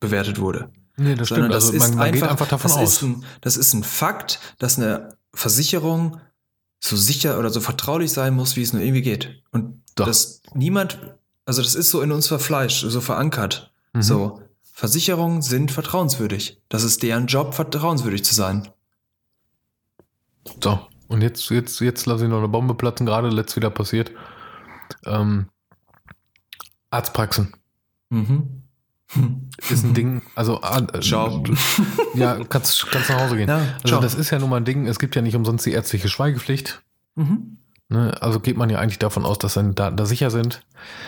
bewertet 0.01 0.41
wurde. 0.41 0.71
Nee, 0.99 1.15
das 1.15 1.29
Sondern 1.29 1.53
stimmt. 1.53 1.55
Das 1.55 1.71
also 1.71 1.79
man, 1.79 1.99
man 1.99 2.07
einfach, 2.09 2.21
geht 2.21 2.31
einfach 2.31 2.49
davon 2.49 2.71
das 2.71 2.77
aus. 2.77 2.93
Ist 2.95 3.03
ein, 3.03 3.25
das 3.41 3.57
ist 3.57 3.73
ein 3.73 3.85
Fakt, 3.85 4.41
dass 4.59 4.79
eine 4.79 5.17
Versicherung 5.33 6.21
so 6.81 6.97
sicher 6.97 7.39
oder 7.39 7.51
so 7.51 7.61
vertraulich 7.61 8.13
sein 8.13 8.35
muss, 8.35 8.57
wie 8.57 8.63
es 8.63 8.73
nur 8.73 8.83
irgendwie 8.83 9.03
geht. 9.03 9.43
Und 9.53 9.83
Doch. 9.95 10.07
dass 10.07 10.43
niemand, 10.55 10.99
also 11.45 11.63
das 11.63 11.75
ist 11.75 11.91
so 11.91 12.03
in 12.03 12.13
uns 12.13 12.27
verfleischt, 12.27 12.85
so 12.87 13.01
verankert. 13.01 13.73
Mhm. 13.93 14.03
So, 14.03 14.43
Versicherungen 14.73 15.41
sind 15.41 15.71
vertrauenswürdig. 15.71 16.61
Das 16.69 16.83
ist 16.83 17.03
deren 17.03 17.27
Job, 17.27 17.55
vertrauenswürdig 17.55 18.25
zu 18.25 18.35
sein. 18.35 18.69
So, 20.63 20.81
und 21.09 21.21
jetzt, 21.23 21.49
jetzt, 21.51 21.81
jetzt 21.81 22.07
lasse 22.07 22.25
ich 22.25 22.31
noch 22.31 22.39
eine 22.39 22.49
Bombe 22.49 22.75
platzen, 22.75 23.07
gerade 23.07 23.29
letzt 23.29 23.55
wieder 23.57 23.71
passiert. 23.71 24.11
Ähm, 25.05 25.49
Arztpraxen. 26.91 27.55
Mhm. 28.11 28.58
Ist 29.71 29.85
ein 29.85 29.95
Ding, 29.95 30.23
also 30.35 30.61
äh, 30.63 31.01
ciao. 31.01 31.43
ja, 32.15 32.39
kannst, 32.49 32.87
kannst 32.91 33.09
nach 33.09 33.21
Hause 33.21 33.37
gehen. 33.37 33.49
Ja, 33.49 33.61
also 33.83 34.01
das 34.01 34.15
ist 34.15 34.31
ja 34.31 34.39
nun 34.39 34.51
mal 34.51 34.59
ein 34.59 34.65
Ding, 34.65 34.87
es 34.87 34.99
gibt 34.99 35.17
ja 35.17 35.23
nicht 35.23 35.35
umsonst 35.35 35.65
die 35.65 35.73
ärztliche 35.73 36.09
Schweigepflicht. 36.09 36.83
Mhm. 37.15 37.59
Ne, 37.91 38.15
also 38.21 38.39
geht 38.39 38.59
man 38.59 38.69
ja 38.69 38.79
eigentlich 38.79 38.99
davon 38.99 39.25
aus, 39.25 39.39
dass 39.39 39.55
seine 39.55 39.73
Daten 39.73 39.97
da 39.97 40.05
sicher 40.05 40.31
sind. 40.31 40.61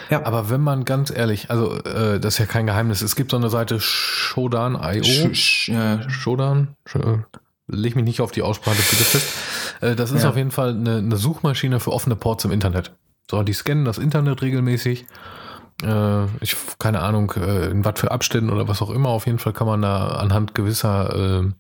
Ja. 0.09 0.25
Aber 0.25 0.49
wenn 0.49 0.63
man 0.63 0.87
ganz 0.87 1.11
ehrlich, 1.11 1.51
also 1.51 1.75
äh, 1.75 2.19
das 2.19 2.35
ist 2.35 2.39
ja 2.39 2.47
kein 2.47 2.67
Geheimnis, 2.67 3.03
es 3.03 3.17
gibt 3.17 3.33
so 3.33 3.37
eine 3.37 3.51
Seite 3.51 3.81
Shodan.io. 3.81 5.35
Sh 5.35 5.69
äh, 5.69 6.09
Shodan? 6.09 6.69
Leg 7.67 7.97
mich 7.97 8.05
nicht 8.07 8.23
auf 8.23 8.33
die 8.33 8.41
Aussprache 8.41 8.79
bitte 8.79 9.05
fest. 9.05 9.29
Äh, 9.83 9.95
das 9.95 10.11
ist 10.11 10.23
ja. 10.23 10.31
auf 10.31 10.37
jeden 10.37 10.51
Fall 10.51 10.71
eine, 10.71 10.97
eine, 10.97 11.17
Suchmaschine 11.17 11.81
für 11.81 11.93
offene 11.93 12.17
Ports 12.17 12.45
im 12.45 12.51
Internet. 12.51 12.93
So, 13.31 13.43
die 13.43 13.53
scannen 13.53 13.85
das 13.85 13.99
Internet 13.99 14.43
regelmäßig. 14.43 15.07
Äh, 15.83 16.25
ich 16.41 16.57
keine 16.79 17.01
Ahnung, 17.01 17.33
äh, 17.37 17.71
in 17.71 17.85
was 17.85 18.01
für 18.01 18.11
Abständen 18.11 18.51
oder 18.51 18.69
was 18.69 18.83
auch 18.83 18.91
immer. 18.91 19.11
Auf 19.11 19.27
jeden 19.27 19.39
Fall 19.39 19.53
kann 19.53 19.67
man 19.67 19.83
da 19.83 20.09
anhand 20.09 20.55
gewisser 20.55 21.43
äh, 21.43 21.51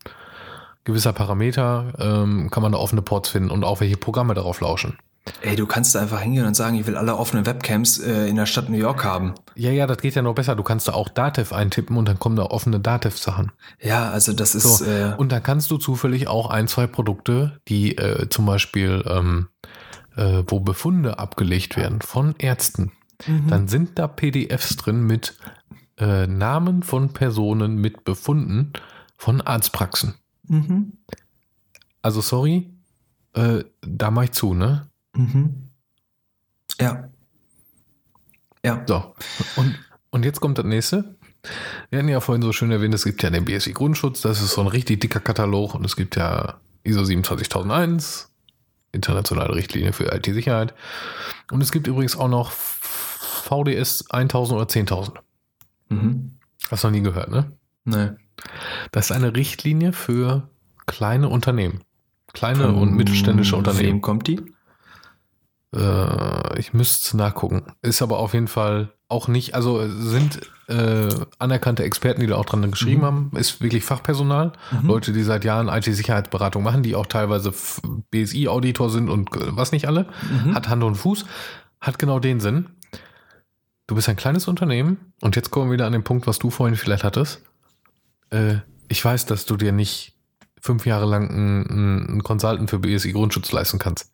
gewisser 0.84 1.12
Parameter 1.12 1.92
ähm, 1.98 2.50
kann 2.50 2.62
man 2.62 2.72
da 2.72 2.78
offene 2.78 3.02
Ports 3.02 3.28
finden 3.28 3.50
und 3.50 3.64
auch 3.64 3.80
welche 3.80 3.96
Programme 3.96 4.34
darauf 4.34 4.60
lauschen. 4.60 4.98
Ey, 5.42 5.54
du 5.54 5.66
kannst 5.66 5.94
da 5.94 6.00
einfach 6.00 6.20
hingehen 6.20 6.46
und 6.46 6.54
sagen, 6.54 6.76
ich 6.76 6.86
will 6.86 6.96
alle 6.96 7.16
offenen 7.16 7.44
Webcams 7.44 7.98
äh, 7.98 8.26
in 8.26 8.36
der 8.36 8.46
Stadt 8.46 8.70
New 8.70 8.78
York 8.78 9.04
haben. 9.04 9.34
Ja, 9.54 9.70
ja, 9.70 9.86
das 9.86 9.98
geht 9.98 10.14
ja 10.14 10.22
noch 10.22 10.34
besser. 10.34 10.56
Du 10.56 10.62
kannst 10.62 10.88
da 10.88 10.94
auch 10.94 11.08
Datev 11.08 11.54
eintippen 11.54 11.96
und 11.96 12.08
dann 12.08 12.18
kommen 12.18 12.36
da 12.36 12.44
offene 12.44 12.80
Datev-Sachen. 12.80 13.52
Ja, 13.80 14.10
also 14.10 14.32
das 14.32 14.54
ist. 14.54 14.62
So. 14.78 14.84
Äh 14.84 15.14
und 15.18 15.30
dann 15.30 15.42
kannst 15.42 15.70
du 15.70 15.76
zufällig 15.76 16.26
auch 16.26 16.48
ein, 16.48 16.68
zwei 16.68 16.86
Produkte, 16.86 17.60
die 17.68 17.98
äh, 17.98 18.28
zum 18.30 18.46
Beispiel, 18.46 19.04
ähm, 19.06 19.48
äh, 20.16 20.42
wo 20.46 20.60
Befunde 20.60 21.18
abgelegt 21.18 21.76
werden 21.76 22.00
von 22.00 22.34
Ärzten, 22.38 22.92
mhm. 23.26 23.48
dann 23.48 23.68
sind 23.68 23.98
da 23.98 24.08
PDFs 24.08 24.76
drin 24.76 25.04
mit 25.06 25.36
äh, 25.98 26.26
Namen 26.26 26.82
von 26.82 27.12
Personen 27.12 27.76
mit 27.76 28.04
Befunden 28.04 28.72
von 29.16 29.40
Arztpraxen. 29.40 30.14
Mhm. 30.48 30.92
Also 32.02 32.20
sorry, 32.20 32.70
äh, 33.34 33.64
da 33.82 34.10
mach 34.10 34.24
ich 34.24 34.32
zu, 34.32 34.54
ne? 34.54 34.88
Mhm. 35.14 35.68
Ja. 36.80 37.08
Ja. 38.64 38.82
So. 38.86 39.14
Und, 39.56 39.78
und 40.10 40.24
jetzt 40.24 40.40
kommt 40.40 40.58
das 40.58 40.64
nächste. 40.64 41.16
Wir 41.88 41.98
hatten 41.98 42.08
ja 42.08 42.20
vorhin 42.20 42.42
so 42.42 42.52
schön 42.52 42.70
erwähnt, 42.70 42.94
es 42.94 43.04
gibt 43.04 43.22
ja 43.22 43.30
den 43.30 43.44
BSI 43.44 43.72
Grundschutz, 43.72 44.20
das 44.20 44.42
ist 44.42 44.52
so 44.52 44.60
ein 44.60 44.66
richtig 44.66 45.00
dicker 45.00 45.20
Katalog 45.20 45.74
und 45.74 45.84
es 45.84 45.96
gibt 45.96 46.16
ja 46.16 46.60
ISO 46.82 47.04
27001, 47.04 48.30
internationale 48.92 49.54
Richtlinie 49.54 49.92
für 49.92 50.14
IT-Sicherheit. 50.14 50.74
Und 51.50 51.62
es 51.62 51.72
gibt 51.72 51.86
übrigens 51.86 52.16
auch 52.16 52.28
noch 52.28 52.50
VDS 53.51 54.11
1000 54.11 54.57
oder 54.57 54.68
10.000. 54.68 55.12
Mhm. 55.88 56.36
Hast 56.70 56.84
du 56.84 56.88
noch 56.88 56.92
nie 56.92 57.03
gehört, 57.03 57.30
ne? 57.30 57.53
Nee. 57.84 58.11
Das 58.92 59.07
ist 59.07 59.12
eine 59.12 59.34
Richtlinie 59.34 59.92
für 59.92 60.48
kleine 60.86 61.28
Unternehmen. 61.28 61.80
Kleine 62.32 62.64
Von 62.64 62.76
und 62.76 62.94
mittelständische 62.94 63.57
Unternehmen. 63.57 63.88
Wem 63.88 64.01
kommt 64.01 64.28
die? 64.28 64.40
Äh, 65.74 66.59
ich 66.59 66.72
müsste 66.72 67.16
nachgucken. 67.16 67.62
Ist 67.82 68.03
aber 68.03 68.18
auf 68.18 68.34
jeden 68.34 68.48
Fall 68.48 68.92
auch 69.09 69.26
nicht, 69.26 69.57
also 69.57 69.88
sind 69.88 70.40
äh, 70.68 71.09
anerkannte 71.40 71.82
Experten, 71.82 72.20
die 72.20 72.28
da 72.28 72.36
auch 72.36 72.44
dran 72.44 72.70
geschrieben 72.70 73.01
mhm. 73.01 73.07
haben, 73.07 73.30
ist 73.34 73.61
wirklich 73.61 73.84
Fachpersonal, 73.84 74.53
mhm. 74.70 74.86
Leute, 74.86 75.12
die 75.12 75.24
seit 75.24 75.44
Jahren 75.44 75.68
IT-Sicherheitsberatung 75.68 76.62
machen, 76.62 76.84
die 76.84 76.94
auch 76.94 77.07
teilweise 77.07 77.53
BSI-Auditor 78.12 78.90
sind 78.90 79.09
und 79.09 79.34
äh, 79.34 79.57
was 79.57 79.72
nicht 79.72 79.88
alle, 79.88 80.07
mhm. 80.44 80.55
hat 80.55 80.68
Hand 80.68 80.84
und 80.84 80.94
Fuß, 80.94 81.24
hat 81.80 81.98
genau 81.98 82.20
den 82.20 82.38
Sinn. 82.38 82.66
Du 83.91 83.97
bist 83.97 84.09
ein 84.09 84.14
kleines 84.14 84.47
Unternehmen 84.47 85.12
und 85.20 85.34
jetzt 85.34 85.51
kommen 85.51 85.68
wir 85.68 85.72
wieder 85.72 85.86
an 85.86 85.93
den 85.93 86.05
Punkt, 86.05 86.28
was 86.28 86.38
du 86.38 86.51
vorhin 86.51 86.76
vielleicht 86.76 87.03
hattest. 87.03 87.43
Äh, 88.30 88.59
ich 88.86 89.05
weiß, 89.05 89.26
dass 89.26 89.47
du 89.47 89.57
dir 89.57 89.72
nicht 89.72 90.16
fünf 90.61 90.86
Jahre 90.86 91.07
lang 91.07 91.28
einen, 91.28 92.09
einen 92.09 92.22
Consultant 92.22 92.70
für 92.70 92.78
BSI 92.78 93.11
Grundschutz 93.11 93.51
leisten 93.51 93.80
kannst. 93.80 94.12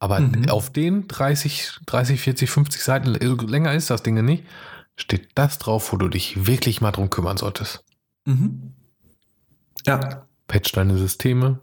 Aber 0.00 0.18
mhm. 0.18 0.48
auf 0.48 0.72
den 0.72 1.06
30, 1.06 1.70
30, 1.86 2.20
40, 2.20 2.50
50 2.50 2.82
Seiten, 2.82 3.14
länger 3.14 3.72
ist 3.74 3.90
das 3.90 4.02
Ding 4.02 4.20
nicht, 4.24 4.42
steht 4.96 5.28
das 5.36 5.58
drauf, 5.58 5.92
wo 5.92 5.98
du 5.98 6.08
dich 6.08 6.48
wirklich 6.48 6.80
mal 6.80 6.90
drum 6.90 7.08
kümmern 7.08 7.36
solltest. 7.36 7.84
Mhm. 8.24 8.72
Ja. 9.86 10.26
Patch 10.48 10.72
deine 10.72 10.98
Systeme, 10.98 11.60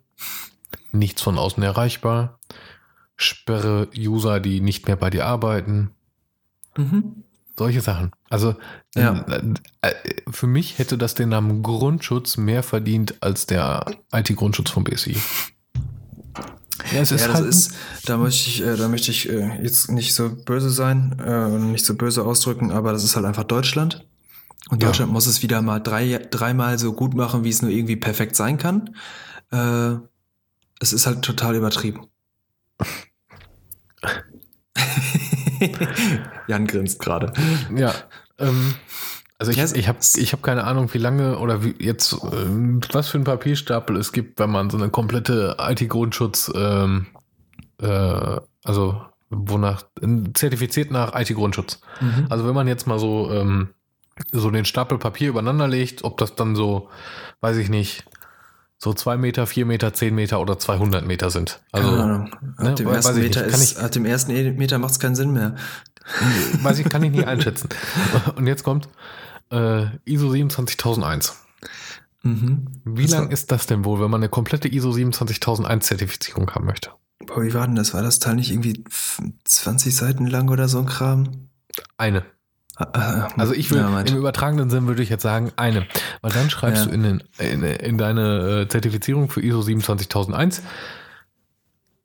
nichts 0.94 1.22
von 1.22 1.38
außen 1.38 1.62
erreichbar, 1.62 2.40
sperre 3.18 3.90
User, 3.98 4.40
die 4.40 4.62
nicht 4.62 4.88
mehr 4.88 4.96
bei 4.96 5.10
dir 5.10 5.26
arbeiten. 5.26 5.92
Mhm. 6.78 7.26
Solche 7.60 7.82
Sachen. 7.82 8.12
Also 8.30 8.56
ja. 8.96 9.26
äh, 9.82 9.92
für 10.32 10.48
mich 10.48 10.80
hätte 10.80 10.98
das 10.98 11.14
den 11.14 11.28
Namen 11.28 11.62
Grundschutz 11.62 12.38
mehr 12.38 12.64
verdient 12.64 13.16
als 13.20 13.48
der 13.48 13.84
IT-Grundschutz 14.14 14.70
vom 14.70 14.86
BSI. 14.86 15.18
Ja, 16.94 17.02
es 17.02 17.12
ist, 17.12 17.26
ja, 17.26 17.34
halt 17.34 17.46
ist 17.46 17.74
da 18.06 18.16
möchte 18.16 18.50
ich, 18.50 18.66
äh, 18.66 18.78
da 18.78 18.88
möchte 18.88 19.12
ich 19.12 19.28
äh, 19.28 19.62
jetzt 19.62 19.92
nicht 19.92 20.14
so 20.14 20.30
böse 20.30 20.70
sein 20.70 21.22
äh, 21.22 21.54
und 21.54 21.74
nicht 21.74 21.86
so 21.86 21.96
böse 21.96 22.24
ausdrücken, 22.24 22.72
aber 22.72 22.94
das 22.94 23.04
ist 23.04 23.18
halt 23.18 23.26
einfach 23.26 23.44
Deutschland. 23.44 24.08
Und 24.70 24.82
Deutschland 24.82 25.10
ja. 25.10 25.14
muss 25.14 25.28
es 25.28 25.44
wieder 25.44 25.62
mal 25.62 25.80
drei, 25.80 26.26
dreimal 26.32 26.80
so 26.80 26.94
gut 26.94 27.14
machen, 27.14 27.44
wie 27.44 27.50
es 27.50 27.62
nur 27.62 27.72
irgendwie 27.72 27.98
perfekt 27.98 28.38
sein 28.38 28.58
kann. 28.58 28.96
Es 29.52 30.94
ist 30.94 31.08
halt 31.08 31.24
total 31.24 31.56
übertrieben. 31.56 32.06
Jan 36.48 36.68
grinst 36.68 37.00
gerade. 37.00 37.34
Ja. 37.76 37.94
Ähm, 38.38 38.74
also 39.38 39.54
ich, 39.54 39.58
ich 39.58 39.88
habe 39.88 40.00
ich 40.16 40.34
hab 40.34 40.44
keine 40.44 40.66
Ahnung, 40.66 40.94
wie 40.94 40.98
lange 40.98 41.40
oder 41.40 41.64
wie 41.64 41.74
jetzt, 41.80 42.14
äh, 42.14 42.18
was 42.92 43.08
für 43.08 43.20
ein 43.20 43.24
Papierstapel 43.24 43.96
es 43.96 44.12
gibt, 44.12 44.40
wenn 44.40 44.50
man 44.50 44.70
so 44.70 44.78
eine 44.78 44.90
komplette 44.90 45.56
IT-Grundschutz, 45.58 46.52
ähm, 46.54 47.08
äh, 47.82 48.40
also 48.66 49.02
wonach, 49.30 49.84
zertifiziert 50.34 50.92
nach 50.92 51.16
IT-Grundschutz. 51.16 51.80
Mhm. 52.02 52.26
Also 52.30 52.48
wenn 52.48 52.56
man 52.56 52.68
jetzt 52.68 52.86
mal 52.86 53.00
so, 53.00 53.32
ähm, 53.32 53.70
so 54.32 54.50
den 54.50 54.66
Stapel 54.66 54.98
Papier 54.98 55.30
übereinander 55.30 55.68
legt, 55.68 56.04
ob 56.04 56.18
das 56.18 56.36
dann 56.36 56.56
so, 56.56 56.90
weiß 57.40 57.58
ich 57.58 57.70
nicht, 57.70 58.04
so 58.82 58.94
zwei 58.94 59.18
Meter, 59.18 59.46
vier 59.46 59.66
Meter, 59.66 59.94
zehn 59.94 60.16
Meter 60.16 60.40
oder 60.40 60.58
200 60.58 61.06
Meter 61.06 61.30
sind. 61.30 61.60
Also, 61.72 61.90
Keine 61.90 62.04
Ahnung. 62.04 62.34
Ab, 62.34 62.64
ne, 62.64 62.76
dem, 62.76 62.88
ersten 62.88 63.20
Meter 63.20 63.46
ist, 63.46 63.78
ab 63.78 63.92
dem 63.92 64.06
ersten 64.06 64.32
Meter 64.56 64.80
macht 64.80 64.92
es 64.92 65.00
keinen 65.00 65.16
Sinn 65.16 65.32
mehr. 65.32 65.56
Weiß 66.64 66.80
ich, 66.80 66.90
kann 66.90 67.04
ich 67.04 67.12
nie 67.12 67.26
einschätzen. 67.26 67.70
Und 68.36 68.48
jetzt 68.48 68.64
kommt, 68.64 68.88
äh, 69.52 69.88
ISO 70.06 70.32
27001. 70.32 71.36
Mhm. 72.24 72.68
Wie 72.86 73.06
lang 73.06 73.32
ist 73.32 73.52
das 73.52 73.68
denn 73.68 73.86
wohl, 73.86 74.00
wenn 74.00 74.10
man 74.10 74.22
eine 74.22 74.30
komplette 74.30 74.68
ISO 74.74 74.92
27001 74.94 75.86
Zertifizierung 75.86 76.50
haben 76.52 76.66
möchte? 76.66 76.92
Boah, 77.26 77.44
wie 77.44 77.54
war 77.54 77.68
denn 77.68 77.76
das? 77.76 77.94
War 77.94 78.02
das 78.02 78.20
Teil 78.20 78.36
nicht 78.36 78.50
irgendwie 78.50 78.84
20 79.44 79.96
Seiten 79.96 80.26
lang 80.26 80.50
oder 80.50 80.70
so 80.70 80.80
ein 80.80 80.86
Kram? 80.86 81.50
Eine. 81.98 82.26
Ah, 82.80 82.88
ah. 82.94 83.28
Also 83.36 83.54
ich 83.54 83.70
will, 83.72 83.80
ja, 83.80 84.02
im 84.02 84.16
übertragenen 84.16 84.70
Sinn 84.70 84.88
würde 84.88 85.04
ich 85.04 85.10
jetzt 85.10 85.24
sagen, 85.24 85.52
eine. 85.58 85.86
Weil 86.22 86.32
dann 86.32 86.50
schreibst 86.50 86.86
ja. 86.86 86.90
du 86.90 86.96
in, 86.96 87.04
den, 87.04 87.24
in, 87.38 87.64
in, 87.64 87.98
deine 87.98 88.62
äh, 88.62 88.68
Zertifizierung 88.70 89.30
für 89.30 89.42
ISO 89.42 89.62
27001, 89.62 90.64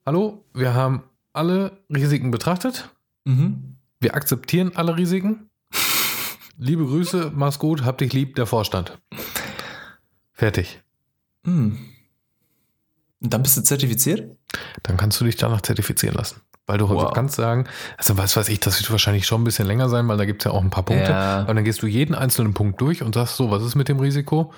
hallo, 0.04 0.44
wir 0.52 0.74
haben 0.74 1.04
alle 1.32 1.78
Risiken 1.94 2.32
betrachtet. 2.32 2.90
Mhm. 3.24 3.76
Wir 4.00 4.16
akzeptieren 4.16 4.72
alle 4.74 4.96
Risiken. 4.96 5.48
Liebe 6.58 6.84
Grüße, 6.84 7.30
mach's 7.34 7.60
gut, 7.60 7.84
hab 7.84 7.98
dich 7.98 8.12
lieb, 8.12 8.34
der 8.34 8.46
Vorstand. 8.46 8.98
Fertig. 10.32 10.82
Hm. 11.44 11.78
Und 13.20 13.32
dann 13.32 13.42
bist 13.42 13.56
du 13.56 13.62
zertifiziert? 13.62 14.36
Dann 14.82 14.96
kannst 14.96 15.20
du 15.20 15.24
dich 15.24 15.36
danach 15.36 15.62
zertifizieren 15.62 16.16
lassen. 16.16 16.40
Weil 16.66 16.78
du 16.78 16.88
wow. 16.88 17.12
kannst 17.12 17.36
sagen, 17.36 17.66
also 17.98 18.16
was 18.16 18.36
weiß 18.36 18.48
ich, 18.48 18.58
das 18.58 18.80
wird 18.80 18.90
wahrscheinlich 18.90 19.26
schon 19.26 19.42
ein 19.42 19.44
bisschen 19.44 19.66
länger 19.66 19.90
sein, 19.90 20.08
weil 20.08 20.16
da 20.16 20.24
gibt 20.24 20.42
es 20.42 20.46
ja 20.46 20.52
auch 20.52 20.62
ein 20.62 20.70
paar 20.70 20.84
Punkte. 20.84 21.10
Ja. 21.10 21.40
Und 21.40 21.54
dann 21.54 21.64
gehst 21.64 21.82
du 21.82 21.86
jeden 21.86 22.14
einzelnen 22.14 22.54
Punkt 22.54 22.80
durch 22.80 23.02
und 23.02 23.14
sagst 23.14 23.36
so, 23.36 23.50
was 23.50 23.62
ist 23.62 23.74
mit 23.74 23.88
dem 23.88 24.00
Risiko? 24.00 24.52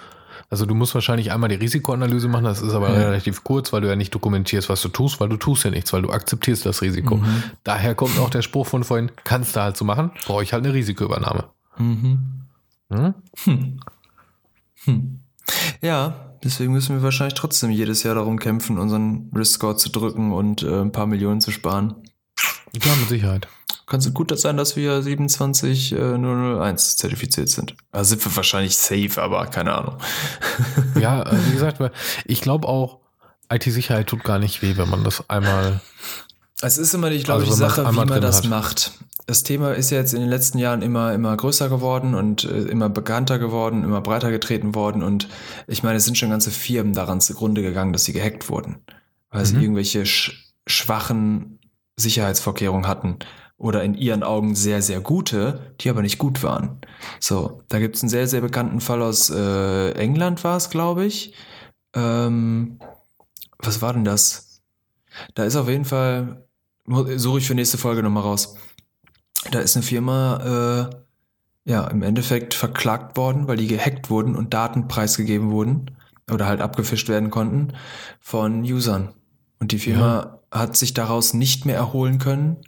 Also 0.48 0.66
du 0.66 0.74
musst 0.74 0.94
wahrscheinlich 0.94 1.32
einmal 1.32 1.48
die 1.48 1.57
Risikoanalyse 1.57 2.28
machen, 2.28 2.44
das 2.44 2.62
ist 2.62 2.72
aber 2.72 2.90
ja. 2.90 3.07
relativ 3.07 3.42
kurz, 3.42 3.72
weil 3.72 3.80
du 3.80 3.88
ja 3.88 3.96
nicht 3.96 4.14
dokumentierst, 4.14 4.68
was 4.68 4.80
du 4.82 4.88
tust, 4.88 5.18
weil 5.18 5.28
du 5.28 5.36
tust 5.36 5.64
ja 5.64 5.70
nichts, 5.70 5.92
weil 5.92 6.02
du 6.02 6.11
akzeptierst 6.11 6.64
das 6.64 6.82
Risiko. 6.82 7.16
Mhm. 7.16 7.42
Daher 7.64 7.96
kommt 7.96 8.18
auch 8.20 8.30
der 8.30 8.42
Spruch 8.42 8.66
von 8.66 8.84
vorhin, 8.84 9.11
kannst 9.24 9.57
du 9.57 9.61
halt 9.61 9.76
so 9.76 9.84
machen, 9.84 10.12
brauche 10.26 10.44
ich 10.44 10.52
halt 10.52 10.64
eine 10.64 10.72
Risikoübernahme. 10.72 11.46
Mhm. 11.78 12.46
Hm? 12.92 13.14
Hm. 13.44 13.80
Hm. 14.84 15.20
Ja, 15.80 16.36
deswegen 16.47 16.72
müssen 16.72 16.97
wir 16.97 17.03
wahrscheinlich 17.03 17.34
trotzdem 17.34 17.70
jedes 17.70 18.03
Jahr 18.03 18.14
darum 18.14 18.38
kämpfen, 18.38 18.78
unseren 18.78 19.30
Risk-Score 19.34 19.76
zu 19.76 19.90
drücken 19.90 20.32
und 20.32 20.62
äh, 20.62 20.80
ein 20.80 20.92
paar 20.92 21.07
Millionen 21.07 21.40
zu 21.40 21.51
sparen. 21.51 21.94
Ja, 22.72 22.94
mit 22.97 23.09
Sicherheit. 23.09 23.49
Kann 23.86 24.01
es 24.01 24.12
gut 24.12 24.36
sein, 24.38 24.57
dass 24.57 24.74
wir 24.74 25.03
27001 25.03 25.92
äh, 25.92 26.97
zertifiziert 26.97 27.49
sind. 27.49 27.76
Also 27.92 28.11
sind 28.11 28.24
wir 28.24 28.34
wahrscheinlich 28.34 28.76
safe, 28.76 29.22
aber 29.22 29.47
keine 29.47 29.74
Ahnung. 29.74 29.99
ja, 31.01 31.22
äh, 31.22 31.36
wie 31.47 31.53
gesagt, 31.53 31.80
ich 32.24 32.40
glaube 32.40 32.66
auch, 32.66 32.99
IT-Sicherheit 33.49 34.09
tut 34.09 34.24
gar 34.24 34.38
nicht 34.38 34.62
weh, 34.62 34.76
wenn 34.76 34.90
man 34.90 35.05
das 35.05 35.28
einmal. 35.30 35.80
Es 36.61 36.78
ist 36.78 36.94
immer, 36.94 37.11
ich 37.12 37.24
glaube, 37.24 37.42
also, 37.42 37.53
die 37.53 37.59
Sache, 37.59 37.86
wie 37.88 37.94
man 37.94 38.20
das 38.20 38.38
hat. 38.38 38.47
macht 38.47 38.92
das 39.26 39.42
Thema 39.42 39.72
ist 39.72 39.90
ja 39.90 39.98
jetzt 39.98 40.14
in 40.14 40.20
den 40.20 40.30
letzten 40.30 40.58
Jahren 40.58 40.82
immer, 40.82 41.12
immer 41.12 41.36
größer 41.36 41.68
geworden 41.68 42.14
und 42.14 42.44
äh, 42.44 42.62
immer 42.62 42.88
bekannter 42.88 43.40
geworden, 43.40 43.82
immer 43.82 44.00
breiter 44.00 44.30
getreten 44.30 44.74
worden. 44.76 45.02
Und 45.02 45.28
ich 45.66 45.82
meine, 45.82 45.96
es 45.96 46.04
sind 46.04 46.16
schon 46.16 46.30
ganze 46.30 46.52
Firmen 46.52 46.92
daran 46.92 47.20
zugrunde 47.20 47.60
gegangen, 47.60 47.92
dass 47.92 48.04
sie 48.04 48.12
gehackt 48.12 48.48
wurden, 48.48 48.76
weil 49.30 49.40
mhm. 49.40 49.46
sie 49.46 49.56
irgendwelche 49.56 50.06
sch 50.06 50.52
schwachen 50.68 51.60
Sicherheitsvorkehrungen 51.96 52.88
hatten 52.88 53.18
oder 53.56 53.84
in 53.84 53.94
ihren 53.94 54.24
Augen 54.24 54.56
sehr, 54.56 54.82
sehr 54.82 55.00
gute, 55.00 55.74
die 55.80 55.90
aber 55.90 56.02
nicht 56.02 56.18
gut 56.18 56.42
waren. 56.42 56.80
So, 57.20 57.62
da 57.68 57.78
gibt 57.78 57.94
es 57.94 58.02
einen 58.02 58.10
sehr, 58.10 58.26
sehr 58.26 58.40
bekannten 58.40 58.80
Fall 58.80 59.00
aus 59.00 59.30
äh, 59.30 59.92
England, 59.92 60.42
war 60.42 60.56
es, 60.56 60.70
glaube 60.70 61.04
ich. 61.04 61.34
Ähm, 61.94 62.80
was 63.58 63.80
war 63.80 63.92
denn 63.92 64.04
das? 64.04 64.60
Da 65.34 65.44
ist 65.44 65.54
auf 65.54 65.68
jeden 65.68 65.84
Fall, 65.84 66.44
suche 67.16 67.38
ich 67.38 67.46
für 67.46 67.54
nächste 67.54 67.78
Folge 67.78 68.02
nochmal 68.02 68.24
raus 68.24 68.56
da 69.51 69.61
ist 69.61 69.76
eine 69.76 69.82
Firma 69.82 70.91
äh, 70.91 71.70
ja 71.70 71.87
im 71.89 72.03
Endeffekt 72.03 72.55
verklagt 72.55 73.16
worden, 73.16 73.49
weil 73.49 73.57
die 73.57 73.66
gehackt 73.66 74.11
wurden 74.11 74.34
und 74.37 74.55
Daten 74.55 74.89
preisgegeben 74.89 75.51
wurden 75.51 75.91
oder 76.30 76.47
halt 76.47 76.61
abgefischt 76.61 77.09
werden 77.09 77.30
konnten 77.30 77.72
von 78.20 78.62
Usern. 78.62 79.11
Und 79.59 79.72
die 79.72 79.78
Firma 79.78 80.41
ja. 80.53 80.61
hat 80.61 80.76
sich 80.76 80.95
daraus 80.95 81.34
nicht 81.34 81.66
mehr 81.66 81.76
erholen 81.76 82.18
können 82.18 82.59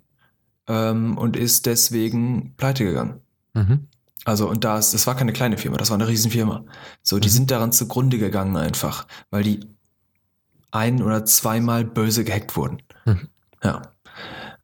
ähm, 0.66 1.16
und 1.18 1.36
ist 1.36 1.66
deswegen 1.66 2.54
pleite 2.56 2.84
gegangen. 2.84 3.20
Mhm. 3.54 3.88
Also, 4.24 4.48
und 4.48 4.64
da 4.64 4.78
ist, 4.78 4.94
das 4.94 5.06
war 5.06 5.16
keine 5.16 5.32
kleine 5.32 5.58
Firma, 5.58 5.76
das 5.76 5.90
war 5.90 5.96
eine 5.96 6.08
Riesenfirma. 6.08 6.64
So, 7.02 7.18
die 7.18 7.28
mhm. 7.28 7.32
sind 7.32 7.50
daran 7.50 7.72
zugrunde 7.72 8.18
gegangen 8.18 8.56
einfach, 8.56 9.06
weil 9.30 9.42
die 9.42 9.60
ein- 10.70 11.02
oder 11.02 11.24
zweimal 11.24 11.84
böse 11.84 12.24
gehackt 12.24 12.56
wurden. 12.56 12.82
Mhm. 13.04 13.28
Ja. 13.62 13.82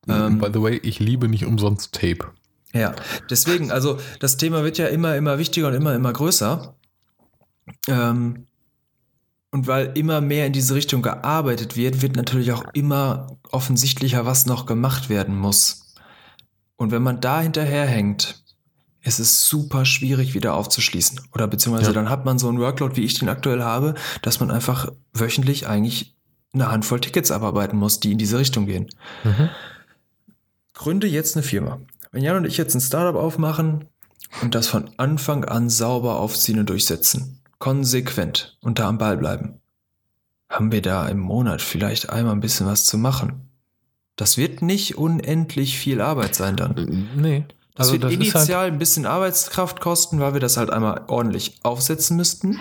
Ähm, 0.09 0.39
By 0.39 0.51
the 0.53 0.63
way, 0.63 0.81
ich 0.83 1.01
liebe 1.01 1.29
nicht 1.29 1.47
umsonst 1.47 1.93
Tape. 1.93 2.31
Ja, 2.75 2.95
deswegen, 3.31 3.71
also 3.71 3.99
das 4.19 4.37
Thema 4.37 4.65
wird 4.65 4.79
ja 4.79 4.89
immer, 4.89 5.17
immer 5.17 5.39
wichtiger 5.39 5.69
und 5.69 5.75
immer, 5.75 5.95
immer 5.95 6.13
größer. 6.13 6.75
Ähm, 7.89 8.47
und 9.53 9.69
weil 9.69 9.93
immer 9.95 10.21
mehr 10.21 10.47
in 10.47 10.53
diese 10.53 10.75
Richtung 10.75 11.01
gearbeitet 11.01 11.77
wird, 11.77 12.03
wird 12.03 12.17
natürlich 12.17 12.51
auch 12.51 12.65
immer 12.75 13.39
offensichtlicher, 13.53 14.27
was 14.27 14.47
noch 14.47 14.67
gemacht 14.67 15.09
werden 15.09 15.37
muss. 15.37 15.95
Und 16.75 16.91
wenn 16.91 17.05
man 17.05 17.21
da 17.21 17.41
hinterherhängt, 17.41 18.43
ist 19.03 19.21
es 19.21 19.49
super 19.49 19.85
schwierig, 19.85 20.35
wieder 20.35 20.55
aufzuschließen. 20.55 21.21
Oder 21.33 21.47
beziehungsweise 21.47 21.91
ja. 21.91 21.95
dann 21.95 22.11
hat 22.11 22.25
man 22.25 22.41
so 22.41 22.49
einen 22.49 22.59
Workload, 22.59 22.97
wie 22.97 23.05
ich 23.05 23.17
den 23.17 23.29
aktuell 23.29 23.63
habe, 23.63 23.95
dass 24.23 24.41
man 24.41 24.51
einfach 24.51 24.91
wöchentlich 25.13 25.69
eigentlich 25.69 26.17
eine 26.53 26.73
Handvoll 26.73 27.01
Tickets 27.01 27.31
abarbeiten 27.31 27.79
muss, 27.79 28.01
die 28.01 28.11
in 28.11 28.19
diese 28.19 28.39
Richtung 28.39 28.67
gehen. 28.67 28.89
Mhm 29.23 29.51
gründe 30.75 31.07
jetzt 31.07 31.37
eine 31.37 31.43
Firma. 31.43 31.81
Wenn 32.13 32.23
Jan 32.23 32.37
und 32.37 32.45
ich 32.45 32.57
jetzt 32.57 32.75
ein 32.75 32.81
Startup 32.81 33.21
aufmachen 33.21 33.87
und 34.43 34.55
das 34.55 34.69
von 34.69 34.91
Anfang 34.99 35.45
an 35.45 35.71
sauber 35.71 36.19
aufziehen 36.21 36.59
und 36.59 36.69
durchsetzen, 36.69 37.41
konsequent 37.59 38.59
und 38.61 38.79
da 38.79 38.89
am 38.89 38.99
Ball 38.99 39.17
bleiben, 39.17 39.61
haben 40.49 40.71
wir 40.71 40.83
da 40.83 41.09
im 41.09 41.19
Monat 41.19 41.63
vielleicht 41.63 42.11
einmal 42.11 42.35
ein 42.35 42.41
bisschen 42.41 42.67
was 42.67 42.85
zu 42.85 42.99
machen. 42.99 43.49
Das 44.17 44.37
wird 44.37 44.63
nicht 44.63 44.97
unendlich 44.97 45.79
viel 45.79 46.01
Arbeit 46.01 46.35
sein 46.35 46.57
dann. 46.57 47.09
Nee. 47.17 47.47
Das 47.75 47.89
also 47.89 47.95
wird 47.95 48.05
das 48.05 48.13
initial 48.13 48.61
halt 48.61 48.73
ein 48.73 48.79
bisschen 48.79 49.07
Arbeitskraft 49.07 49.81
kosten, 49.81 50.21
weil 50.21 50.35
wir 50.35 50.41
das 50.41 50.57
halt 50.57 50.71
einmal 50.71 51.03
ordentlich 51.09 51.59
aufsetzen 51.65 52.17
müssten. 52.17 52.61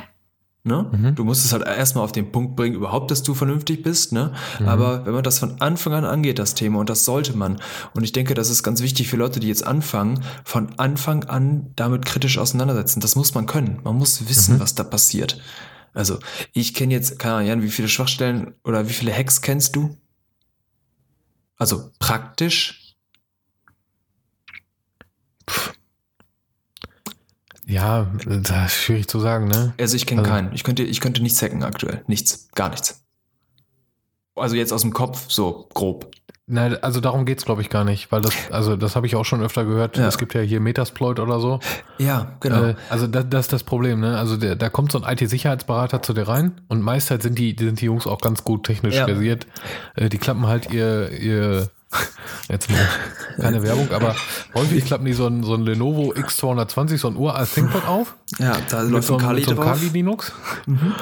Ne? 0.66 0.90
Mhm. 0.92 1.16
Du 1.16 1.26
musst 1.26 1.44
es 1.44 1.52
halt 1.52 1.64
erstmal 1.64 2.06
auf 2.06 2.14
den 2.14 2.32
Punkt 2.32 2.56
bringen, 2.56 2.76
überhaupt, 2.76 3.12
dass 3.12 3.22
du 3.22 3.34
vernünftig 3.34 3.84
bist. 3.84 4.14
Ne? 4.14 4.34
Mhm. 4.60 4.68
Aber 4.68 5.06
wenn 5.06 5.14
man 5.14 5.24
das 5.24 5.40
von 5.40 5.60
Anfang 5.60 5.94
an 5.94 6.06
angeht, 6.06 6.40
das 6.40 6.56
Thema, 6.56 6.80
und 6.80 6.90
das 6.90 7.04
sollte 7.04 7.36
man, 7.36 7.60
und 7.94 8.04
ich 8.04 8.14
denke, 8.14 8.34
das 8.34 8.50
ist 8.50 8.64
ganz 8.64 8.82
wichtig 8.82 9.10
für 9.10 9.18
Leute, 9.18 9.42
die 9.42 9.50
jetzt 9.50 9.68
anfangen, 9.68 10.24
von 10.46 10.80
Anfang 10.80 11.26
an 11.26 11.72
damit 11.76 12.06
kritisch 12.06 12.38
auseinandersetzen. 12.38 13.02
Das 13.02 13.16
muss 13.18 13.34
man 13.34 13.46
können. 13.46 13.82
Man 13.84 13.98
muss 13.98 14.30
wissen, 14.30 14.56
mhm. 14.56 14.60
was 14.62 14.74
da 14.74 14.84
passiert. 14.86 15.42
Also, 15.94 16.20
ich 16.54 16.74
kenne 16.74 16.94
jetzt, 16.94 17.20
keine 17.20 17.36
Ahnung, 17.36 17.48
Jan, 17.48 17.62
wie 17.62 17.70
viele 17.70 17.90
Schwachstellen 17.90 18.56
oder 18.64 18.88
wie 18.88 18.94
viele 18.94 19.14
Hacks 19.14 19.42
kennst 19.42 19.76
du? 19.76 19.98
Also 21.58 21.92
praktisch 22.00 22.96
Ja, 27.68 28.08
das 28.26 28.74
ist 28.74 28.82
schwierig 28.82 29.08
zu 29.08 29.20
sagen, 29.20 29.48
ne? 29.48 29.74
Also 29.80 29.96
ich 29.96 30.06
kenne 30.06 30.22
also, 30.22 30.32
keinen. 30.32 30.54
Ich 30.54 30.64
könnte, 30.64 30.84
ich 30.84 31.00
könnte 31.00 31.22
nichts 31.22 31.42
hacken 31.42 31.64
aktuell. 31.64 32.04
Nichts. 32.08 32.50
Gar 32.56 32.70
nichts. 32.70 33.04
Also 34.36 34.56
jetzt 34.56 34.74
aus 34.74 34.82
dem 34.82 34.94
Kopf, 34.94 35.26
so 35.30 35.70
grob. 35.74 36.12
Nein, 36.46 36.76
also 36.84 37.00
darum 37.00 37.26
geht 37.26 37.38
es, 37.38 37.46
glaube 37.46 37.62
ich, 37.62 37.70
gar 37.70 37.86
nicht, 37.86 38.12
weil 38.12 38.22
das, 38.22 38.34
also 38.52 38.76
das 38.76 38.98
habe 38.98 39.08
ich 39.08 39.16
auch 39.16 39.24
schon 39.24 39.42
öfter 39.42 39.64
gehört. 39.64 39.98
Ja. 39.98 40.08
Es 40.08 40.18
gibt 40.18 40.34
ja 40.34 40.42
hier 40.42 40.60
Metasploit 40.60 41.20
oder 41.20 41.40
so. 41.40 41.60
Ja, 42.00 42.36
genau. 42.42 42.64
Äh, 42.64 42.76
also 42.90 43.08
das, 43.08 43.30
das, 43.30 43.46
ist 43.46 43.54
das 43.54 43.64
Problem, 43.64 44.02
ne? 44.02 44.18
Also 44.18 44.36
der, 44.36 44.58
da 44.58 44.70
kommt 44.70 44.92
so 44.92 45.02
ein 45.02 45.10
IT-Sicherheitsberater 45.10 46.02
zu 46.02 46.14
dir 46.14 46.28
rein 46.28 46.60
und 46.68 46.82
meist 46.82 47.08
sind 47.08 47.40
die, 47.40 47.56
sind 47.58 47.80
die 47.80 47.86
Jungs 47.86 48.08
auch 48.08 48.20
ganz 48.20 48.44
gut 48.44 48.66
technisch 48.66 48.96
ja. 48.96 49.06
versiert. 49.06 49.48
Äh, 49.96 50.10
die 50.10 50.18
klappen 50.18 50.46
halt 50.48 50.74
ihr, 50.74 51.12
ihr 51.12 51.70
Jetzt 52.50 52.70
mal 52.70 52.88
keine 53.40 53.64
Werbung, 53.64 53.92
aber 53.92 54.16
häufig 54.54 54.86
klappen 54.86 55.06
die 55.06 55.14
so 55.14 55.28
ein, 55.28 55.44
so 55.44 55.54
ein 55.54 55.62
Lenovo 55.62 56.14
X220, 56.14 56.98
so 56.98 57.08
ein 57.08 57.16
uralt 57.16 57.54
ThinkPad 57.54 57.88
auf. 57.88 58.16
Ja, 58.40 58.58
da 58.70 58.82
läuft 58.82 59.08
so 59.08 59.16
ein 59.16 59.22
Kali, 59.22 59.44
so 59.44 59.56
Kali 59.56 59.90
Linux. 59.90 60.32
Mhm. 60.66 60.94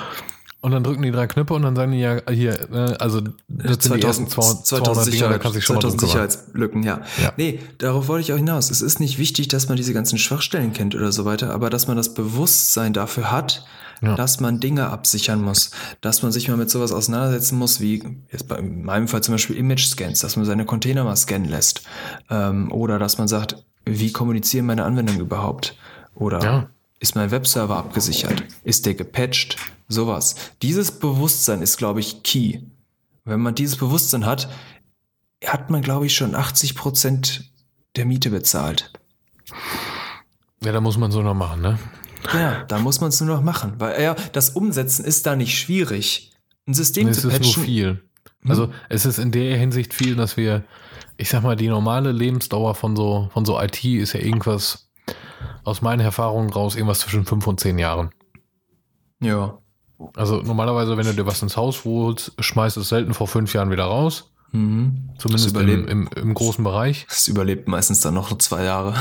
Und 0.64 0.72
dann 0.72 0.84
drücken 0.84 1.02
die 1.02 1.10
drei 1.10 1.26
Knöpfe 1.26 1.56
und 1.56 1.64
dann 1.64 1.76
sagen 1.76 1.92
die 1.92 2.00
ja 2.00 2.20
hier, 2.30 2.68
ne, 2.70 2.96
also 3.00 3.20
das 3.48 3.80
2000, 3.80 3.82
sind 3.82 3.96
die 3.96 4.02
ersten 4.04 4.28
200, 4.28 4.68
2000 4.68 5.14
Dinger, 5.14 5.30
da 5.30 5.38
kannst 5.39 5.58
du 5.58 5.62
schon 5.62 5.76
2000 5.78 6.02
Sicherheitslücken, 6.02 6.84
ja. 6.84 7.02
ja. 7.20 7.34
Nee, 7.36 7.60
darauf 7.80 8.08
wollte 8.08 8.22
ich 8.22 8.32
auch 8.32 8.38
hinaus. 8.38 8.70
Es 8.70 8.84
ist 8.84 9.00
nicht 9.00 9.18
wichtig, 9.18 9.48
dass 9.48 9.70
man 9.70 9.78
diese 9.78 9.92
ganzen 9.92 10.20
Schwachstellen 10.20 10.72
kennt 10.72 10.94
oder 10.94 11.12
so 11.12 11.26
weiter, 11.26 11.52
aber 11.52 11.72
dass 11.72 11.88
man 11.88 11.98
das 11.98 12.14
Bewusstsein 12.14 12.94
dafür 12.94 13.32
hat, 13.32 13.66
ja. 14.02 14.16
dass 14.16 14.39
man 14.39 14.60
Dinge 14.60 14.89
absichern 14.89 15.41
muss, 15.41 15.72
dass 16.02 16.24
man 16.24 16.32
sich 16.32 16.47
mal 16.47 16.58
mit 16.58 16.70
sowas 16.70 16.91
auseinandersetzen 16.91 17.58
muss, 17.58 17.80
wie 17.80 18.04
jetzt 18.32 18.47
bei 18.47 18.58
in 18.58 18.84
meinem 18.84 19.08
Fall 19.08 19.22
zum 19.22 19.36
Beispiel 19.36 19.58
Image-Scans, 19.58 20.20
dass 20.20 20.36
man 20.36 20.45
seine 20.45 20.66
Container 20.66 21.04
mal 21.04 21.16
scannen 21.16 21.49
lässt. 21.49 21.84
Ähm, 22.30 22.72
oder 22.72 22.99
dass 22.99 23.18
man 23.18 23.28
sagt, 23.28 23.64
wie 23.86 24.12
kommunizieren 24.12 24.66
meine 24.66 24.86
Anwendungen 24.86 25.22
überhaupt? 25.22 25.78
Oder 26.16 26.43
ja. 26.43 26.70
ist 26.99 27.16
mein 27.16 27.32
Webserver 27.32 27.78
abgesichert? 27.78 28.43
Ist 28.64 28.86
der 28.86 28.95
gepatcht? 28.95 29.58
Sowas. 29.88 30.36
Dieses 30.62 30.91
Bewusstsein 30.91 31.62
ist, 31.62 31.78
glaube 31.78 31.99
ich, 31.99 32.24
key. 32.24 32.60
Wenn 33.26 33.41
man 33.41 33.56
dieses 33.56 33.78
Bewusstsein 33.78 34.26
hat, 34.26 34.49
hat 35.45 35.70
man, 35.70 35.82
glaube 35.82 36.06
ich, 36.06 36.16
schon 36.16 36.36
80 36.36 36.76
Prozent 36.76 37.52
der 37.95 38.06
Miete 38.06 38.30
bezahlt. 38.30 38.91
Ja, 40.64 40.72
da 40.72 40.80
muss 40.80 40.97
man 40.97 41.12
so 41.12 41.22
noch 41.22 41.34
machen, 41.34 41.62
ne? 41.62 41.80
Ja, 42.34 42.63
da 42.63 42.80
muss 42.80 43.01
man 43.01 43.09
es 43.09 43.19
nur 43.22 43.36
noch 43.36 43.43
machen, 43.43 43.74
weil 43.80 44.01
ja, 44.01 44.15
das 44.34 44.51
Umsetzen 44.51 45.05
ist 45.05 45.26
da 45.26 45.36
nicht 45.36 45.57
schwierig. 45.57 46.32
Ein 46.67 46.74
System 46.74 47.07
es 47.07 47.22
zu 47.22 47.30
patchen. 47.30 47.41
Es 47.41 47.49
ist 47.49 47.57
nur 47.57 47.65
viel. 47.65 48.03
Hm? 48.41 48.51
Also 48.51 48.69
es 48.89 49.05
ist 49.05 49.19
in 49.19 49.32
der 49.32 49.57
Hinsicht 49.57 49.93
viel, 49.93 50.15
dass 50.15 50.38
wir, 50.38 50.63
ich 51.17 51.30
sag 51.30 51.43
mal, 51.43 51.55
die 51.55 51.67
normale 51.67 52.11
Lebensdauer 52.11 52.76
von 52.76 52.95
so, 52.95 53.30
von 53.34 53.45
so 53.45 53.59
IT 53.59 53.84
ist 53.84 54.13
ja 54.13 54.19
irgendwas, 54.19 54.89
aus 55.63 55.82
meinen 55.82 55.99
Erfahrungen 55.99 56.49
raus, 56.49 56.76
irgendwas 56.76 56.99
zwischen 56.99 57.26
fünf 57.26 57.45
und 57.47 57.59
zehn 57.59 57.78
Jahren. 57.78 58.11
Ja. 59.22 59.59
Also 60.15 60.41
normalerweise, 60.41 60.97
wenn 60.97 61.05
du 61.05 61.13
dir 61.13 61.28
was 61.28 61.41
ins 61.43 61.57
Haus 61.57 61.86
holst, 61.86 62.34
schmeißt 62.39 62.78
es 62.78 62.89
selten 62.89 63.13
vor 63.13 63.28
fünf 63.28 63.53
Jahren 63.53 63.69
wieder 63.69 63.84
raus. 63.84 64.32
Mhm. 64.51 65.11
Zumindest 65.17 65.55
im, 65.55 65.88
im, 65.88 66.09
im, 66.15 66.34
großen 66.34 66.63
Bereich. 66.63 67.05
Es 67.09 67.28
überlebt 67.28 67.67
meistens 67.67 68.01
dann 68.01 68.15
noch 68.15 68.36
zwei 68.38 68.63
Jahre. 68.63 68.95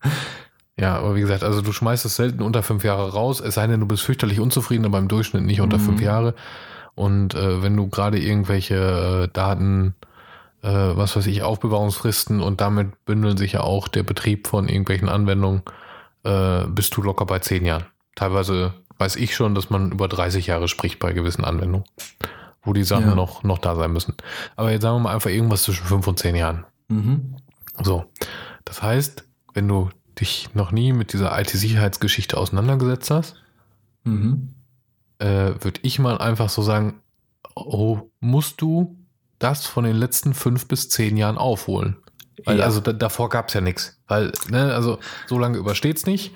Ja, 0.78 0.98
aber 0.98 1.14
wie 1.14 1.20
gesagt, 1.20 1.42
also 1.42 1.62
du 1.62 1.72
schmeißt 1.72 2.04
es 2.04 2.16
selten 2.16 2.42
unter 2.42 2.62
fünf 2.62 2.84
Jahre 2.84 3.12
raus, 3.12 3.40
es 3.40 3.54
sei 3.54 3.66
denn, 3.66 3.80
du 3.80 3.86
bist 3.86 4.02
fürchterlich 4.02 4.40
unzufrieden, 4.40 4.84
aber 4.84 4.98
im 4.98 5.08
Durchschnitt 5.08 5.44
nicht 5.44 5.60
unter 5.60 5.78
mhm. 5.78 5.82
fünf 5.82 6.00
Jahre. 6.02 6.34
Und 6.94 7.34
äh, 7.34 7.62
wenn 7.62 7.76
du 7.76 7.88
gerade 7.88 8.18
irgendwelche 8.18 9.24
äh, 9.24 9.28
Daten, 9.32 9.94
äh, 10.62 10.68
was 10.68 11.16
weiß 11.16 11.26
ich, 11.28 11.42
Aufbewahrungsfristen 11.42 12.40
und 12.40 12.60
damit 12.60 13.04
bündeln 13.06 13.36
sich 13.36 13.52
ja 13.52 13.60
auch 13.60 13.88
der 13.88 14.02
Betrieb 14.02 14.46
von 14.48 14.68
irgendwelchen 14.68 15.08
Anwendungen, 15.08 15.62
äh, 16.24 16.66
bist 16.66 16.96
du 16.96 17.02
locker 17.02 17.24
bei 17.24 17.38
zehn 17.38 17.64
Jahren. 17.64 17.84
Teilweise 18.14 18.74
weiß 18.98 19.16
ich 19.16 19.34
schon, 19.34 19.54
dass 19.54 19.70
man 19.70 19.92
über 19.92 20.08
30 20.08 20.46
Jahre 20.46 20.68
spricht 20.68 20.98
bei 20.98 21.12
gewissen 21.12 21.44
Anwendungen, 21.44 21.86
wo 22.62 22.72
die 22.72 22.84
Sachen 22.84 23.08
ja. 23.08 23.14
noch, 23.14 23.42
noch 23.42 23.58
da 23.58 23.76
sein 23.76 23.92
müssen. 23.92 24.14
Aber 24.56 24.70
jetzt 24.70 24.82
sagen 24.82 24.96
wir 24.96 25.00
mal 25.00 25.14
einfach 25.14 25.30
irgendwas 25.30 25.62
zwischen 25.62 25.86
fünf 25.86 26.06
und 26.06 26.18
zehn 26.18 26.34
Jahren. 26.34 26.64
Mhm. 26.88 27.36
So. 27.82 28.04
Das 28.64 28.82
heißt, 28.82 29.24
wenn 29.54 29.68
du 29.68 29.90
dich 30.20 30.54
noch 30.54 30.72
nie 30.72 30.92
mit 30.92 31.12
dieser 31.12 31.38
IT-Sicherheitsgeschichte 31.38 32.36
auseinandergesetzt 32.36 33.10
hast, 33.10 33.36
mhm. 34.04 34.54
äh, 35.18 35.54
würde 35.60 35.80
ich 35.82 35.98
mal 35.98 36.18
einfach 36.18 36.48
so 36.48 36.62
sagen, 36.62 37.00
oh, 37.54 38.10
musst 38.20 38.60
du 38.60 38.96
das 39.38 39.66
von 39.66 39.84
den 39.84 39.96
letzten 39.96 40.34
fünf 40.34 40.68
bis 40.68 40.88
zehn 40.88 41.16
Jahren 41.16 41.38
aufholen? 41.38 41.96
Weil, 42.44 42.58
ja. 42.58 42.64
Also 42.64 42.80
da, 42.80 42.92
davor 42.92 43.28
gab 43.28 43.48
es 43.48 43.54
ja 43.54 43.60
nichts. 43.60 44.00
Weil, 44.06 44.32
ne, 44.48 44.74
also 44.74 44.98
so 45.26 45.38
lange 45.38 45.58
übersteht 45.58 45.96
es 45.96 46.06
nicht. 46.06 46.34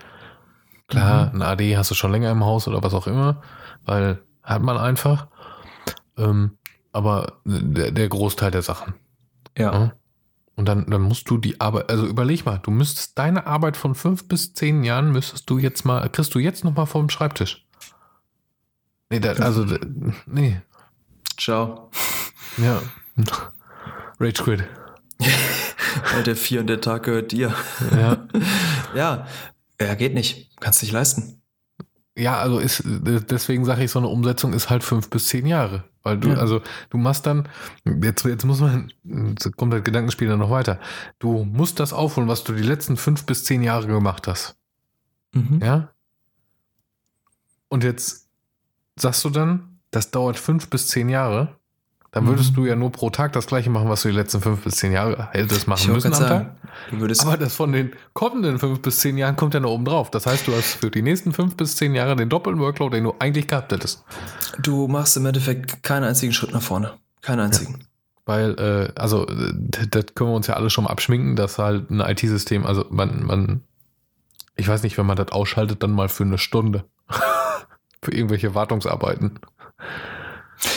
Klar, 0.88 1.32
mhm. 1.32 1.42
ein 1.42 1.48
AD 1.48 1.76
hast 1.76 1.90
du 1.90 1.94
schon 1.94 2.10
länger 2.10 2.30
im 2.30 2.44
Haus 2.44 2.66
oder 2.66 2.82
was 2.82 2.94
auch 2.94 3.06
immer, 3.06 3.42
weil 3.84 4.20
hat 4.42 4.62
man 4.62 4.76
einfach. 4.76 5.28
Ähm, 6.16 6.58
aber 6.92 7.40
der, 7.44 7.92
der, 7.92 8.08
Großteil 8.08 8.50
der 8.50 8.62
Sachen. 8.62 8.94
Ja. 9.56 9.72
ja? 9.72 9.92
Und 10.60 10.66
dann, 10.66 10.84
dann 10.90 11.00
musst 11.00 11.30
du 11.30 11.38
die 11.38 11.58
Arbeit, 11.58 11.88
also 11.88 12.04
überleg 12.04 12.44
mal, 12.44 12.58
du 12.58 12.70
müsstest 12.70 13.18
deine 13.18 13.46
Arbeit 13.46 13.78
von 13.78 13.94
fünf 13.94 14.28
bis 14.28 14.52
zehn 14.52 14.84
Jahren 14.84 15.10
müsstest 15.10 15.48
du 15.48 15.56
jetzt 15.56 15.86
mal, 15.86 16.06
kriegst 16.10 16.34
du 16.34 16.38
jetzt 16.38 16.64
noch 16.64 16.76
mal 16.76 16.84
vom 16.84 17.08
Schreibtisch. 17.08 17.66
Nee, 19.08 19.20
da, 19.20 19.32
also, 19.32 19.64
nee. 20.26 20.60
Ciao. 21.38 21.90
Ja. 22.58 22.82
Rage 24.20 24.42
Quit. 24.42 24.64
der 26.26 26.36
vier 26.36 26.60
und 26.60 26.66
der 26.66 26.82
Tag 26.82 27.04
gehört 27.04 27.32
dir. 27.32 27.54
Ja. 27.92 28.28
ja. 28.94 29.26
Ja, 29.80 29.94
geht 29.94 30.12
nicht. 30.12 30.50
Kannst 30.60 30.82
dich 30.82 30.92
leisten. 30.92 31.39
Ja, 32.16 32.38
also 32.38 32.58
ist, 32.58 32.82
deswegen 32.84 33.64
sage 33.64 33.84
ich, 33.84 33.90
so 33.90 33.98
eine 33.98 34.08
Umsetzung 34.08 34.52
ist 34.52 34.68
halt 34.68 34.82
fünf 34.82 35.10
bis 35.10 35.28
zehn 35.28 35.46
Jahre. 35.46 35.84
Weil 36.02 36.18
du, 36.18 36.30
ja. 36.30 36.36
also 36.36 36.60
du 36.88 36.98
machst 36.98 37.26
dann, 37.26 37.48
jetzt, 37.84 38.24
jetzt 38.24 38.44
muss 38.44 38.60
man, 38.60 38.92
jetzt 39.04 39.56
kommt 39.56 39.72
das 39.72 39.84
Gedankenspiel 39.84 40.28
dann 40.28 40.38
noch 40.38 40.50
weiter. 40.50 40.80
Du 41.18 41.44
musst 41.44 41.78
das 41.78 41.92
aufholen, 41.92 42.28
was 42.28 42.42
du 42.42 42.52
die 42.52 42.62
letzten 42.62 42.96
fünf 42.96 43.26
bis 43.26 43.44
zehn 43.44 43.62
Jahre 43.62 43.86
gemacht 43.86 44.26
hast. 44.26 44.56
Mhm. 45.32 45.60
Ja? 45.62 45.90
Und 47.68 47.84
jetzt 47.84 48.28
sagst 48.96 49.24
du 49.24 49.30
dann, 49.30 49.78
das 49.90 50.10
dauert 50.10 50.38
fünf 50.38 50.68
bis 50.68 50.88
zehn 50.88 51.08
Jahre 51.08 51.59
dann 52.12 52.26
würdest 52.26 52.52
mhm. 52.52 52.54
du 52.56 52.66
ja 52.66 52.76
nur 52.76 52.90
pro 52.90 53.10
Tag 53.10 53.32
das 53.34 53.46
gleiche 53.46 53.70
machen, 53.70 53.88
was 53.88 54.02
du 54.02 54.08
die 54.08 54.14
letzten 54.14 54.40
fünf 54.40 54.64
bis 54.64 54.76
zehn 54.76 54.92
Jahre 54.92 55.28
hättest 55.32 55.68
machen 55.68 55.92
müssen 55.92 56.12
am 56.12 56.20
Tag. 56.20 56.56
Aber 56.92 57.36
das 57.36 57.54
von 57.54 57.72
den 57.72 57.92
kommenden 58.14 58.58
fünf 58.58 58.82
bis 58.82 58.98
zehn 58.98 59.16
Jahren 59.16 59.36
kommt 59.36 59.54
ja 59.54 59.60
noch 59.60 59.70
oben 59.70 59.84
drauf. 59.84 60.10
Das 60.10 60.26
heißt, 60.26 60.48
du 60.48 60.54
hast 60.54 60.74
für 60.74 60.90
die 60.90 61.02
nächsten 61.02 61.32
fünf 61.32 61.56
bis 61.56 61.76
zehn 61.76 61.94
Jahre 61.94 62.16
den 62.16 62.28
doppelten 62.28 62.60
Workload, 62.60 62.96
den 62.96 63.04
du 63.04 63.14
eigentlich 63.18 63.46
gehabt 63.46 63.72
hättest. 63.72 64.04
Du 64.58 64.88
machst 64.88 65.16
im 65.16 65.26
Endeffekt 65.26 65.82
keinen 65.84 66.04
einzigen 66.04 66.32
Schritt 66.32 66.52
nach 66.52 66.62
vorne. 66.62 66.94
Keinen 67.22 67.40
einzigen. 67.40 67.74
Ja. 67.74 67.86
Weil, 68.26 68.58
äh, 68.58 69.00
also, 69.00 69.26
das 69.26 70.06
können 70.14 70.30
wir 70.30 70.36
uns 70.36 70.46
ja 70.46 70.54
alle 70.54 70.70
schon 70.70 70.84
mal 70.84 70.90
abschminken, 70.90 71.36
dass 71.36 71.58
halt 71.58 71.90
ein 71.90 72.00
IT-System, 72.00 72.66
also 72.66 72.86
man, 72.90 73.24
man, 73.24 73.60
ich 74.56 74.66
weiß 74.68 74.82
nicht, 74.82 74.98
wenn 74.98 75.06
man 75.06 75.16
das 75.16 75.28
ausschaltet, 75.32 75.82
dann 75.82 75.92
mal 75.92 76.08
für 76.08 76.24
eine 76.24 76.38
Stunde. 76.38 76.84
für 78.02 78.12
irgendwelche 78.12 78.54
Wartungsarbeiten. 78.54 79.38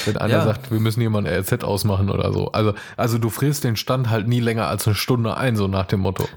Wenn 0.06 0.18
einer 0.18 0.34
ja. 0.34 0.46
sagt, 0.46 0.72
wir 0.72 0.80
müssen 0.80 1.02
hier 1.02 1.10
mal 1.10 1.26
ein 1.26 1.42
RZ 1.42 1.64
ausmachen 1.64 2.10
oder 2.10 2.32
so. 2.32 2.52
Also, 2.52 2.74
also 2.98 3.18
du 3.18 3.30
frisst 3.30 3.64
den 3.64 3.76
Stand 3.76 4.10
halt 4.10 4.28
nie 4.28 4.40
länger 4.40 4.68
als 4.68 4.88
eine 4.88 4.96
Stunde 4.96 5.38
ein, 5.38 5.56
so 5.56 5.68
nach 5.68 5.86
dem 5.86 6.02
Motto. 6.02 6.28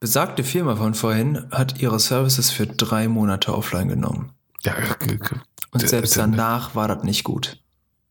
Besagte 0.00 0.42
Firma 0.44 0.76
von 0.76 0.94
vorhin 0.94 1.46
hat 1.50 1.80
ihre 1.80 1.98
Services 1.98 2.50
für 2.50 2.66
drei 2.66 3.08
Monate 3.08 3.54
offline 3.54 3.88
genommen. 3.88 4.32
Ja, 4.62 4.74
und 5.72 5.86
selbst 5.86 6.16
danach 6.16 6.74
war 6.74 6.88
das 6.88 7.04
nicht 7.04 7.24
gut. 7.24 7.58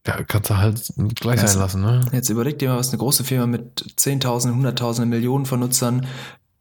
Ja, 0.06 0.22
kannst 0.24 0.52
du 0.52 0.58
halt 0.58 0.94
gleich 1.16 1.42
sein 1.42 1.58
lassen, 1.58 1.82
ne? 1.82 2.02
Jetzt 2.12 2.30
überleg 2.30 2.60
dir 2.60 2.70
mal, 2.70 2.78
was 2.78 2.90
eine 2.90 3.00
große 3.00 3.24
Firma 3.24 3.48
mit 3.48 3.94
Zehntausenden, 3.96 4.58
Hunderttausenden, 4.58 5.10
Millionen 5.10 5.48
von 5.48 5.60
Nutzern 5.60 6.06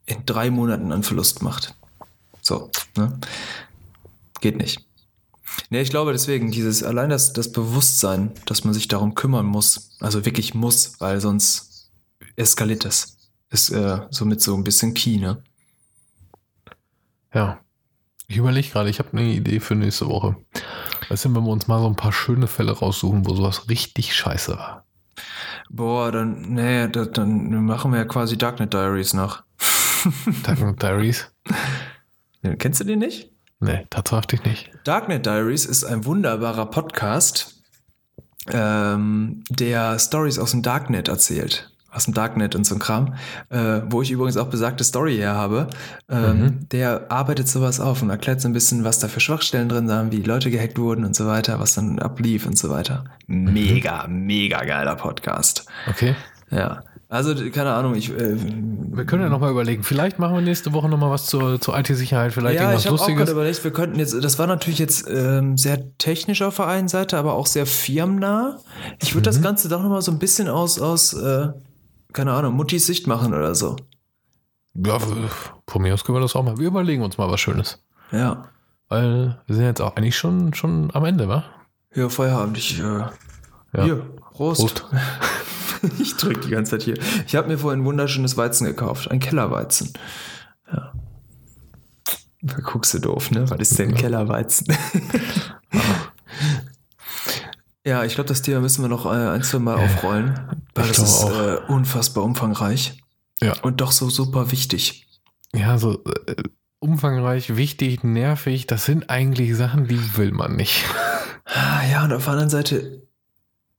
in 0.06 0.24
drei 0.24 0.50
Monaten 0.50 0.92
an 0.92 1.02
Verlust 1.02 1.42
macht. 1.42 1.74
So, 2.40 2.70
ne? 2.96 3.18
Geht 4.40 4.56
nicht. 4.56 4.86
Nee, 5.70 5.80
ich 5.80 5.90
glaube 5.90 6.12
deswegen, 6.12 6.50
dieses, 6.50 6.82
allein 6.82 7.10
das, 7.10 7.32
das 7.32 7.50
Bewusstsein, 7.52 8.32
dass 8.46 8.64
man 8.64 8.74
sich 8.74 8.88
darum 8.88 9.14
kümmern 9.14 9.46
muss, 9.46 9.96
also 10.00 10.24
wirklich 10.24 10.54
muss, 10.54 11.00
weil 11.00 11.20
sonst 11.20 11.90
eskaliert 12.36 12.84
das. 12.84 13.16
Ist 13.50 13.70
äh, 13.70 14.00
somit 14.10 14.40
so 14.40 14.54
ein 14.56 14.64
bisschen 14.64 14.94
key, 14.94 15.16
ne? 15.18 15.42
Ja. 17.32 17.60
Ich 18.26 18.38
überlege 18.38 18.68
gerade, 18.68 18.88
ich 18.88 18.98
habe 18.98 19.10
eine 19.12 19.32
Idee 19.32 19.60
für 19.60 19.74
nächste 19.74 20.08
Woche. 20.08 20.36
Weißt 21.08 21.26
du, 21.26 21.34
wenn 21.34 21.44
wir 21.44 21.50
uns 21.50 21.68
mal 21.68 21.80
so 21.80 21.86
ein 21.86 21.96
paar 21.96 22.12
schöne 22.12 22.46
Fälle 22.46 22.72
raussuchen, 22.72 23.26
wo 23.26 23.34
sowas 23.34 23.68
richtig 23.68 24.14
scheiße 24.14 24.56
war. 24.56 24.86
Boah, 25.68 26.10
dann, 26.10 26.54
nee, 26.54 26.88
das, 26.88 27.12
dann 27.12 27.64
machen 27.64 27.92
wir 27.92 27.98
ja 27.98 28.04
quasi 28.04 28.38
Darknet 28.38 28.72
Diaries 28.72 29.12
nach. 29.12 29.44
Darknet 30.44 30.82
Diaries? 30.82 31.30
Kennst 32.58 32.80
du 32.80 32.84
den 32.84 33.00
nicht? 33.00 33.33
Nee, 33.60 33.86
tatsächlich 33.90 34.44
nicht. 34.44 34.70
Darknet 34.84 35.26
Diaries 35.26 35.64
ist 35.64 35.84
ein 35.84 36.04
wunderbarer 36.04 36.66
Podcast, 36.66 37.62
ähm, 38.52 39.42
der 39.48 39.98
Stories 39.98 40.38
aus 40.38 40.50
dem 40.50 40.62
Darknet 40.62 41.08
erzählt 41.08 41.70
aus 41.94 42.04
dem 42.06 42.14
Darknet 42.14 42.54
und 42.56 42.66
so 42.66 42.74
ein 42.74 42.80
Kram, 42.80 43.14
äh, 43.50 43.80
wo 43.86 44.02
ich 44.02 44.10
übrigens 44.10 44.36
auch 44.36 44.48
besagte 44.48 44.84
Story 44.84 45.16
her 45.16 45.34
habe, 45.34 45.68
ähm, 46.10 46.40
mhm. 46.40 46.68
der 46.70 47.10
arbeitet 47.10 47.48
sowas 47.48 47.80
auf 47.80 48.02
und 48.02 48.10
erklärt 48.10 48.40
so 48.40 48.48
ein 48.48 48.52
bisschen, 48.52 48.84
was 48.84 48.98
da 48.98 49.08
für 49.08 49.20
Schwachstellen 49.20 49.68
drin 49.68 49.88
sind, 49.88 50.12
wie 50.12 50.22
Leute 50.22 50.50
gehackt 50.50 50.78
wurden 50.78 51.04
und 51.04 51.14
so 51.14 51.26
weiter, 51.26 51.60
was 51.60 51.74
dann 51.74 51.98
ablief 52.00 52.46
und 52.46 52.58
so 52.58 52.68
weiter. 52.68 53.04
Mhm. 53.26 53.52
Mega, 53.52 54.06
mhm. 54.06 54.26
mega 54.26 54.64
geiler 54.64 54.96
Podcast. 54.96 55.66
Okay. 55.88 56.16
Ja. 56.50 56.82
Also, 57.14 57.32
keine 57.50 57.72
Ahnung, 57.74 57.94
ich. 57.94 58.10
Äh, 58.10 58.36
wir 58.36 59.04
können 59.06 59.22
ja 59.22 59.28
nochmal 59.28 59.52
überlegen. 59.52 59.84
Vielleicht 59.84 60.18
machen 60.18 60.34
wir 60.34 60.42
nächste 60.42 60.72
Woche 60.72 60.88
nochmal 60.88 61.10
was 61.10 61.26
zur, 61.26 61.60
zur 61.60 61.78
IT-Sicherheit, 61.78 62.32
vielleicht 62.32 62.56
ja, 62.56 62.62
irgendwas 62.62 62.84
ich 62.84 62.90
Lustiges. 62.90 63.28
Auch 63.28 63.32
überlegt, 63.32 63.62
wir 63.62 63.72
könnten 63.72 64.00
jetzt, 64.00 64.14
das 64.20 64.38
war 64.40 64.48
natürlich 64.48 64.80
jetzt 64.80 65.08
ähm, 65.08 65.56
sehr 65.56 65.96
technisch 65.98 66.42
auf 66.42 66.56
der 66.56 66.66
einen 66.66 66.88
Seite, 66.88 67.16
aber 67.16 67.34
auch 67.34 67.46
sehr 67.46 67.66
firmennah. 67.66 68.58
Ich 69.00 69.14
würde 69.14 69.30
mhm. 69.30 69.34
das 69.34 69.42
Ganze 69.42 69.68
doch 69.68 69.80
nochmal 69.80 70.02
so 70.02 70.10
ein 70.10 70.18
bisschen 70.18 70.48
aus, 70.48 70.80
aus 70.80 71.12
äh, 71.14 71.50
keine 72.12 72.32
Ahnung, 72.32 72.54
Muttis 72.54 72.86
Sicht 72.86 73.06
machen 73.06 73.32
oder 73.32 73.54
so. 73.54 73.76
Ja, 74.74 74.98
von 74.98 75.82
mir 75.82 75.94
aus 75.94 76.04
können 76.04 76.16
wir 76.16 76.22
das 76.22 76.34
auch 76.34 76.42
mal. 76.42 76.58
Wir 76.58 76.66
überlegen 76.66 77.02
uns 77.04 77.16
mal 77.16 77.30
was 77.30 77.40
Schönes. 77.40 77.80
Ja. 78.10 78.48
Weil 78.88 79.40
wir 79.46 79.54
sind 79.54 79.64
jetzt 79.64 79.80
auch 79.80 79.94
eigentlich 79.94 80.16
schon, 80.16 80.52
schon 80.52 80.90
am 80.92 81.04
Ende, 81.04 81.28
wa? 81.28 81.44
Ja, 81.94 82.08
Feierabend. 82.08 82.58
Ich, 82.58 82.80
äh, 82.80 82.82
ja. 82.82 83.12
Hier, 83.72 83.96
Prost. 84.32 84.60
Prost. 84.60 84.84
ich 85.98 86.16
drück 86.16 86.42
die 86.42 86.50
ganze 86.50 86.72
Zeit 86.72 86.82
hier. 86.82 86.98
Ich 87.26 87.36
habe 87.36 87.48
mir 87.48 87.58
vorhin 87.58 87.80
ein 87.80 87.84
wunderschönes 87.84 88.36
Weizen 88.36 88.66
gekauft. 88.66 89.10
Ein 89.10 89.20
Kellerweizen. 89.20 89.92
Ja. 90.72 90.92
Da 92.42 92.56
guckst 92.56 92.92
du 92.94 92.98
doof, 92.98 93.30
ne? 93.30 93.48
Was 93.48 93.58
ist 93.58 93.78
denn 93.78 93.90
ja. 93.90 93.96
Kellerweizen? 93.96 94.66
Ja, 97.86 98.02
ich 98.02 98.14
glaube, 98.14 98.28
das 98.28 98.40
Thema 98.40 98.60
müssen 98.60 98.82
wir 98.82 98.88
noch 98.88 99.04
äh, 99.04 99.10
ein, 99.10 99.42
zwei 99.42 99.58
Mal 99.58 99.76
aufrollen, 99.76 100.40
weil 100.74 100.88
das 100.88 100.98
ist 100.98 101.24
äh, 101.24 101.58
unfassbar 101.68 102.24
umfangreich. 102.24 102.98
Ja. 103.42 103.52
Und 103.60 103.82
doch 103.82 103.92
so 103.92 104.08
super 104.08 104.50
wichtig. 104.50 105.06
Ja, 105.54 105.76
so 105.76 106.02
äh, 106.26 106.42
umfangreich, 106.78 107.56
wichtig, 107.56 108.02
nervig, 108.02 108.66
das 108.66 108.86
sind 108.86 109.10
eigentlich 109.10 109.54
Sachen, 109.54 109.86
die 109.86 110.16
will 110.16 110.32
man 110.32 110.56
nicht. 110.56 110.84
Ah, 111.44 111.82
ja, 111.90 112.04
und 112.04 112.12
auf 112.14 112.24
der 112.24 112.32
anderen 112.32 112.50
Seite 112.50 113.03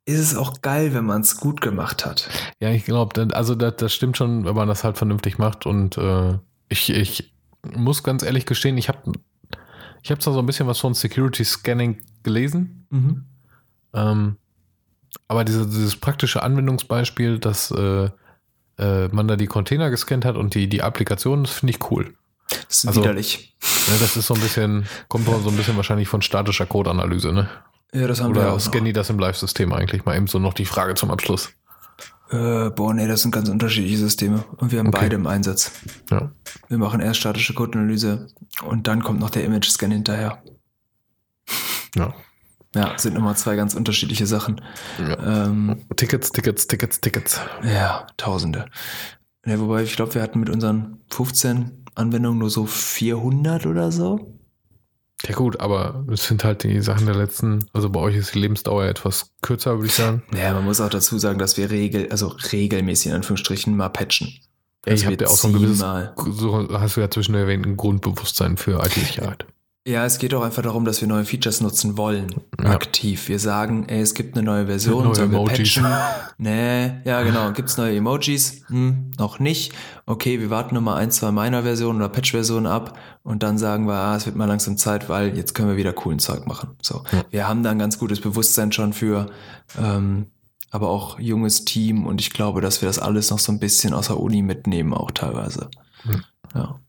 ist 0.06 0.20
es 0.20 0.36
auch 0.36 0.62
geil, 0.62 0.94
wenn 0.94 1.06
man 1.06 1.22
es 1.22 1.38
gut 1.38 1.62
gemacht 1.62 2.06
hat. 2.06 2.30
Ja, 2.60 2.70
ich 2.70 2.86
glaube, 2.86 3.28
also 3.36 3.56
das, 3.56 3.76
das, 3.78 3.94
stimmt 3.94 4.18
schon, 4.18 4.46
wenn 4.46 4.56
man 4.56 4.68
das 4.68 4.84
halt 4.84 4.98
vernünftig 4.98 5.38
macht. 5.40 5.66
Und 5.66 5.98
äh, 5.98 6.38
ich, 6.70 6.92
ich 6.92 7.34
muss 7.76 8.04
ganz 8.04 8.22
ehrlich 8.24 8.46
gestehen, 8.46 8.78
ich 8.78 8.88
habe 8.88 9.14
ich 10.04 10.12
hab 10.12 10.22
zwar 10.22 10.34
so 10.34 10.40
ein 10.40 10.46
bisschen 10.46 10.68
was 10.68 10.80
von 10.80 10.94
Security 10.94 11.44
Scanning 11.44 12.04
gelesen. 12.22 12.86
Mhm. 12.92 13.26
Ähm, 13.94 14.38
aber 15.28 15.44
diese, 15.44 15.66
dieses 15.66 15.96
praktische 15.96 16.44
Anwendungsbeispiel, 16.44 17.40
dass 17.40 17.72
äh, 17.72 18.10
äh, 18.78 19.08
man 19.08 19.28
da 19.28 19.36
die 19.36 19.48
Container 19.48 19.90
gescannt 19.90 20.26
hat 20.26 20.36
und 20.36 20.54
die, 20.54 20.68
die 20.68 20.84
Applikation, 20.84 21.44
das 21.44 21.54
finde 21.54 21.74
ich 21.74 21.92
cool. 21.92 22.14
Das 22.68 22.78
ist 22.78 22.88
also, 22.88 23.02
widerlich. 23.02 23.56
Ne, 23.88 23.96
das 24.00 24.16
ist 24.16 24.28
so 24.28 24.36
ein 24.36 24.42
bisschen, 24.42 24.86
kommt 25.08 25.26
so 25.26 25.50
ein 25.50 25.58
bisschen 25.58 25.78
wahrscheinlich 25.78 26.08
von 26.08 26.22
statischer 26.22 26.68
Codeanalyse, 26.68 27.32
ne? 27.34 27.50
Ja, 27.94 28.08
das 28.08 28.22
haben 28.22 28.32
Oder 28.32 28.42
wir 28.42 28.54
auch. 28.54 28.60
scannen 28.60 28.86
die 28.86 28.94
das 28.94 29.10
im 29.10 29.20
Live-System 29.20 29.72
eigentlich? 29.72 30.06
Mal 30.06 30.18
eben 30.18 30.28
so 30.28 30.40
noch 30.40 30.54
die 30.54 30.66
Frage 30.66 30.96
zum 30.96 31.12
Abschluss. 31.12 31.54
Äh, 32.30 32.72
boah, 32.72 32.94
nee, 32.94 33.08
das 33.08 33.22
sind 33.22 33.32
ganz 33.32 33.50
unterschiedliche 33.50 33.98
Systeme 33.98 34.44
und 34.58 34.72
wir 34.72 34.80
haben 34.80 34.88
okay. 34.88 35.00
beide 35.02 35.16
im 35.16 35.28
Einsatz. 35.28 35.72
Ja. 36.10 36.32
Wir 36.68 36.78
machen 36.78 37.00
erst 37.00 37.20
statische 37.20 37.54
Codeanalyse 37.54 38.28
und 38.64 38.88
dann 38.88 39.04
kommt 39.04 39.20
noch 39.20 39.30
der 39.30 39.46
Image-Scan 39.46 39.92
hinterher. 39.92 40.42
Ja. 41.96 42.14
Ja, 42.76 42.98
sind 42.98 43.14
nochmal 43.14 43.38
zwei 43.38 43.56
ganz 43.56 43.74
unterschiedliche 43.74 44.28
Sachen. 44.28 44.60
Ja. 45.00 45.46
Ähm, 45.46 45.86
Tickets, 45.96 46.32
Tickets, 46.32 46.68
Tickets, 46.68 47.00
Tickets. 47.00 47.40
Ja, 47.64 48.06
Tausende. 48.18 48.66
Ja, 49.46 49.60
wobei, 49.60 49.84
ich 49.84 49.96
glaube, 49.96 50.16
wir 50.16 50.22
hatten 50.22 50.40
mit 50.40 50.50
unseren 50.50 51.00
15 51.12 51.86
Anwendungen 51.94 52.40
nur 52.40 52.50
so 52.50 52.66
400 52.66 53.66
oder 53.66 53.92
so. 53.94 54.35
Ja 55.24 55.34
gut, 55.34 55.60
aber 55.60 56.06
es 56.12 56.26
sind 56.26 56.44
halt 56.44 56.64
die 56.64 56.82
Sachen 56.82 57.06
der 57.06 57.16
letzten, 57.16 57.66
also 57.74 57.90
bei 57.90 58.00
euch 58.00 58.16
ist 58.16 58.36
die 58.36 58.40
Lebensdauer 58.40 58.86
etwas 58.86 59.32
kürzer, 59.42 59.76
würde 59.78 59.88
ich 59.88 59.94
sagen. 59.94 60.24
Ja, 60.36 60.54
man 60.54 60.66
muss 60.66 60.82
auch 60.82 60.90
dazu 60.90 61.18
sagen, 61.18 61.40
dass 61.40 61.58
wir 61.58 61.72
regel, 61.72 62.10
also 62.12 62.28
regelmäßig 62.28 63.08
in 63.08 63.14
Anführungsstrichen 63.14 63.76
mal 63.76 63.90
patchen. 63.90 64.34
Ja, 64.86 64.94
ich 64.94 65.06
habe 65.06 65.18
ja 65.20 65.28
auch 65.28 65.36
so 65.36 65.48
ein 65.48 65.54
gewisses, 65.54 65.80
so 65.80 66.68
hast 66.72 66.98
du 66.98 67.02
ja 67.02 67.10
zwischen 67.10 67.34
erwähnt, 67.34 67.66
ein 67.66 67.76
Grundbewusstsein 67.76 68.58
für 68.58 68.84
IT-Sicherheit. 68.86 69.48
Ja, 69.88 70.04
es 70.04 70.18
geht 70.18 70.34
auch 70.34 70.42
einfach 70.42 70.64
darum, 70.64 70.84
dass 70.84 71.00
wir 71.02 71.08
neue 71.08 71.26
Features 71.26 71.62
nutzen 71.62 71.96
wollen. 71.96 72.34
Ja. 72.60 72.72
Aktiv. 72.72 73.28
Wir 73.30 73.38
sagen, 73.38 73.88
ey, 73.88 74.02
es 74.02 74.16
gibt 74.16 74.36
eine 74.36 74.44
neue 74.44 74.66
Version, 74.66 75.04
neue 75.04 75.14
sollen 75.14 75.32
Emojis. 75.32 75.76
wir 75.76 75.84
patchen? 75.84 76.34
nee, 76.40 76.92
ja 77.04 77.22
genau. 77.22 77.52
Gibt's 77.52 77.78
neue 77.78 77.96
Emojis? 77.96 78.64
Hm, 78.68 79.12
noch 79.20 79.38
nicht. 79.38 79.74
Okay, 80.08 80.40
wir 80.40 80.50
warten 80.50 80.74
nochmal 80.74 80.98
ein, 80.98 81.12
zwei 81.12 81.30
meiner 81.30 81.62
Versionen 81.62 82.00
oder 82.00 82.10
Patch-Versionen 82.10 82.66
ab 82.66 82.98
und 83.22 83.44
dann 83.44 83.60
sagen 83.60 83.86
wir, 83.86 83.94
ah, 83.94 84.16
es 84.16 84.26
wird 84.26 84.36
mal 84.36 84.48
langsam 84.48 84.76
Zeit, 84.78 85.08
weil 85.08 85.38
jetzt 85.38 85.54
können 85.54 85.70
wir 85.70 85.78
wieder 85.78 85.94
coolen 85.94 86.18
Zeug 86.18 86.48
machen. 86.48 86.72
So. 86.82 87.04
Ja. 87.12 87.24
Wir 87.30 87.48
haben 87.48 87.62
da 87.62 87.70
ein 87.70 87.80
ganz 87.80 88.00
gutes 88.00 88.22
Bewusstsein 88.22 88.72
schon 88.72 88.92
für, 88.92 89.28
ähm, 89.80 90.32
aber 90.72 90.90
auch 90.90 91.20
junges 91.20 91.64
Team 91.64 92.08
und 92.08 92.20
ich 92.22 92.32
glaube, 92.32 92.60
dass 92.60 92.82
wir 92.82 92.88
das 92.88 92.98
alles 92.98 93.30
noch 93.30 93.40
so 93.40 93.52
ein 93.52 93.60
bisschen 93.60 93.94
aus 93.94 94.08
der 94.08 94.20
Uni 94.20 94.42
mitnehmen, 94.42 94.96
auch 94.96 95.12
teilweise. 95.12 95.70
Hm. 96.02 96.24
Ja. 96.56 96.80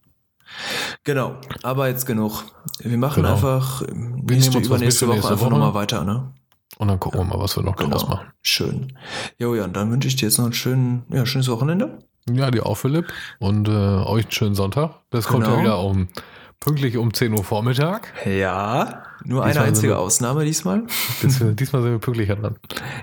Genau, 1.05 1.37
aber 1.63 1.89
jetzt 1.89 2.07
genug. 2.07 2.45
Wir 2.81 2.99
machen 2.99 3.23
genau. 3.23 3.35
einfach 3.35 3.83
nächste, 3.93 4.59
übernächste 4.59 5.09
Woche 5.09 5.29
einfach 5.29 5.51
nochmal 5.51 5.75
weiter, 5.75 6.05
ne? 6.05 6.33
Und 6.79 6.89
dann 6.89 7.01
gucken 7.01 7.21
ja. 7.21 7.27
wir 7.27 7.37
mal, 7.37 7.43
was 7.43 7.57
wir 7.57 7.63
noch 7.63 7.77
genau. 7.77 7.91
draus 7.91 8.09
machen. 8.09 8.27
Schön. 8.43 8.99
Jo, 9.39 9.55
ja, 9.55 9.65
und 9.65 9.75
dann 9.75 9.91
wünsche 9.91 10.09
ich 10.09 10.17
dir 10.17 10.27
jetzt 10.27 10.39
noch 10.39 10.47
ein 10.47 10.53
schön, 10.53 11.05
ja, 11.09 11.25
schönes 11.25 11.49
Wochenende. 11.49 11.99
Ja, 12.31 12.51
dir 12.51 12.67
auch, 12.67 12.77
Philipp. 12.77 13.07
Und 13.39 13.69
äh, 13.69 13.71
euch 13.71 14.25
einen 14.25 14.33
schönen 14.33 14.55
Sonntag. 14.55 15.01
Das 15.11 15.27
genau. 15.27 15.47
kommt 15.47 15.57
ja 15.57 15.61
wieder 15.63 15.79
um 15.79 16.09
pünktlich 16.61 16.97
um 16.97 17.15
10 17.15 17.33
Uhr 17.33 17.45
Vormittag. 17.45 18.13
Ja, 18.27 19.05
nur 19.25 19.45
diesmal 19.45 19.51
eine 19.51 19.61
einzige 19.69 19.89
wir, 19.89 19.99
Ausnahme 19.99 20.45
diesmal. 20.45 20.83
diesmal 21.23 21.83
sind 21.83 21.93
wir 21.93 21.99
pünktlicher 21.99 22.37
dran. 22.37 22.57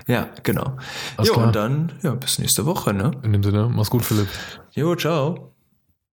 Ja, 0.06 0.28
genau. 0.42 0.76
Alles 1.16 1.28
jo, 1.28 1.34
klar. 1.34 1.46
und 1.46 1.56
dann, 1.56 1.92
ja, 2.02 2.14
bis 2.14 2.38
nächste 2.38 2.66
Woche, 2.66 2.92
ne? 2.92 3.12
In 3.22 3.32
dem 3.32 3.42
Sinne, 3.42 3.70
mach's 3.72 3.90
gut, 3.90 4.04
Philipp. 4.04 4.28
Jo, 4.72 4.94
ciao. 4.94 5.53